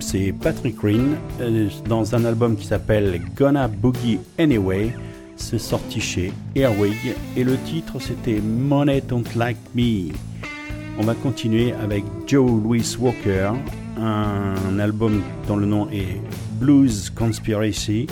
c'est 0.00 0.32
Patrick 0.32 0.76
Green, 0.76 1.16
euh, 1.40 1.68
dans 1.88 2.14
un 2.14 2.24
album 2.24 2.56
qui 2.56 2.66
s'appelle 2.66 3.20
Gonna 3.36 3.68
Boogie 3.68 4.18
Anyway. 4.38 4.94
C'est 5.36 5.58
sorti 5.58 6.00
chez 6.00 6.32
Airwig 6.56 7.14
et 7.36 7.44
le 7.44 7.56
titre 7.58 8.00
c'était 8.00 8.40
Money 8.40 9.00
Don't 9.00 9.24
Like 9.36 9.58
Me. 9.74 10.12
On 10.98 11.04
va 11.04 11.14
continuer 11.14 11.72
avec 11.72 12.02
Joe 12.26 12.50
Louis 12.50 12.96
Walker, 12.98 13.52
un 13.96 14.78
album 14.80 15.22
dont 15.46 15.56
le 15.56 15.66
nom 15.66 15.88
est 15.90 16.20
Blues 16.60 17.10
Conspiracy. 17.10 18.08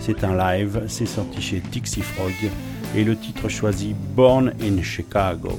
C'est 0.00 0.24
un 0.24 0.36
live, 0.36 0.82
c'est 0.88 1.06
sorti 1.06 1.40
chez 1.40 1.62
Dixie 1.70 2.02
Frog 2.02 2.32
et 2.96 3.04
le 3.04 3.16
titre 3.16 3.48
choisi 3.48 3.94
Born 4.16 4.52
in 4.60 4.82
Chicago. 4.82 5.58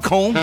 comb. 0.00 0.34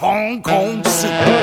Hong 0.00 0.42
Kong 0.42 0.82
City. 0.84 1.33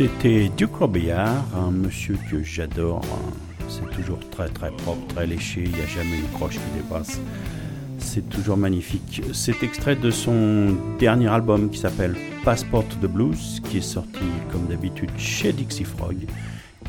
C'était 0.00 0.50
Duke 0.56 0.76
Robillard, 0.76 1.44
un 1.54 1.64
hein, 1.64 1.70
monsieur 1.72 2.16
que 2.30 2.42
j'adore. 2.42 3.02
Hein. 3.04 3.34
C'est 3.68 3.94
toujours 3.94 4.18
très 4.30 4.48
très 4.48 4.70
propre, 4.70 5.06
très 5.14 5.26
léché, 5.26 5.60
il 5.62 5.72
n'y 5.72 5.82
a 5.82 5.86
jamais 5.86 6.16
une 6.16 6.28
croche 6.32 6.54
qui 6.54 6.82
dépasse. 6.82 7.20
C'est 7.98 8.26
toujours 8.30 8.56
magnifique. 8.56 9.20
C'est 9.34 9.62
extrait 9.62 9.96
de 9.96 10.10
son 10.10 10.74
dernier 10.98 11.28
album 11.28 11.68
qui 11.68 11.76
s'appelle 11.76 12.16
Passport 12.46 12.86
de 13.02 13.06
Blues, 13.06 13.60
qui 13.68 13.76
est 13.76 13.82
sorti 13.82 14.24
comme 14.50 14.68
d'habitude 14.68 15.10
chez 15.18 15.52
Dixie 15.52 15.84
Frog. 15.84 16.16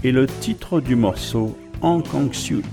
Et 0.06 0.14
le 0.14 0.26
titre 0.26 0.80
du 0.80 0.96
morceau, 0.96 1.58
Hong 1.82 2.08
Kong 2.08 2.34
Suit. 2.34 2.64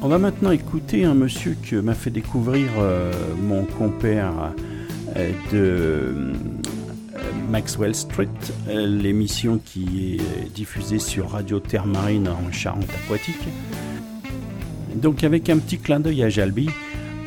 On 0.00 0.06
va 0.06 0.18
maintenant 0.18 0.52
écouter 0.52 1.04
un 1.04 1.14
monsieur 1.14 1.56
que 1.68 1.74
m'a 1.74 1.94
fait 1.94 2.10
découvrir 2.10 2.68
euh, 2.78 3.12
mon 3.36 3.64
compère 3.64 4.52
euh, 5.16 5.32
de 5.50 6.34
euh, 7.26 7.50
Maxwell 7.50 7.94
Street, 7.94 8.28
euh, 8.68 8.86
l'émission 8.86 9.58
qui 9.64 10.14
est 10.14 10.20
euh, 10.20 10.48
diffusée 10.54 10.98
sur 10.98 11.30
Radio 11.30 11.60
Terre 11.60 11.86
Marine 11.86 12.28
en 12.28 12.52
Charente 12.52 12.88
Aquatique. 13.04 13.36
Donc 14.94 15.24
avec 15.24 15.48
un 15.50 15.58
petit 15.58 15.78
clin 15.78 16.00
d'œil 16.00 16.22
à 16.22 16.28
Jalbi, 16.28 16.68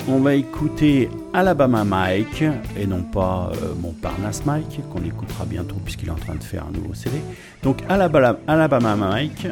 on 0.08 0.20
va 0.20 0.34
écouter 0.34 1.10
Alabama 1.34 1.84
Mike 1.84 2.44
et 2.78 2.88
non 2.88 3.04
pas 3.04 3.52
euh, 3.54 3.76
Montparnasse 3.80 4.44
Mike 4.46 4.80
qu'on 4.92 5.04
écoutera 5.04 5.46
bientôt 5.46 5.76
puisqu'il 5.84 6.08
est 6.08 6.12
en 6.12 6.16
train 6.16 6.36
de 6.36 6.44
faire 6.44 6.66
un 6.68 6.72
nouveau 6.72 6.94
CD. 6.94 7.18
Donc 7.62 7.78
Alabama, 7.88 8.38
Alabama 8.48 8.96
Mike 8.96 9.48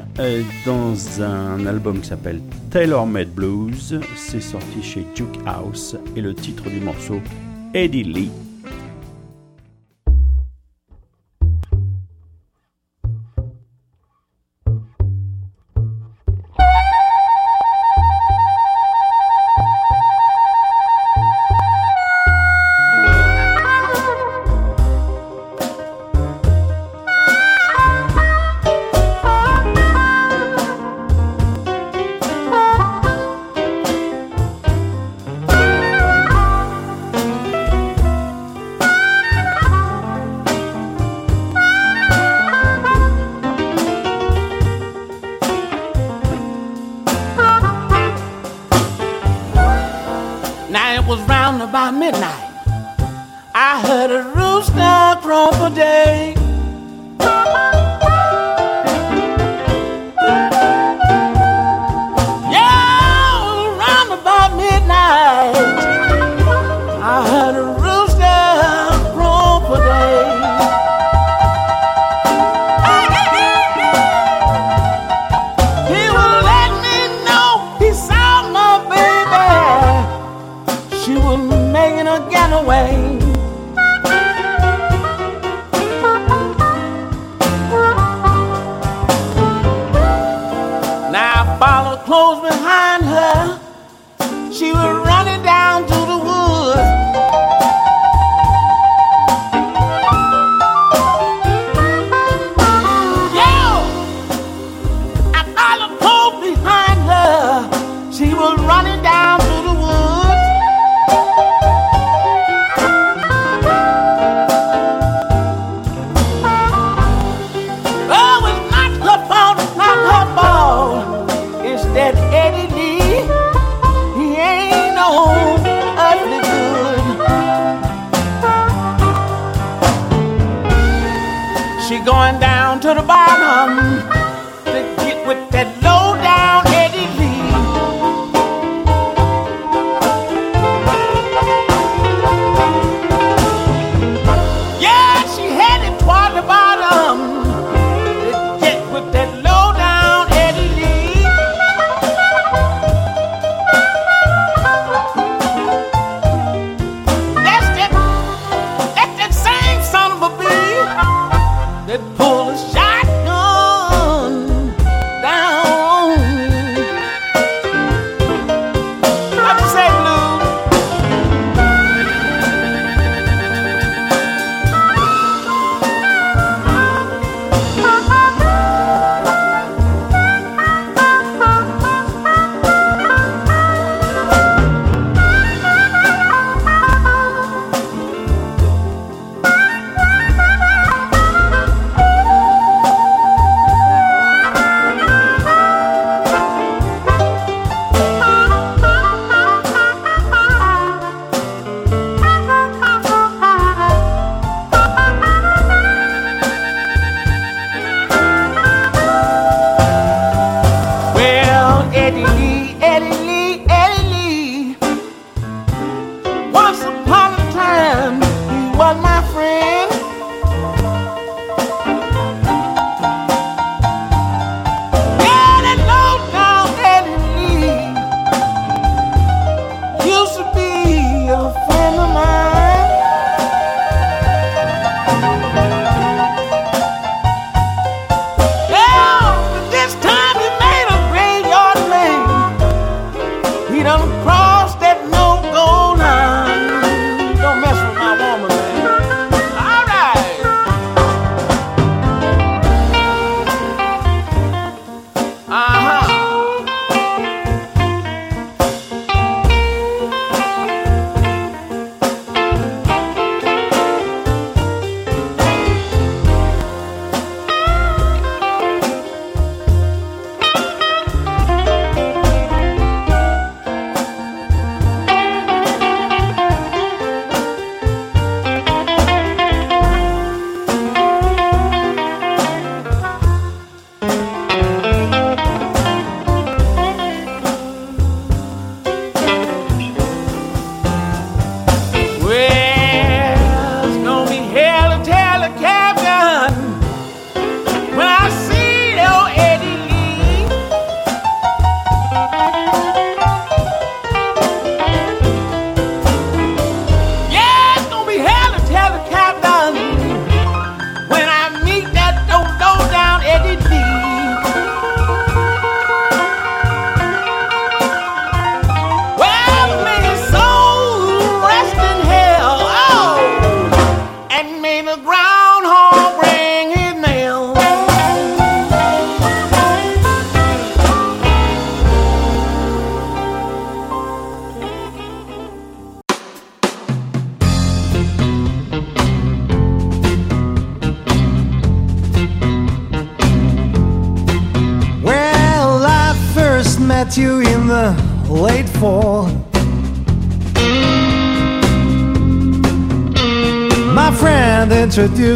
dans 0.65 1.21
un 1.21 1.65
album 1.65 1.99
qui 2.01 2.07
s'appelle 2.07 2.41
Taylor 2.71 3.05
Made 3.05 3.29
Blues, 3.29 3.99
c'est 4.15 4.41
sorti 4.41 4.81
chez 4.81 5.05
Duke 5.15 5.39
House 5.45 5.95
et 6.15 6.21
le 6.21 6.33
titre 6.33 6.69
du 6.69 6.79
morceau 6.79 7.21
Eddie 7.73 8.03
Lee 8.03 8.31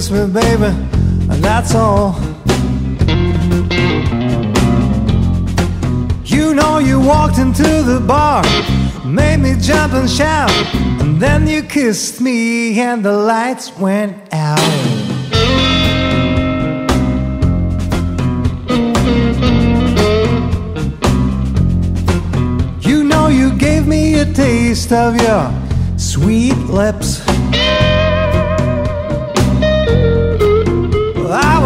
introduced 0.02 0.34
me, 0.34 0.42
baby, 0.42 0.66
and 1.32 1.44
that's 1.44 1.76
all. 1.76 2.16
You 6.26 6.56
know, 6.56 6.80
you 6.80 7.00
walked 7.00 7.38
into 7.38 7.84
the 7.84 8.04
bar, 8.06 8.44
made 9.06 9.38
me 9.38 9.56
jump 9.60 9.94
and 9.94 10.10
shout, 10.10 10.52
and 11.02 11.22
then 11.22 11.48
you 11.48 11.62
kissed 11.64 12.20
me, 12.20 12.80
and 12.80 13.04
the 13.04 13.12
lights 13.12 13.78
went 13.78 14.16
out. 14.32 14.60
You 22.82 23.04
know 23.04 23.28
you 23.28 23.56
gave 23.58 23.86
me 23.86 24.20
a 24.20 24.26
taste 24.26 24.92
of 24.92 25.16
your 25.22 25.52
sweet 25.98 26.58
lips. 26.70 27.22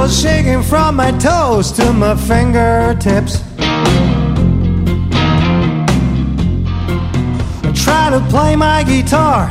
Was 0.05 0.21
shaking 0.21 0.61
from 0.61 0.97
my 0.97 1.11
toes 1.13 1.71
to 1.71 1.91
my 1.91 2.15
fingertips. 2.15 3.41
I 7.63 7.71
tried 7.73 8.11
to 8.11 8.23
play 8.29 8.55
my 8.55 8.83
guitar, 8.83 9.49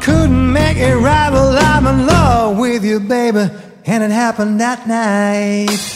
couldn't 0.00 0.52
make 0.52 0.76
it 0.76 0.94
right, 0.94 1.28
but 1.32 1.60
I'm 1.60 1.88
in 1.88 2.06
love 2.06 2.56
with 2.56 2.84
you, 2.84 3.00
baby, 3.00 3.50
and 3.84 4.04
it 4.04 4.12
happened 4.12 4.60
that 4.60 4.86
night. 4.86 5.93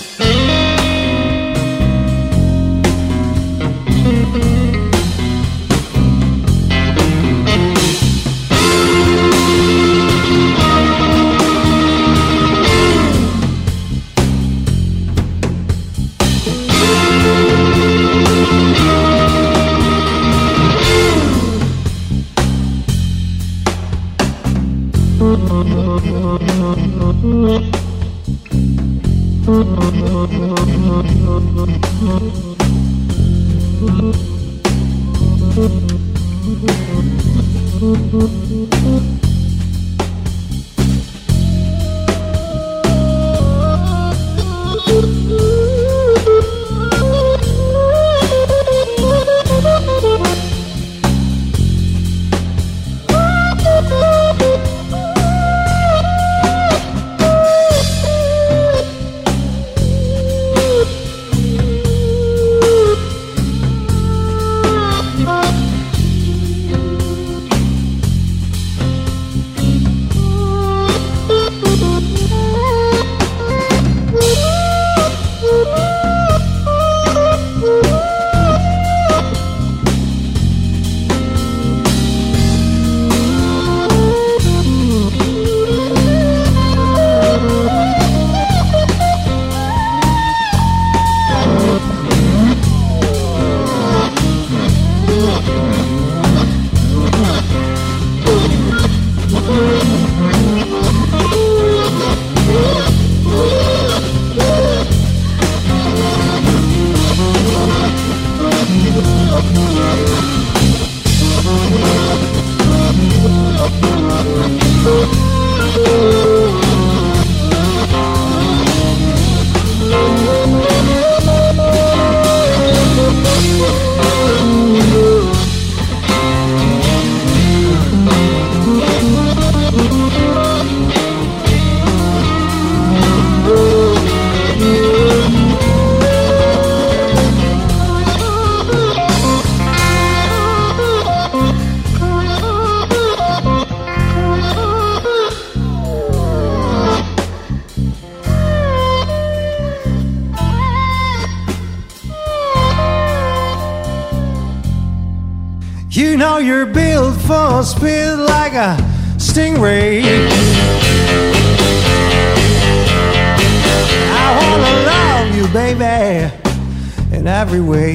Every 167.29 167.61
way. 167.61 167.95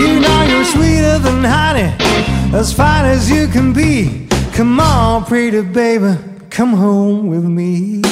You 0.00 0.20
know 0.20 0.42
you're 0.48 0.64
sweeter 0.64 1.18
than 1.18 1.42
honey, 1.42 1.92
as 2.54 2.72
fine 2.72 3.06
as 3.06 3.30
you 3.30 3.48
can 3.48 3.72
be. 3.72 4.28
Come 4.52 4.78
on, 4.78 5.24
pretty 5.24 5.62
baby, 5.62 6.16
come 6.50 6.74
home 6.74 7.28
with 7.28 7.44
me. 7.44 8.02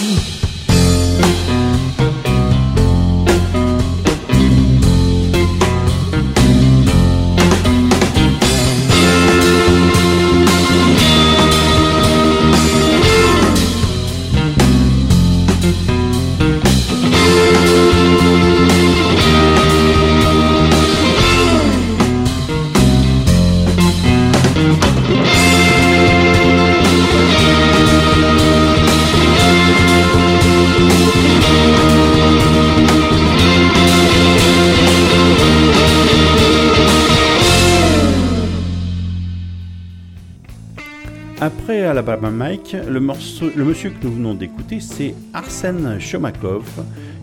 Alabama 41.98 42.30
Mike, 42.30 42.76
le, 42.88 43.00
morceau, 43.00 43.46
le 43.56 43.64
monsieur 43.64 43.90
que 43.90 44.06
nous 44.06 44.12
venons 44.12 44.34
d'écouter, 44.34 44.78
c'est 44.78 45.16
Arsène 45.34 45.98
Chomakov, 45.98 46.62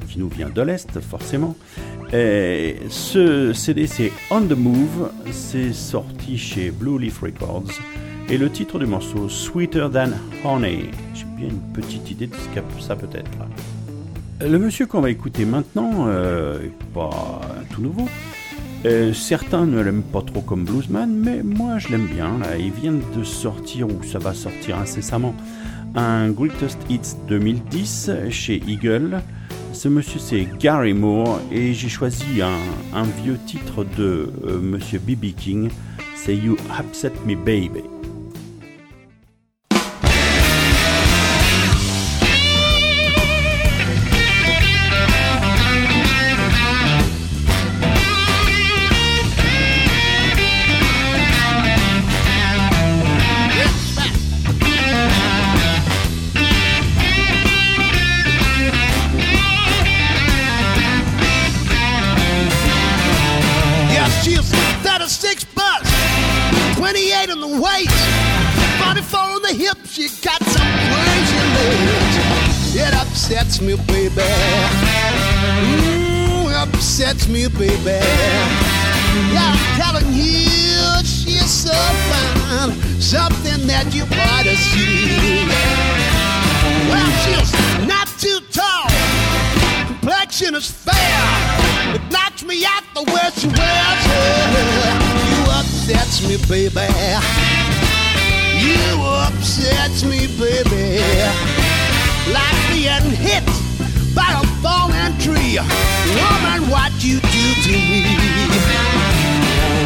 qui 0.09 0.19
nous 0.19 0.27
vient 0.27 0.49
de 0.49 0.61
l'Est, 0.61 0.99
forcément. 0.99 1.55
Et 2.11 2.75
ce 2.89 3.53
CD, 3.53 3.87
c'est 3.87 4.11
On 4.29 4.41
the 4.41 4.51
Move, 4.51 5.11
c'est 5.31 5.71
sorti 5.71 6.37
chez 6.37 6.71
Blue 6.71 6.99
Leaf 6.99 7.21
Records. 7.21 7.71
Et 8.27 8.37
le 8.37 8.49
titre 8.49 8.77
du 8.77 8.85
morceau, 8.85 9.29
Sweeter 9.29 9.89
Than 9.89 10.09
Honey. 10.43 10.89
J'ai 11.13 11.23
bien 11.37 11.47
une 11.47 11.73
petite 11.73 12.11
idée 12.11 12.27
de 12.27 12.35
ce 12.35 12.59
que 12.59 12.81
ça 12.83 12.97
peut 12.97 13.07
être. 13.17 13.31
Le 14.41 14.59
monsieur 14.59 14.87
qu'on 14.87 14.99
va 14.99 15.09
écouter 15.09 15.45
maintenant, 15.45 16.07
euh, 16.09 16.65
est 16.65 16.93
pas 16.93 17.39
tout 17.71 17.81
nouveau. 17.81 18.09
Euh, 18.85 19.14
certains 19.14 19.65
ne 19.65 19.81
l'aiment 19.81 20.03
pas 20.03 20.22
trop 20.22 20.41
comme 20.41 20.64
bluesman, 20.64 21.11
mais 21.11 21.41
moi 21.41 21.80
je 21.80 21.88
l'aime 21.89 22.05
bien. 22.05 22.38
Là. 22.38 22.55
Il 22.57 22.72
vient 22.72 22.93
de 22.93 23.23
sortir, 23.23 23.88
ou 23.88 24.03
ça 24.03 24.19
va 24.19 24.35
sortir 24.35 24.77
incessamment, 24.77 25.33
un 25.95 26.30
Greatest 26.30 26.77
Hits 26.88 27.15
2010 27.27 28.11
chez 28.30 28.61
Eagle. 28.67 29.22
Ce 29.73 29.88
monsieur 29.88 30.19
c'est 30.19 30.47
Gary 30.59 30.93
Moore 30.93 31.39
et 31.51 31.73
j'ai 31.73 31.89
choisi 31.89 32.41
un, 32.41 32.97
un 32.97 33.03
vieux 33.23 33.39
titre 33.47 33.85
de 33.97 34.31
euh, 34.45 34.59
monsieur 34.61 34.99
B.B. 34.99 35.33
King, 35.35 35.69
c'est 36.15 36.35
You 36.35 36.55
Upset 36.80 37.14
Me 37.25 37.35
Baby. 37.35 37.94
Baby. 96.47 96.88
You 98.59 99.01
upsets 99.03 100.03
me, 100.03 100.27
baby. 100.38 100.99
Like 102.33 102.57
being 102.72 103.11
hit 103.15 103.45
by 104.15 104.31
a 104.33 104.45
falling 104.61 105.17
tree. 105.19 105.59
Woman, 105.59 106.69
what 106.69 106.91
you 107.03 107.19
do 107.19 107.45
to 107.65 107.72
me. 107.72 108.03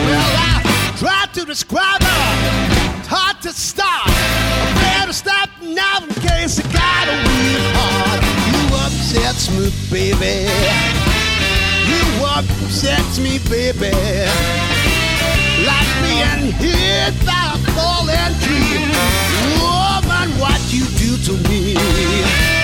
Well, 0.05 0.31
I 0.37 0.93
tried 0.97 1.33
to 1.33 1.45
describe 1.45 2.01
her. 2.01 2.99
It's 2.99 3.07
hard 3.07 3.41
to 3.41 3.51
start. 3.51 4.07
I 4.07 4.97
better 4.99 5.13
stop 5.13 5.49
now 5.61 6.03
in 6.03 6.09
case 6.21 6.59
I 6.59 6.63
got 6.73 7.07
a 7.07 7.17
weak 7.27 7.65
heart. 7.75 8.21
You 8.49 8.61
upsets 8.85 9.49
me, 9.51 9.71
baby. 9.91 10.49
You 11.89 12.25
upsets 12.25 13.19
me, 13.19 13.39
baby. 13.49 14.78
Like 15.69 15.91
being 16.03 16.51
hit 16.63 17.13
by 17.25 17.53
a 17.53 17.57
falling 17.75 18.33
tree. 18.43 18.77
Woman, 19.61 20.29
what 20.41 20.61
you 20.73 20.85
do 20.97 21.11
to 21.27 21.33
me. 21.49 22.58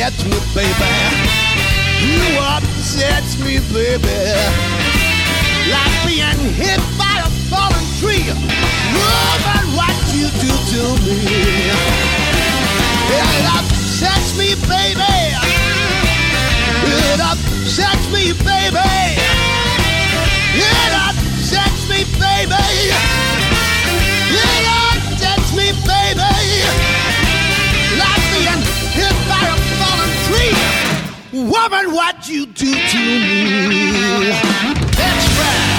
Upset 0.00 0.24
me, 0.24 0.38
baby. 0.54 0.92
You 2.00 2.38
upset 2.40 3.24
me, 3.44 3.60
baby. 3.74 4.08
Like 5.68 5.92
being 6.06 6.54
hit 6.54 6.80
by 6.96 7.20
a 7.20 7.28
falling 7.52 7.88
tree. 8.00 8.24
Woman, 8.96 9.64
what 9.76 9.96
you 10.14 10.28
do 10.40 10.48
to 10.48 10.82
me. 11.04 11.20
It 13.12 13.44
upsets 13.52 14.32
me, 14.38 14.54
baby. 14.66 15.36
It 16.88 17.20
upsets 17.20 18.08
me, 18.12 18.32
baby. 18.32 19.20
It 20.56 20.92
upsets 21.04 21.88
me, 21.90 22.04
baby. 22.18 23.51
Woman, 31.42 31.92
what 31.92 32.28
you 32.28 32.46
do 32.46 32.72
to 32.72 32.98
me? 32.98 33.90
That's 34.94 35.26
right. 35.38 35.72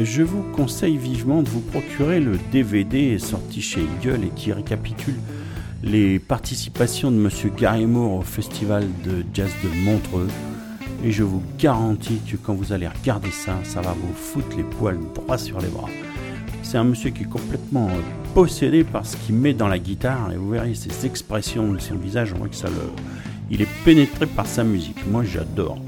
Je 0.00 0.22
vous 0.22 0.44
conseille 0.52 0.96
vivement 0.96 1.42
de 1.42 1.48
vous 1.48 1.60
procurer 1.60 2.20
le 2.20 2.38
DVD 2.52 3.18
sorti 3.18 3.60
chez 3.60 3.80
Eagle 3.80 4.24
et 4.24 4.30
qui 4.36 4.52
récapitule 4.52 5.18
les 5.82 6.20
participations 6.20 7.10
de 7.10 7.16
Monsieur 7.16 7.50
Moore 7.88 8.18
au 8.18 8.22
festival 8.22 8.86
de 9.04 9.24
jazz 9.34 9.50
de 9.64 9.68
Montreux. 9.84 10.28
Et 11.04 11.10
je 11.10 11.24
vous 11.24 11.42
garantis 11.58 12.20
que 12.30 12.36
quand 12.36 12.54
vous 12.54 12.72
allez 12.72 12.86
regarder 12.86 13.30
ça, 13.30 13.58
ça 13.64 13.80
va 13.80 13.92
vous 13.92 14.14
foutre 14.14 14.56
les 14.56 14.62
poils 14.62 14.98
droits 15.14 15.38
sur 15.38 15.60
les 15.60 15.68
bras. 15.68 15.88
C'est 16.62 16.78
un 16.78 16.84
monsieur 16.84 17.10
qui 17.10 17.24
est 17.24 17.28
complètement 17.28 17.88
euh, 17.88 18.00
possédé 18.34 18.84
par 18.84 19.04
ce 19.04 19.16
qu'il 19.16 19.34
met 19.34 19.52
dans 19.52 19.66
la 19.66 19.78
guitare 19.78 20.30
et 20.32 20.36
vous 20.36 20.50
verrez 20.50 20.74
ses 20.74 21.04
expressions 21.04 21.72
de 21.72 21.80
son 21.80 21.96
visage, 21.96 22.32
on 22.34 22.38
voit 22.38 22.48
que 22.48 22.54
ça 22.54 22.68
le... 22.68 22.92
Il 23.50 23.60
est 23.60 23.68
pénétré 23.84 24.26
par 24.26 24.46
sa 24.46 24.62
musique. 24.62 25.06
Moi 25.10 25.24
j'adore. 25.24 25.78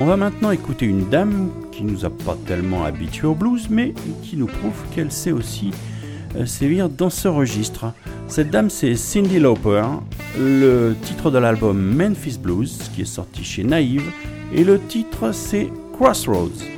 On 0.00 0.06
va 0.06 0.16
maintenant 0.16 0.50
écouter 0.50 0.84
une 0.84 1.08
dame 1.08 1.50
qui 1.72 1.84
nous 1.84 2.04
a 2.04 2.10
pas 2.10 2.36
tellement 2.46 2.84
habitués 2.84 3.28
au 3.28 3.34
blues, 3.34 3.68
mais 3.70 3.94
qui 4.22 4.36
nous 4.36 4.46
prouve 4.46 4.82
qu'elle 4.94 5.12
sait 5.12 5.32
aussi 5.32 5.70
euh, 6.36 6.44
sévir 6.44 6.88
dans 6.88 7.10
ce 7.10 7.28
registre. 7.28 7.94
Cette 8.28 8.50
dame, 8.50 8.70
c'est 8.70 8.96
Cindy 8.96 9.38
Lauper. 9.38 9.84
Le 10.38 10.94
titre 11.02 11.30
de 11.30 11.38
l'album 11.38 11.78
Memphis 11.78 12.38
Blues, 12.38 12.90
qui 12.94 13.02
est 13.02 13.06
sorti 13.06 13.44
chez 13.44 13.64
Naïve, 13.64 14.10
et 14.52 14.64
le 14.64 14.78
titre 14.78 15.32
c'est 15.32 15.70
Crossroads. 15.94 16.75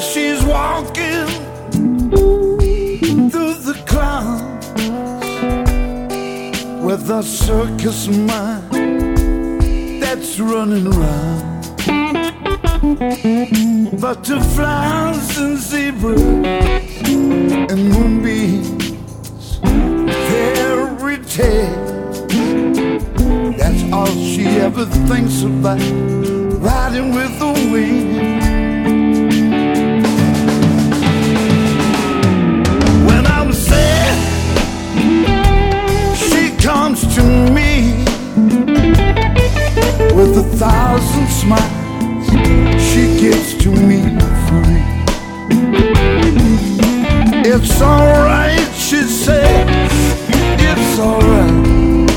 she's 0.00 0.42
walking 0.44 1.26
through 3.30 3.54
the 3.54 3.74
clouds 3.86 4.68
with 6.82 7.10
a 7.10 7.22
circus 7.22 8.08
mind 8.08 10.02
that's 10.02 10.40
running 10.40 10.88
round. 10.90 11.60
Butterflies 14.00 15.38
and 15.38 15.58
zebras 15.58 16.22
and 17.70 17.88
moonbeams, 17.92 18.96
fairy 20.28 21.18
tales. 21.26 22.26
That's 23.58 23.92
all 23.92 24.06
she 24.06 24.46
ever 24.46 24.86
thinks 24.86 25.42
about, 25.42 25.80
riding 26.62 27.14
with 27.14 27.38
the 27.38 27.52
wind. 27.70 28.39
comes 36.72 37.02
to 37.16 37.22
me 37.56 38.04
with 40.14 40.38
a 40.38 40.46
thousand 40.56 41.26
smiles. 41.26 42.26
She 42.88 43.02
gives 43.20 43.54
to 43.62 43.70
me 43.70 43.98
free. 44.46 44.84
It's 47.52 47.82
alright, 47.82 48.70
she 48.86 49.02
says. 49.02 49.90
It's 50.70 50.98
alright. 51.00 52.08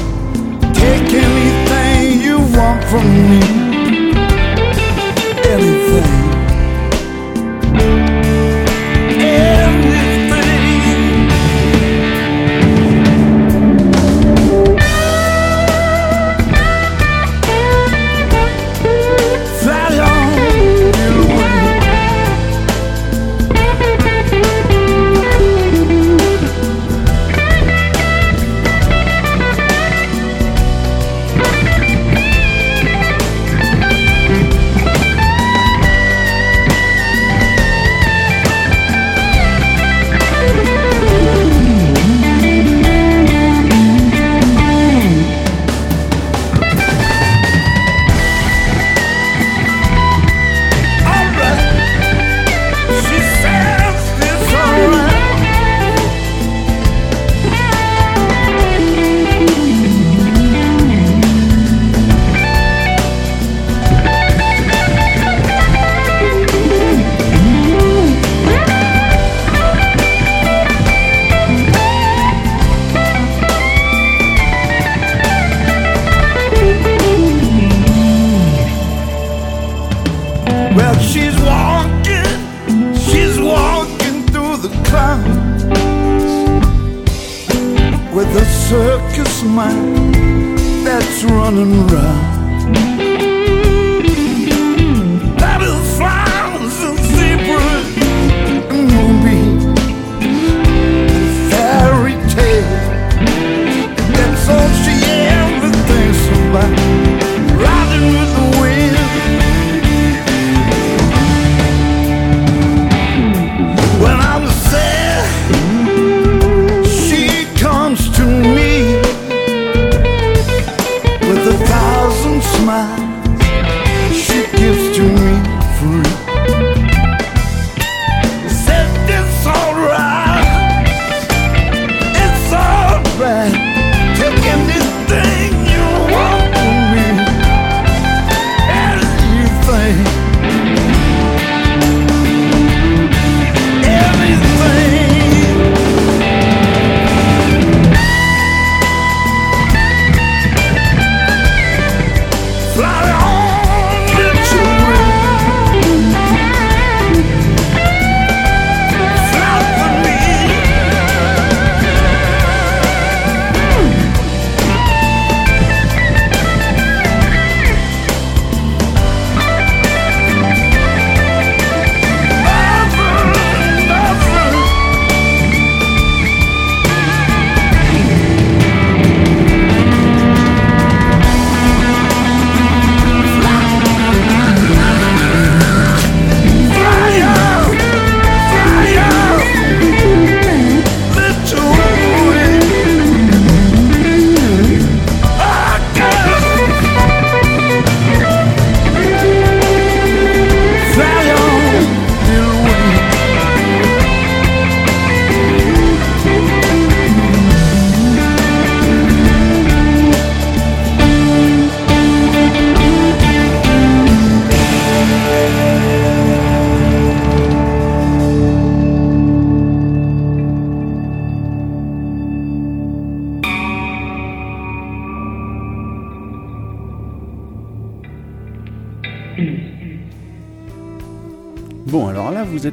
Take 0.75 1.09
anything 1.27 2.21
you 2.21 2.37
want 2.55 2.83
from 2.91 3.07
me. 3.31 3.41
Anything. 5.49 6.12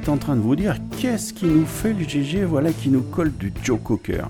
En 0.08 0.16
train 0.16 0.36
de 0.36 0.40
vous 0.40 0.56
dire 0.56 0.76
qu'est-ce 0.98 1.32
qui 1.32 1.46
nous 1.46 1.66
fait 1.66 1.92
le 1.92 2.04
GG, 2.04 2.44
voilà, 2.44 2.72
qui 2.72 2.88
nous 2.88 3.02
colle 3.02 3.32
du 3.32 3.52
Joe 3.62 3.78
Cocker. 3.82 4.24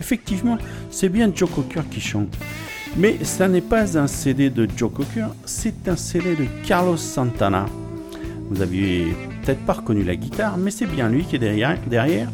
Effectivement, 0.00 0.58
c'est 0.90 1.08
bien 1.08 1.30
Joe 1.34 1.50
Cocker 1.50 1.82
qui 1.90 2.00
chante. 2.00 2.36
Mais 2.96 3.18
ça 3.24 3.48
n'est 3.48 3.60
pas 3.60 3.98
un 3.98 4.06
CD 4.06 4.50
de 4.50 4.68
Joe 4.76 4.90
Cocker, 4.92 5.28
c'est 5.44 5.88
un 5.88 5.96
CD 5.96 6.36
de 6.36 6.46
Carlos 6.66 6.96
Santana. 6.96 7.66
Vous 8.48 8.62
aviez 8.62 9.06
peut-être 9.42 9.64
pas 9.66 9.74
reconnu 9.74 10.04
la 10.04 10.16
guitare, 10.16 10.56
mais 10.56 10.70
c'est 10.70 10.86
bien 10.86 11.08
lui 11.08 11.24
qui 11.24 11.36
est 11.36 11.40
derrière. 11.40 11.78
derrière. 11.86 12.30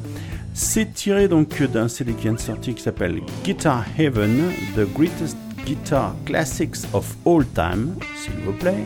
C'est 0.55 0.93
tiré 0.93 1.29
donc 1.29 1.63
d'un 1.63 1.89
CD 1.89 2.13
qui 2.13 2.23
vient 2.25 2.35
de 2.35 2.39
sortir 2.39 2.75
qui 2.75 2.83
s'appelle 2.83 3.21
Guitar 3.43 3.85
Heaven, 3.99 4.53
The 4.77 4.87
Greatest 4.95 5.37
Guitar 5.65 6.15
Classics 6.27 6.77
of 6.93 7.17
All 7.25 7.47
Time, 7.55 7.95
s'il 8.17 8.35
vous 8.45 8.53
plaît. 8.53 8.85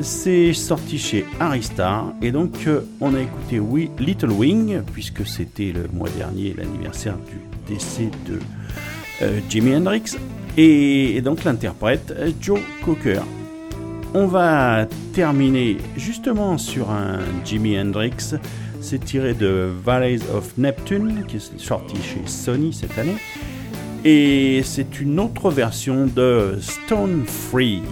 C'est 0.00 0.52
sorti 0.52 0.98
chez 0.98 1.24
Aristar 1.38 2.12
et 2.22 2.32
donc 2.32 2.66
euh, 2.66 2.80
on 3.00 3.14
a 3.14 3.20
écouté 3.20 3.60
oui, 3.60 3.90
Little 3.98 4.30
Wing 4.32 4.80
puisque 4.92 5.26
c'était 5.26 5.72
le 5.72 5.86
mois 5.92 6.08
dernier 6.16 6.54
l'anniversaire 6.54 7.16
du 7.18 7.72
décès 7.72 8.10
de 8.26 8.38
euh, 9.22 9.40
Jimi 9.48 9.76
Hendrix 9.76 10.16
et, 10.56 11.16
et 11.16 11.20
donc 11.20 11.44
l'interprète 11.44 12.12
euh, 12.16 12.30
Joe 12.40 12.60
Cocker. 12.84 13.22
On 14.14 14.26
va 14.26 14.86
terminer 15.12 15.76
justement 15.96 16.58
sur 16.58 16.90
un 16.90 17.20
Jimi 17.44 17.78
Hendrix. 17.78 18.34
C'est 18.80 19.04
tiré 19.04 19.34
de 19.34 19.70
Valleys 19.84 20.20
of 20.34 20.56
Neptune 20.58 21.24
qui 21.28 21.36
est 21.36 21.58
sorti 21.58 21.96
chez 21.96 22.22
Sony 22.26 22.72
cette 22.72 22.98
année 22.98 23.16
et 24.04 24.62
c'est 24.64 25.00
une 25.00 25.20
autre 25.20 25.50
version 25.50 26.06
de 26.06 26.58
Stone 26.60 27.24
Free. 27.26 27.82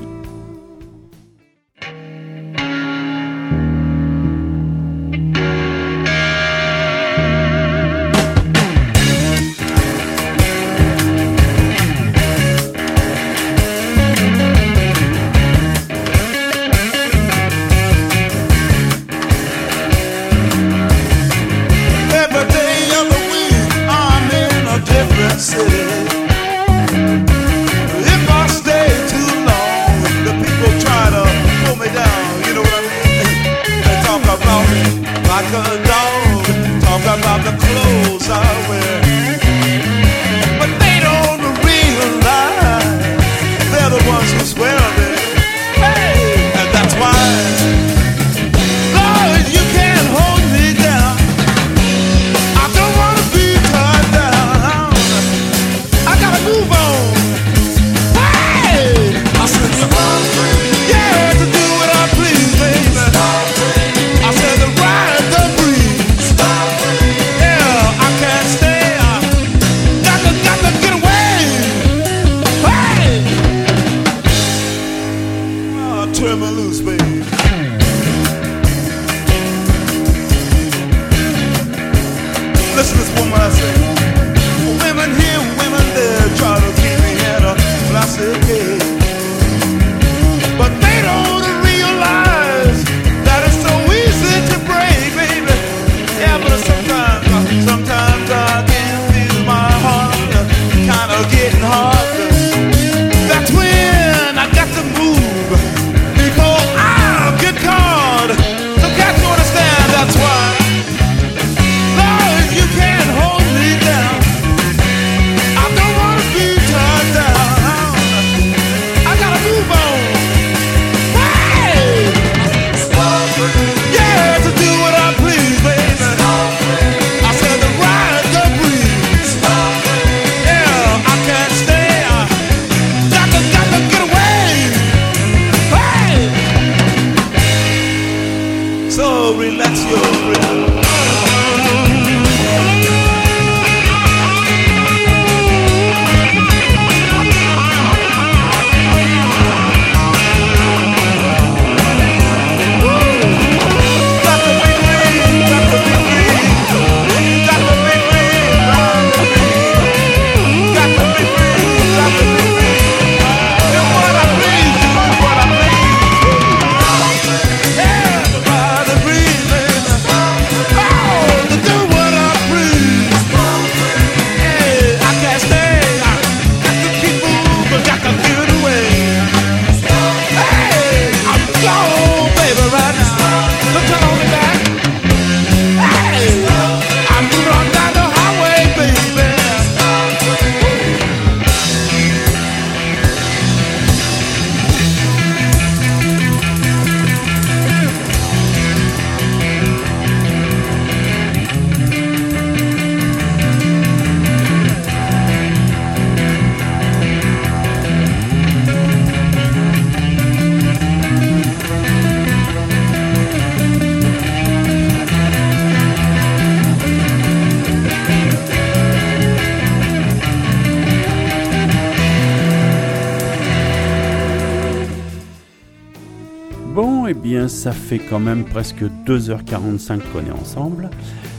quand 227.98 228.20
même 228.20 228.44
presque 228.44 228.82
2h45 229.06 230.00
qu'on 230.12 230.20
est 230.20 230.40
ensemble. 230.40 230.90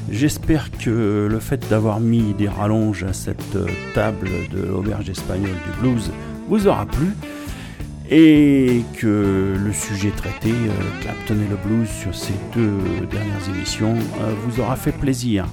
J'espère 0.09 0.71
que 0.71 1.27
le 1.29 1.39
fait 1.39 1.69
d'avoir 1.69 1.99
mis 1.99 2.33
des 2.33 2.49
rallonges 2.49 3.03
à 3.03 3.13
cette 3.13 3.55
euh, 3.55 3.65
table 3.93 4.27
de 4.51 4.61
l'auberge 4.63 5.09
espagnole 5.09 5.51
du 5.51 5.79
blues 5.79 6.11
vous 6.49 6.67
aura 6.67 6.85
plu 6.85 7.07
et 8.09 8.81
que 8.97 9.55
le 9.57 9.71
sujet 9.71 10.11
traité, 10.11 10.49
euh, 10.49 11.01
Clapton 11.01 11.35
et 11.35 11.49
le 11.49 11.55
blues 11.55 11.87
sur 11.87 12.13
ces 12.13 12.33
deux 12.53 13.05
dernières 13.09 13.49
émissions, 13.55 13.93
euh, 13.93 14.33
vous 14.45 14.61
aura 14.61 14.75
fait 14.75 14.91
plaisir. 14.91 15.45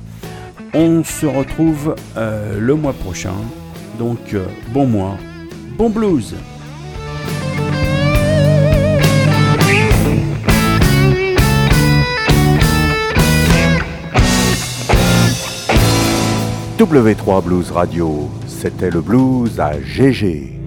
On 0.74 1.04
se 1.04 1.24
retrouve 1.24 1.94
le 2.14 2.74
mois 2.74 2.92
prochain, 2.92 3.32
donc 3.98 4.36
bon 4.74 4.86
mois, 4.86 5.16
bon 5.78 5.88
blues 5.88 6.34
W3 16.78 17.42
Blues 17.42 17.72
Radio, 17.72 18.30
c'était 18.46 18.88
le 18.88 19.00
blues 19.00 19.58
à 19.58 19.72
GG. 19.80 20.57